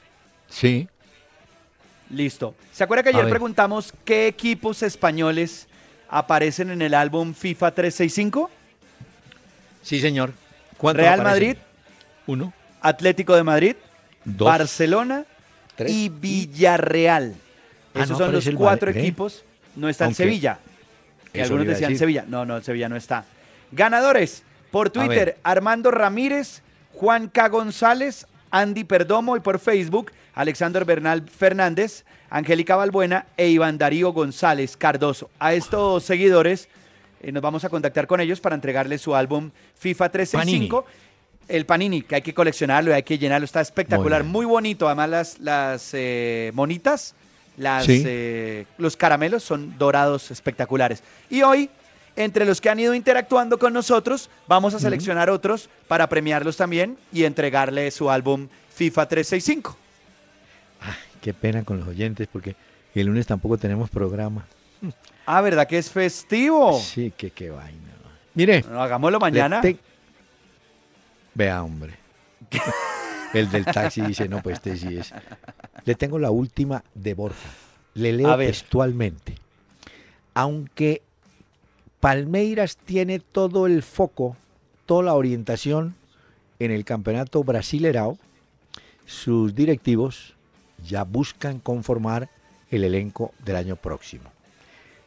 Sí. 0.49 0.87
Listo. 2.09 2.53
¿Se 2.71 2.83
acuerda 2.83 3.03
que 3.03 3.09
ayer 3.09 3.27
preguntamos 3.29 3.93
qué 4.05 4.27
equipos 4.27 4.83
españoles 4.83 5.67
aparecen 6.09 6.69
en 6.69 6.81
el 6.81 6.93
álbum 6.93 7.33
FIFA 7.33 7.71
365? 7.71 8.49
Sí, 9.81 9.99
señor. 9.99 10.33
¿Cuántos 10.77 11.01
Real 11.01 11.19
aparecen? 11.21 11.47
Madrid, 11.49 11.57
Uno, 12.27 12.53
Atlético 12.81 13.35
de 13.35 13.43
Madrid, 13.43 13.75
dos, 14.25 14.47
Barcelona 14.47 15.25
tres. 15.75 15.91
y 15.91 16.09
Villarreal. 16.09 17.35
Ah, 17.95 17.99
Esos 18.03 18.11
no 18.11 18.17
son 18.17 18.31
los 18.33 18.49
cuatro 18.55 18.87
Madrid, 18.87 19.01
¿eh? 19.01 19.03
equipos. 19.07 19.43
No 19.75 19.89
está 19.89 20.05
en 20.05 20.13
Sevilla. 20.13 20.59
Que 21.31 21.41
algunos 21.41 21.65
decían 21.65 21.89
decir. 21.89 21.99
Sevilla. 21.99 22.25
No, 22.27 22.45
no, 22.45 22.61
Sevilla 22.61 22.89
no 22.89 22.95
está. 22.95 23.25
Ganadores. 23.71 24.43
Por 24.71 24.89
Twitter. 24.89 25.37
Armando 25.43 25.91
Ramírez, 25.91 26.61
Juan 26.93 27.27
K. 27.27 27.47
González, 27.49 28.25
Andy 28.51 28.83
Perdomo 28.83 29.35
y 29.37 29.39
por 29.39 29.59
Facebook, 29.59 30.11
Alexander 30.33 30.85
Bernal 30.85 31.23
Fernández, 31.29 32.05
Angélica 32.29 32.75
Balbuena 32.75 33.25
e 33.37 33.49
Iván 33.49 33.77
Darío 33.77 34.11
González 34.13 34.75
Cardoso. 34.77 35.29
A 35.39 35.53
estos 35.53 36.03
seguidores 36.03 36.67
eh, 37.21 37.31
nos 37.31 37.41
vamos 37.43 37.63
a 37.63 37.69
contactar 37.69 38.07
con 38.07 38.19
ellos 38.19 38.39
para 38.39 38.55
entregarles 38.55 39.01
su 39.01 39.15
álbum 39.15 39.51
FIFA 39.75 40.09
365. 40.09 40.85
El 41.47 41.65
Panini, 41.65 42.01
que 42.01 42.15
hay 42.15 42.21
que 42.21 42.33
coleccionarlo 42.33 42.91
y 42.91 42.93
hay 42.93 43.03
que 43.03 43.17
llenarlo. 43.17 43.45
Está 43.45 43.61
espectacular, 43.61 44.23
Muy 44.23 44.45
muy, 44.45 44.45
bonito. 44.45 44.87
Además, 44.87 45.09
las, 45.09 45.39
las 45.39 45.89
eh, 45.93 46.51
monitas, 46.53 47.15
las, 47.57 47.85
Sí. 47.85 48.01
eh, 48.05 48.65
los 48.77 48.95
caramelos 48.95 49.43
son 49.43 49.77
dorados 49.77 50.31
espectaculares. 50.31 51.03
Y 51.29 51.41
hoy, 51.41 51.69
entre 52.15 52.45
los 52.45 52.61
que 52.61 52.69
han 52.69 52.79
ido 52.79 52.93
interactuando 52.95 53.59
con 53.59 53.73
nosotros, 53.73 54.29
vamos 54.47 54.73
a 54.73 54.79
seleccionar 54.79 55.29
otros 55.29 55.69
para 55.87 56.07
premiarlos 56.07 56.55
también 56.57 56.97
y 57.11 57.25
entregarle 57.25 57.91
su 57.91 58.09
álbum 58.09 58.47
FIFA 58.73 59.07
365. 59.09 59.77
Qué 61.21 61.33
pena 61.33 61.63
con 61.63 61.79
los 61.79 61.87
oyentes 61.87 62.27
porque 62.31 62.55
el 62.95 63.07
lunes 63.07 63.25
tampoco 63.27 63.57
tenemos 63.57 63.89
programa. 63.89 64.45
Ah, 65.25 65.41
¿verdad 65.41 65.67
que 65.67 65.77
es 65.77 65.89
festivo? 65.89 66.77
Sí, 66.79 67.11
que 67.15 67.31
qué 67.31 67.49
vaina. 67.49 67.79
Mire, 68.33 68.61
Bueno, 68.61 68.81
hagámoslo 68.81 69.19
mañana. 69.19 69.61
te- 69.61 69.77
Vea, 71.33 71.63
hombre. 71.63 71.93
El 73.33 73.49
del 73.49 73.65
taxi 73.65 74.01
dice, 74.01 74.27
no, 74.29 74.41
pues 74.43 74.55
este 74.57 74.77
sí 74.77 74.97
es. 74.97 75.11
Le 75.85 75.95
tengo 75.95 76.19
la 76.19 76.29
última 76.29 76.83
de 76.93 77.13
Borja. 77.15 77.49
Le 77.95 78.13
leo 78.13 78.37
textualmente. 78.37 79.35
Aunque 80.35 81.01
Palmeiras 81.99 82.77
tiene 82.77 83.19
todo 83.19 83.65
el 83.65 83.81
foco, 83.81 84.35
toda 84.85 85.03
la 85.03 85.13
orientación 85.15 85.95
en 86.59 86.69
el 86.71 86.85
campeonato 86.85 87.43
Brasilerao, 87.43 88.17
sus 89.05 89.55
directivos 89.55 90.32
ya 90.85 91.03
buscan 91.03 91.59
conformar 91.59 92.29
el 92.69 92.83
elenco 92.83 93.33
del 93.43 93.55
año 93.55 93.75
próximo. 93.75 94.31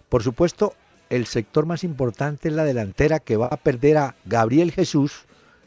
Por 0.09 0.23
supuesto, 0.23 0.75
el 1.11 1.27
sector 1.27 1.67
más 1.67 1.85
importante 1.85 2.49
es 2.49 2.55
la 2.55 2.65
delantera 2.65 3.21
que 3.21 3.37
va 3.37 3.47
a 3.47 3.57
perder 3.57 3.99
a 3.99 4.15
Gabriel 4.25 4.73
Jesús, 4.73 5.25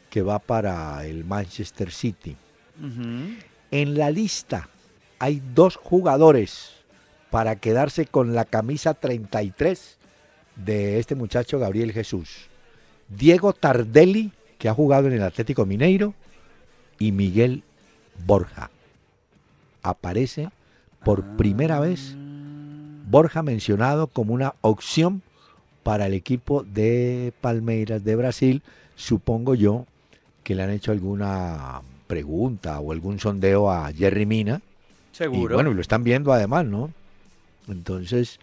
que 0.08 0.22
va 0.22 0.38
para 0.38 1.06
el 1.06 1.24
Manchester 1.24 1.90
City. 1.90 2.36
En 3.70 3.98
la 3.98 4.10
lista 4.10 4.68
hay 5.18 5.42
dos 5.54 5.76
jugadores 5.76 6.72
para 7.30 7.56
quedarse 7.56 8.06
con 8.06 8.34
la 8.34 8.44
camisa 8.44 8.94
33 8.94 9.98
de 10.56 10.98
este 10.98 11.14
muchacho 11.14 11.58
Gabriel 11.58 11.92
Jesús. 11.92 12.48
Diego 13.08 13.52
Tardelli, 13.52 14.32
que 14.58 14.68
ha 14.68 14.74
jugado 14.74 15.08
en 15.08 15.14
el 15.14 15.22
Atlético 15.22 15.66
Mineiro, 15.66 16.14
y 16.98 17.12
Miguel 17.12 17.62
Borja. 18.26 18.70
Aparece 19.82 20.50
por 21.04 21.24
primera 21.36 21.80
vez 21.80 22.14
Borja 23.10 23.42
mencionado 23.42 24.06
como 24.06 24.34
una 24.34 24.54
opción 24.60 25.22
para 25.82 26.06
el 26.06 26.14
equipo 26.14 26.62
de 26.62 27.32
Palmeiras 27.40 28.04
de 28.04 28.14
Brasil. 28.14 28.62
Supongo 28.94 29.54
yo 29.54 29.86
que 30.44 30.54
le 30.54 30.62
han 30.62 30.70
hecho 30.70 30.92
alguna 30.92 31.80
pregunta 32.06 32.78
o 32.80 32.92
algún 32.92 33.18
sondeo 33.18 33.70
a 33.70 33.92
Jerry 33.92 34.26
Mina. 34.26 34.60
Seguro. 35.12 35.54
Y 35.54 35.54
bueno, 35.54 35.70
y 35.72 35.74
lo 35.74 35.80
están 35.80 36.04
viendo 36.04 36.32
además, 36.32 36.66
¿no? 36.66 36.92
Entonces, 37.68 38.38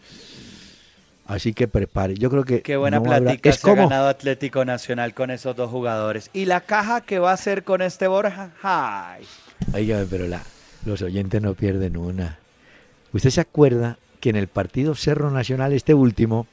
así 1.25 1.53
que 1.53 1.67
prepare. 1.67 2.15
Yo 2.15 2.29
creo 2.29 2.43
que. 2.43 2.61
Qué 2.61 2.75
buena 2.75 2.97
no 2.97 3.03
plática 3.03 3.49
Es 3.49 3.57
se 3.57 3.71
ha 3.71 3.75
ganado 3.75 4.07
Atlético 4.07 4.65
Nacional 4.65 5.13
con 5.13 5.31
esos 5.31 5.55
dos 5.55 5.69
jugadores. 5.69 6.29
¿Y 6.33 6.45
la 6.45 6.61
caja 6.61 7.01
que 7.01 7.19
va 7.19 7.31
a 7.31 7.33
hacer 7.35 7.63
con 7.63 7.81
este 7.81 8.07
Borja? 8.07 8.51
Ay. 8.63 9.25
Pero 10.09 10.27
la, 10.27 10.43
los 10.88 11.01
oyentes 11.01 11.41
no 11.41 11.53
pierden 11.53 11.97
una. 11.97 12.39
¿Usted 13.13 13.29
se 13.29 13.41
acuerda 13.41 13.99
que 14.19 14.29
en 14.29 14.35
el 14.35 14.47
partido 14.47 14.95
Cerro 14.95 15.29
Nacional, 15.29 15.73
este 15.73 15.93
último, 15.93 16.47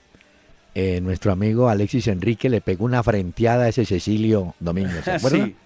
eh, 0.75 1.01
nuestro 1.01 1.33
amigo 1.33 1.69
Alexis 1.69 2.09
Enrique 2.09 2.49
le 2.49 2.61
pegó 2.61 2.85
una 2.85 3.03
frenteada 3.03 3.65
a 3.65 3.69
ese 3.69 3.87
Cecilio 3.87 4.55
Domínguez? 4.61 5.05
¿Se 5.05 5.13
acuerda? 5.17 5.47
Sí, 5.47 5.57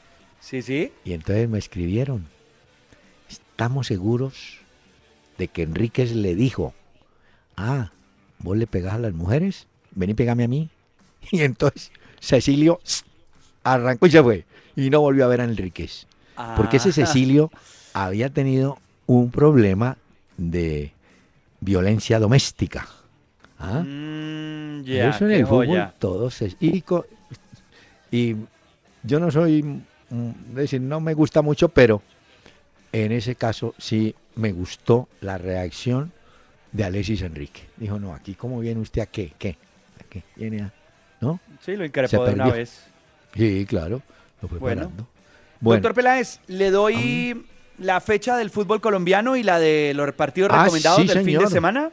sí, 0.40 0.62
sí. 0.62 0.92
Y 1.04 1.12
entonces 1.14 1.48
me 1.48 1.58
escribieron, 1.58 2.26
estamos 3.28 3.86
seguros 3.86 4.58
de 5.38 5.48
que 5.48 5.62
Enríquez 5.62 6.12
le 6.12 6.34
dijo, 6.34 6.74
ah, 7.56 7.90
vos 8.38 8.56
le 8.56 8.66
pegás 8.66 8.94
a 8.94 8.98
las 8.98 9.14
mujeres, 9.14 9.66
vení 9.92 10.14
pegame 10.14 10.44
a 10.44 10.48
mí. 10.48 10.68
Y 11.32 11.40
entonces 11.40 11.90
Cecilio 12.20 12.80
arrancó 13.64 14.06
y 14.06 14.10
se 14.10 14.22
fue. 14.22 14.44
Y 14.76 14.90
no 14.90 15.00
volvió 15.00 15.24
a 15.24 15.28
ver 15.28 15.40
a 15.40 15.44
Enríquez. 15.44 16.06
Porque 16.56 16.76
ese 16.76 16.90
Ah, 16.90 16.92
Cecilio 16.92 17.50
había 18.06 18.30
tenido 18.30 18.78
un 19.06 19.30
problema 19.30 19.96
de 20.36 20.92
violencia 21.60 22.18
doméstica. 22.18 22.86
¿Ah? 23.58 23.82
mm, 23.84 24.84
Eso 24.86 25.24
en 25.26 25.32
el 25.32 25.46
fútbol 25.46 25.66
joya. 25.66 25.94
todo 25.98 26.30
se... 26.30 26.54
Y, 26.60 26.84
y 28.10 28.36
yo 29.02 29.18
no 29.20 29.30
soy, 29.30 29.62
mm, 29.62 30.30
es 30.50 30.54
decir, 30.54 30.80
no 30.80 31.00
me 31.00 31.14
gusta 31.14 31.42
mucho, 31.42 31.68
pero 31.68 32.02
en 32.92 33.12
ese 33.12 33.34
caso 33.34 33.74
sí 33.78 34.14
me 34.36 34.52
gustó 34.52 35.08
la 35.20 35.36
reacción 35.38 36.12
de 36.72 36.84
Alexis 36.84 37.22
Enrique. 37.22 37.62
Dijo, 37.76 37.98
no, 37.98 38.14
aquí 38.14 38.34
cómo 38.34 38.60
viene 38.60 38.80
usted 38.80 39.02
a 39.02 39.06
qué, 39.06 39.32
qué, 39.38 39.56
a 40.00 40.04
qué, 40.08 40.22
viene 40.36 40.62
a... 40.62 40.72
¿No? 41.20 41.40
Sí, 41.64 41.74
lo 41.76 41.84
increpó 41.84 42.24
de 42.24 42.34
una 42.34 42.50
vez. 42.50 42.84
Sí, 43.34 43.66
claro, 43.66 44.00
lo 44.40 44.48
fue 44.48 44.58
Bueno. 44.60 44.82
parando. 44.82 45.08
Bueno, 45.60 45.80
Doctor 45.82 45.94
Peláez, 45.94 46.38
le 46.46 46.70
doy 46.70 47.44
la 47.78 48.00
fecha 48.00 48.36
del 48.36 48.50
fútbol 48.50 48.80
colombiano 48.80 49.36
y 49.36 49.42
la 49.42 49.58
de 49.58 49.92
los 49.94 50.12
partidos 50.12 50.50
Ah, 50.52 50.62
recomendados 50.64 51.00
sí, 51.02 51.06
del 51.06 51.24
fin 51.24 51.38
de 51.38 51.46
semana. 51.48 51.90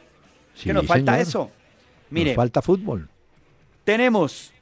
sí, 0.54 0.64
que 0.64 0.72
nos 0.72 0.86
falta 0.86 1.12
señor, 1.12 1.28
eso. 1.28 1.38
nos 1.40 1.50
Mire, 2.10 2.34
falta 2.34 2.62
fútbol. 2.62 3.08
tenemos 3.84 4.52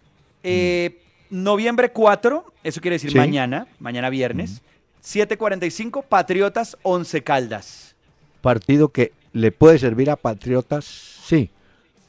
eh, 0.43 1.01
Noviembre 1.31 1.91
4, 1.91 2.53
eso 2.63 2.81
quiere 2.81 2.97
decir 2.97 3.11
Sí. 3.13 3.17
mañana, 3.19 3.67
mañana 3.79 4.11
viernes. 4.11 4.61
7.45, 5.03 6.03
Patriotas 6.05 6.77
11 6.83 7.23
Caldas. 7.23 7.95
Partido 8.41 8.89
que 8.91 9.13
le 9.33 9.51
puede 9.53 9.79
servir 9.79 10.11
a 10.11 10.17
Patriotas, 10.17 10.85
sí, 10.85 11.51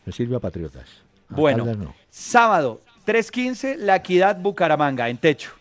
le 0.06 0.12
sirve 0.12 0.36
a 0.36 0.40
Patriotas. 0.40 0.84
A 1.30 1.36
Bueno, 1.36 1.66
Caldas 1.66 1.78
no. 1.78 1.96
sábado 2.10 2.82
3.15, 3.06 3.78
La 3.78 3.98
Equidad 3.98 4.38
Bucaramanga, 4.40 5.10
en 5.10 5.18
techo. 5.18 5.52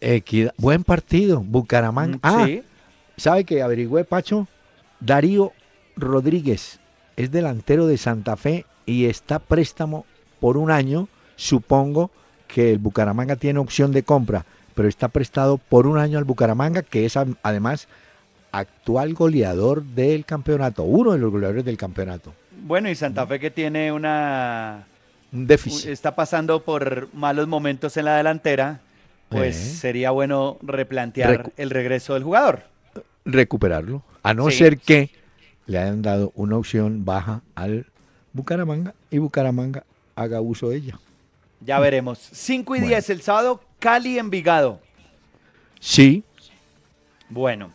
Equidad- 0.00 0.54
buen 0.56 0.84
partido, 0.84 1.40
Bucaramanga. 1.40 2.16
Mm, 2.16 2.20
Ah, 2.22 2.44
sí. 2.46 2.62
¿Sabe 3.18 3.44
que 3.44 3.60
averigüé, 3.62 4.04
Pacho? 4.04 4.48
Darío 5.00 5.52
Rodríguez 5.96 6.80
es 7.16 7.30
delantero 7.30 7.86
de 7.86 7.98
Santa 7.98 8.36
Fe 8.36 8.64
y 8.86 9.04
está 9.06 9.38
préstamo 9.38 10.06
por 10.40 10.56
un 10.56 10.70
año. 10.70 11.08
Supongo 11.36 12.10
que 12.46 12.72
el 12.72 12.78
Bucaramanga 12.78 13.36
tiene 13.36 13.58
opción 13.60 13.92
de 13.92 14.02
compra, 14.02 14.44
pero 14.74 14.88
está 14.88 15.08
prestado 15.08 15.58
por 15.58 15.86
un 15.86 15.98
año 15.98 16.18
al 16.18 16.24
Bucaramanga, 16.24 16.82
que 16.82 17.04
es 17.04 17.16
además 17.42 17.86
actual 18.50 19.12
goleador 19.14 19.82
del 19.84 20.24
campeonato, 20.24 20.82
uno 20.84 21.12
de 21.12 21.18
los 21.18 21.30
goleadores 21.30 21.64
del 21.64 21.76
campeonato. 21.76 22.32
Bueno, 22.62 22.88
y 22.88 22.94
Santa 22.94 23.26
Fe 23.26 23.38
que 23.38 23.50
tiene 23.50 23.92
una... 23.92 24.86
Un 25.30 25.46
déficit. 25.46 25.90
está 25.90 26.16
pasando 26.16 26.62
por 26.64 27.08
malos 27.12 27.46
momentos 27.46 27.96
en 27.98 28.06
la 28.06 28.16
delantera, 28.16 28.80
pues 29.28 29.56
Eh. 29.56 29.74
sería 29.76 30.10
bueno 30.10 30.56
replantear 30.62 31.44
Recu- 31.44 31.52
el 31.58 31.68
regreso 31.70 32.14
del 32.14 32.22
jugador. 32.24 32.62
Recuperarlo, 33.32 34.02
a 34.22 34.34
no 34.34 34.50
Sí. 34.50 34.56
ser 34.58 34.78
que 34.78 35.10
le 35.66 35.78
hayan 35.78 36.02
dado 36.02 36.32
una 36.34 36.56
opción 36.56 37.04
baja 37.04 37.42
al 37.54 37.86
Bucaramanga 38.32 38.94
y 39.10 39.18
Bucaramanga 39.18 39.84
haga 40.16 40.40
uso 40.40 40.70
de 40.70 40.76
ella. 40.76 40.98
Ya 41.60 41.78
veremos. 41.78 42.18
5 42.32 42.74
y 42.76 42.78
Bueno. 42.80 42.88
10 42.88 43.10
el 43.10 43.20
sábado, 43.22 43.62
Cali 43.78 44.18
Envigado. 44.18 44.80
Sí, 45.80 46.24
Bueno. 47.28 47.70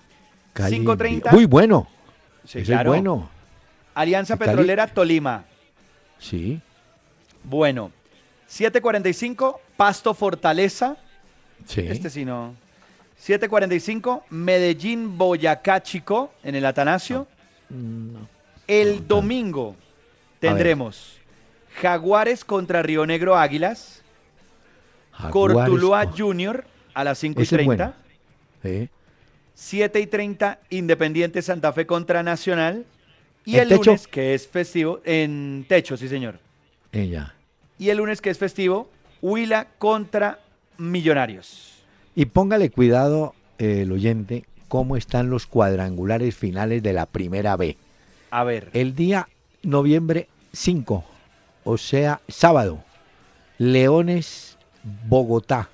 Cali, 0.54 0.78
5:30. 0.78 1.32
Muy 1.32 1.45
bueno. 1.45 1.88
Sí, 2.45 2.64
claro. 2.64 2.93
es 2.93 2.99
bueno. 3.01 3.30
Alianza 3.93 4.38
Cali- 4.38 4.49
Petrolera 4.51 4.88
Tolima. 4.88 5.45
Sí, 6.20 6.62
Bueno. 7.43 7.91
7.45, 8.47 9.60
Pasto 9.78 10.14
Fortaleza. 10.14 10.97
sí. 11.66 11.82
Este 11.82 12.10
sí 12.10 12.26
no. 12.26 12.56
7.45, 13.22 14.24
Medellín 14.30 15.18
Boyacá 15.18 15.82
Chico 15.82 16.34
en 16.43 16.55
el 16.55 16.66
Atanasio. 16.66 17.28
El 18.68 19.07
domingo 19.07 19.76
tendremos 20.39 21.18
Jaguares 21.82 22.43
contra 22.45 22.82
Río 22.82 23.05
Negro 23.05 23.38
Águilas. 23.38 24.01
Jaguares 25.11 25.55
Cortuluá 25.55 26.11
Junior 26.16 26.66
a 26.93 27.03
las 27.03 27.18
5 27.20 27.39
y 27.39 27.43
Ese 27.43 27.55
es 27.55 27.57
30. 27.66 27.66
bueno. 27.66 27.93
Sí. 28.64 28.89
7 29.55 29.99
y 29.99 30.07
30, 30.07 30.59
Independiente 30.72 31.41
Santa 31.41 31.72
Fe 31.74 31.86
contra 31.86 32.24
Nacional. 32.24 32.86
Y 33.45 33.55
¿En 33.55 33.61
el 33.64 33.70
techo? 33.70 33.91
lunes, 33.91 34.07
que 34.07 34.34
es 34.34 34.47
festivo, 34.47 35.01
en 35.03 35.66
techo, 35.68 35.97
sí 35.97 36.07
señor. 36.07 36.39
Ella. 36.91 37.36
Y 37.78 37.89
el 37.89 37.97
lunes, 37.97 38.22
que 38.22 38.30
es 38.30 38.38
festivo, 38.38 38.89
Huila 39.22 39.68
contra 39.78 40.39
Millonarios. 40.78 41.73
Y 42.16 42.26
póngale 42.26 42.70
cuidado, 42.70 43.34
eh, 43.57 43.82
el 43.82 43.91
oyente, 43.91 44.45
cómo 44.68 44.97
están 44.97 45.30
los 45.30 45.45
cuadrangulares 45.45 46.36
finales 46.36 46.84
de 46.84 46.93
la 46.93 47.05
primera 47.05 47.55
B. 47.55 47.78
A 48.32 48.43
ver, 48.43 48.70
El 48.74 48.95
día 48.95 49.28
noviembre 49.61 50.28
5, 50.53 51.03
o 51.64 51.78
sea, 51.78 52.22
sábado, 52.28 52.84
Leones, 53.57 54.57
Bogotá. 55.07 55.70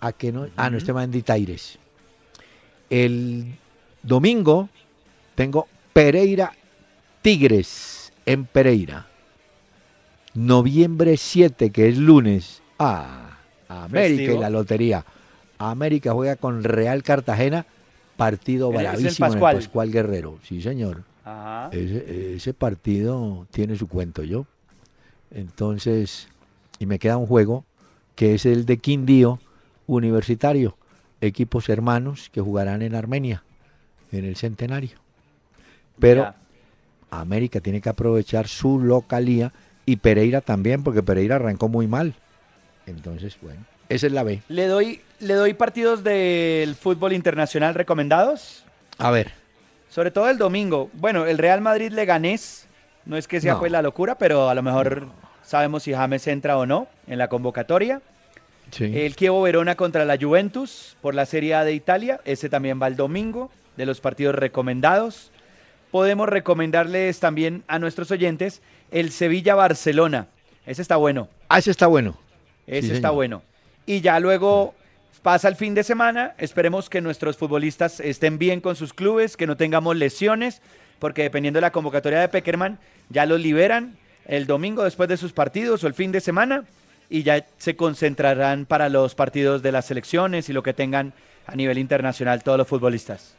A 0.00 0.12
que 0.12 0.32
no, 0.32 0.48
ah, 0.56 0.70
no, 0.70 0.78
este 0.78 0.92
Ditaires. 1.08 1.78
El 2.88 3.54
domingo 4.02 4.68
tengo 5.34 5.68
Pereira, 5.92 6.52
Tigres 7.22 8.12
en 8.24 8.44
Pereira. 8.44 9.06
Noviembre 10.34 11.16
7, 11.16 11.70
que 11.70 11.88
es 11.88 11.98
lunes. 11.98 12.62
Ah, 12.78 13.38
América 13.68 14.16
Festivo. 14.16 14.36
y 14.36 14.40
la 14.40 14.50
lotería. 14.50 15.04
América 15.60 16.12
juega 16.12 16.36
con 16.36 16.64
Real 16.64 17.02
Cartagena, 17.02 17.66
partido 18.16 18.70
bravísimo 18.70 19.00
en 19.00 19.06
el 19.08 19.16
Pascual. 19.16 19.56
Pascual 19.56 19.90
Guerrero. 19.92 20.38
Sí, 20.42 20.62
señor. 20.62 21.02
ajá. 21.24 21.68
Ese, 21.72 22.34
ese 22.36 22.54
partido 22.54 23.46
tiene 23.50 23.76
su 23.76 23.86
cuento 23.86 24.22
yo. 24.22 24.46
Entonces, 25.30 26.28
y 26.78 26.86
me 26.86 26.98
queda 26.98 27.16
un 27.16 27.26
juego 27.26 27.64
que 28.16 28.34
es 28.34 28.46
el 28.46 28.66
de 28.66 28.78
Quindío 28.78 29.38
Universitario, 29.86 30.76
equipos 31.20 31.68
hermanos 31.68 32.30
que 32.32 32.40
jugarán 32.40 32.82
en 32.82 32.94
Armenia, 32.94 33.42
en 34.12 34.24
el 34.24 34.36
centenario. 34.36 34.98
Pero 35.98 36.22
Ya. 36.22 36.36
América 37.10 37.60
tiene 37.60 37.80
que 37.80 37.88
aprovechar 37.88 38.48
su 38.48 38.78
localía 38.80 39.52
y 39.86 39.96
Pereira 39.96 40.40
también, 40.40 40.82
porque 40.82 41.02
Pereira 41.02 41.36
arrancó 41.36 41.68
muy 41.68 41.86
mal. 41.86 42.14
Entonces, 42.86 43.36
bueno, 43.42 43.64
esa 43.88 44.06
es 44.06 44.12
la 44.12 44.22
B. 44.22 44.42
le 44.48 44.66
doy, 44.66 45.00
le 45.20 45.34
doy 45.34 45.54
partidos 45.54 46.02
del 46.02 46.74
fútbol 46.74 47.12
internacional 47.12 47.74
recomendados. 47.74 48.64
A 48.98 49.10
ver, 49.10 49.32
Sobre 49.88 50.10
todo 50.12 50.30
el 50.30 50.38
domingo. 50.38 50.88
Bueno, 50.92 51.26
el 51.26 51.36
Real 51.38 51.60
Madrid 51.60 51.90
Leganés. 51.92 52.66
No 53.06 53.16
es 53.16 53.26
que 53.26 53.40
sea 53.40 53.54
No. 53.54 53.58
pues 53.58 53.72
la 53.72 53.82
locura, 53.82 54.14
pero 54.16 54.48
a 54.48 54.54
lo 54.54 54.62
mejor 54.62 55.06
sabemos 55.42 55.82
si 55.82 55.92
James 55.92 56.26
entra 56.28 56.56
o 56.58 56.64
no 56.66 56.86
en 57.08 57.18
la 57.18 57.26
convocatoria. 57.28 58.00
sí. 58.70 58.84
El 58.94 59.16
Chievo 59.16 59.42
Verona 59.42 59.74
contra 59.74 60.04
la 60.04 60.16
Juventus 60.16 60.96
por 61.00 61.14
la 61.16 61.26
Serie 61.26 61.54
A 61.54 61.64
de 61.64 61.72
Italia. 61.72 62.20
Ese 62.24 62.48
también 62.48 62.80
va 62.80 62.86
el 62.86 62.94
domingo, 62.96 63.50
de 63.76 63.84
los 63.86 64.00
partidos 64.00 64.34
recomendados. 64.36 65.32
Podemos 65.90 66.28
recomendarles 66.28 67.18
también 67.18 67.64
a 67.66 67.80
nuestros 67.80 68.12
oyentes 68.12 68.62
el 68.92 69.10
Sevilla-Barcelona. 69.10 70.28
Ese 70.66 70.82
está 70.82 70.96
bueno. 70.96 71.28
ah, 71.48 71.58
ese 71.58 71.72
está 71.72 71.88
bueno. 71.88 72.16
Ese 72.68 72.82
Sí, 72.88 72.92
está 72.94 73.08
señor. 73.08 73.14
bueno. 73.14 73.42
Y 73.86 74.02
ya 74.02 74.20
luego 74.20 74.74
pasa 75.22 75.48
el 75.48 75.56
fin 75.56 75.74
de 75.74 75.82
semana. 75.84 76.34
Esperemos 76.38 76.88
que 76.88 77.00
nuestros 77.00 77.36
futbolistas 77.36 78.00
estén 78.00 78.38
bien 78.38 78.60
con 78.60 78.76
sus 78.76 78.92
clubes, 78.92 79.36
que 79.36 79.46
no 79.46 79.56
tengamos 79.56 79.96
lesiones, 79.96 80.62
porque 80.98 81.22
dependiendo 81.22 81.58
de 81.58 81.62
la 81.62 81.72
convocatoria 81.72 82.20
de 82.20 82.28
Peckerman, 82.28 82.78
ya 83.08 83.26
los 83.26 83.40
liberan 83.40 83.96
el 84.26 84.46
domingo 84.46 84.84
después 84.84 85.08
de 85.08 85.16
sus 85.16 85.32
partidos 85.32 85.82
o 85.82 85.86
el 85.86 85.94
fin 85.94 86.12
de 86.12 86.20
semana 86.20 86.64
y 87.08 87.22
ya 87.24 87.44
se 87.58 87.74
concentrarán 87.74 88.66
para 88.66 88.88
los 88.88 89.14
partidos 89.14 89.62
de 89.62 89.72
las 89.72 89.86
selecciones 89.86 90.48
y 90.48 90.52
lo 90.52 90.62
que 90.62 90.72
tengan 90.72 91.12
a 91.46 91.56
nivel 91.56 91.78
internacional 91.78 92.42
todos 92.44 92.58
los 92.58 92.68
futbolistas. 92.68 93.34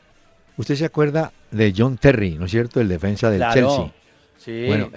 Usted 0.58 0.76
se 0.76 0.86
acuerda 0.86 1.32
de 1.52 1.74
John 1.76 1.98
Terry, 1.98 2.32
¿no 2.38 2.46
es 2.46 2.52
cierto? 2.52 2.82
El 2.82 2.90
defensa 2.90 3.30
del 3.30 3.40
Claro. 3.40 3.54
Chelsea. 3.54 3.94
Sí. 4.38 4.66
Bueno, 4.68 4.90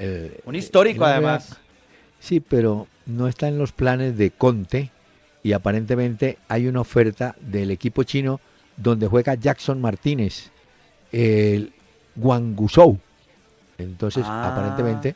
un 0.46 0.54
histórico 0.54 1.06
eh, 1.06 1.10
además. 1.12 1.56
Sí, 2.18 2.40
pero 2.40 2.88
no 3.06 3.28
está 3.28 3.46
en 3.46 3.58
los 3.58 3.72
planes 3.72 4.16
de 4.16 4.30
Conte 4.30 4.90
y 5.44 5.52
aparentemente 5.52 6.38
hay 6.48 6.66
una 6.66 6.80
oferta 6.80 7.36
del 7.40 7.70
equipo 7.70 8.02
chino 8.02 8.40
donde 8.76 9.06
juega 9.06 9.34
Jackson 9.34 9.80
Martínez, 9.80 10.50
el 11.12 11.72
Guangzhou. 12.16 12.98
Entonces, 13.78 14.24
Ah, 14.26 14.50
aparentemente 14.52 15.14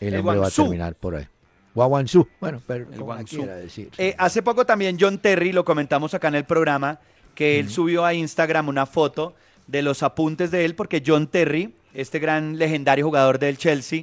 el, 0.00 0.14
el 0.14 0.20
hombre 0.20 0.38
va 0.38 0.46
a 0.46 0.50
terminar 0.50 0.94
por 0.94 1.16
ahí. 1.16 1.26
Guangzhou, 1.74 2.28
bueno, 2.40 2.60
pero 2.66 2.86
El 2.92 3.00
Guangzhou. 3.00 3.46
decir. 3.46 3.88
Eh, 3.96 4.14
hace 4.18 4.42
poco 4.42 4.66
también 4.66 4.96
John 5.00 5.18
Terry, 5.18 5.52
lo 5.52 5.64
comentamos 5.64 6.12
acá 6.14 6.28
en 6.28 6.34
el 6.34 6.44
programa, 6.44 6.98
que 7.34 7.58
él 7.58 7.70
subió 7.70 8.04
a 8.04 8.12
Instagram 8.12 8.68
una 8.68 8.86
foto 8.86 9.34
de 9.66 9.82
los 9.82 10.02
apuntes 10.02 10.50
de 10.50 10.64
él, 10.64 10.74
porque 10.74 11.02
John 11.06 11.26
Terry, 11.28 11.72
este 11.94 12.18
gran 12.18 12.58
legendario 12.58 13.06
jugador 13.06 13.38
del 13.38 13.56
Chelsea, 13.56 14.02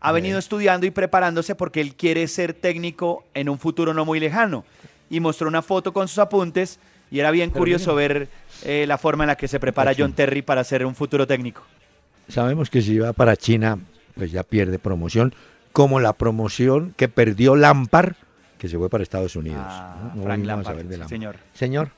ha 0.00 0.12
venido 0.12 0.38
estudiando 0.38 0.86
y 0.86 0.90
preparándose 0.90 1.54
porque 1.56 1.80
él 1.80 1.96
quiere 1.96 2.26
ser 2.28 2.54
técnico 2.54 3.24
en 3.34 3.48
un 3.48 3.58
futuro 3.58 3.92
no 3.92 4.04
muy 4.04 4.20
lejano. 4.20 4.64
Y 5.10 5.20
mostró 5.20 5.48
una 5.48 5.62
foto 5.62 5.92
con 5.92 6.08
sus 6.08 6.18
apuntes 6.18 6.78
y 7.10 7.20
era 7.20 7.30
bien 7.30 7.50
Pero 7.50 7.60
curioso 7.60 7.94
ver 7.94 8.28
eh, 8.64 8.84
la 8.86 8.98
forma 8.98 9.24
en 9.24 9.28
la 9.28 9.36
que 9.36 9.48
se 9.48 9.58
prepara. 9.58 9.92
John 9.96 10.12
Terry 10.12 10.42
para 10.42 10.62
ser 10.64 10.84
un 10.84 10.94
futuro 10.94 11.26
técnico. 11.26 11.62
Sabemos 12.28 12.68
que 12.68 12.82
si 12.82 12.98
va 12.98 13.12
para 13.14 13.36
China, 13.36 13.78
pues 14.14 14.30
ya 14.30 14.42
pierde 14.42 14.78
promoción, 14.78 15.34
como 15.72 16.00
la 16.00 16.12
promoción 16.12 16.92
que 16.96 17.08
perdió 17.08 17.56
Lampard, 17.56 18.14
que 18.58 18.68
se 18.68 18.76
fue 18.76 18.90
para 18.90 19.02
Estados 19.02 19.34
Unidos. 19.36 19.62
Ah, 19.66 20.12
¿no? 20.14 20.22
Frank 20.24 20.42
a 20.42 20.46
Lampard, 20.46 21.08
señor. 21.08 21.36
Señor, 21.54 21.90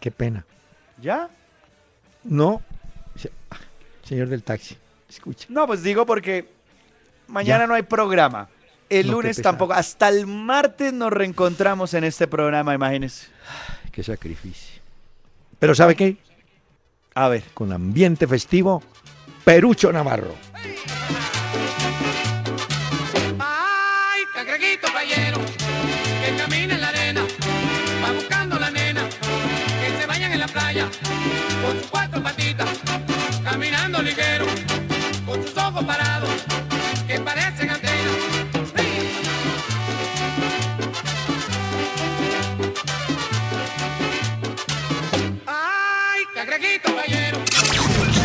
qué 0.00 0.10
pena. 0.10 0.44
¿Ya? 1.00 1.28
No, 2.24 2.60
se- 3.14 3.30
señor 4.02 4.28
del 4.28 4.42
taxi, 4.42 4.76
escucha. 5.08 5.46
No, 5.50 5.66
pues 5.68 5.82
digo 5.84 6.04
porque 6.06 6.48
mañana 7.28 7.60
Ya. 7.60 7.66
no 7.68 7.74
hay 7.74 7.82
programa. 7.82 8.48
El 8.88 9.08
lunes 9.08 9.40
tampoco. 9.42 9.72
Hasta 9.72 10.08
el 10.08 10.26
martes 10.26 10.92
nos 10.92 11.12
reencontramos 11.12 11.94
en 11.94 12.04
este 12.04 12.26
programa, 12.26 12.74
imagínense. 12.74 13.28
Qué 13.92 14.02
sacrificio. 14.02 14.80
Pero 15.58 15.74
¿sabe 15.74 15.94
qué? 15.96 16.16
A 17.14 17.28
ver. 17.28 17.42
Con 17.54 17.72
ambiente 17.72 18.26
festivo, 18.26 18.82
Perucho 19.44 19.92
Navarro. 19.92 20.34
¡Ay, 23.40 24.22
cangreguito 24.34 24.88
playero! 24.92 25.38
Que 25.38 26.36
camina 26.36 26.74
en 26.74 26.80
la 26.80 26.88
arena, 26.88 27.22
va 28.04 28.12
buscando 28.12 28.58
la 28.58 28.70
nena. 28.70 29.08
Que 29.08 30.00
se 30.00 30.06
bañan 30.06 30.32
en 30.32 30.38
la 30.38 30.48
playa 30.48 30.88
con 31.64 31.78
sus 31.78 31.90
cuatro 31.90 32.22
patitas. 32.22 32.47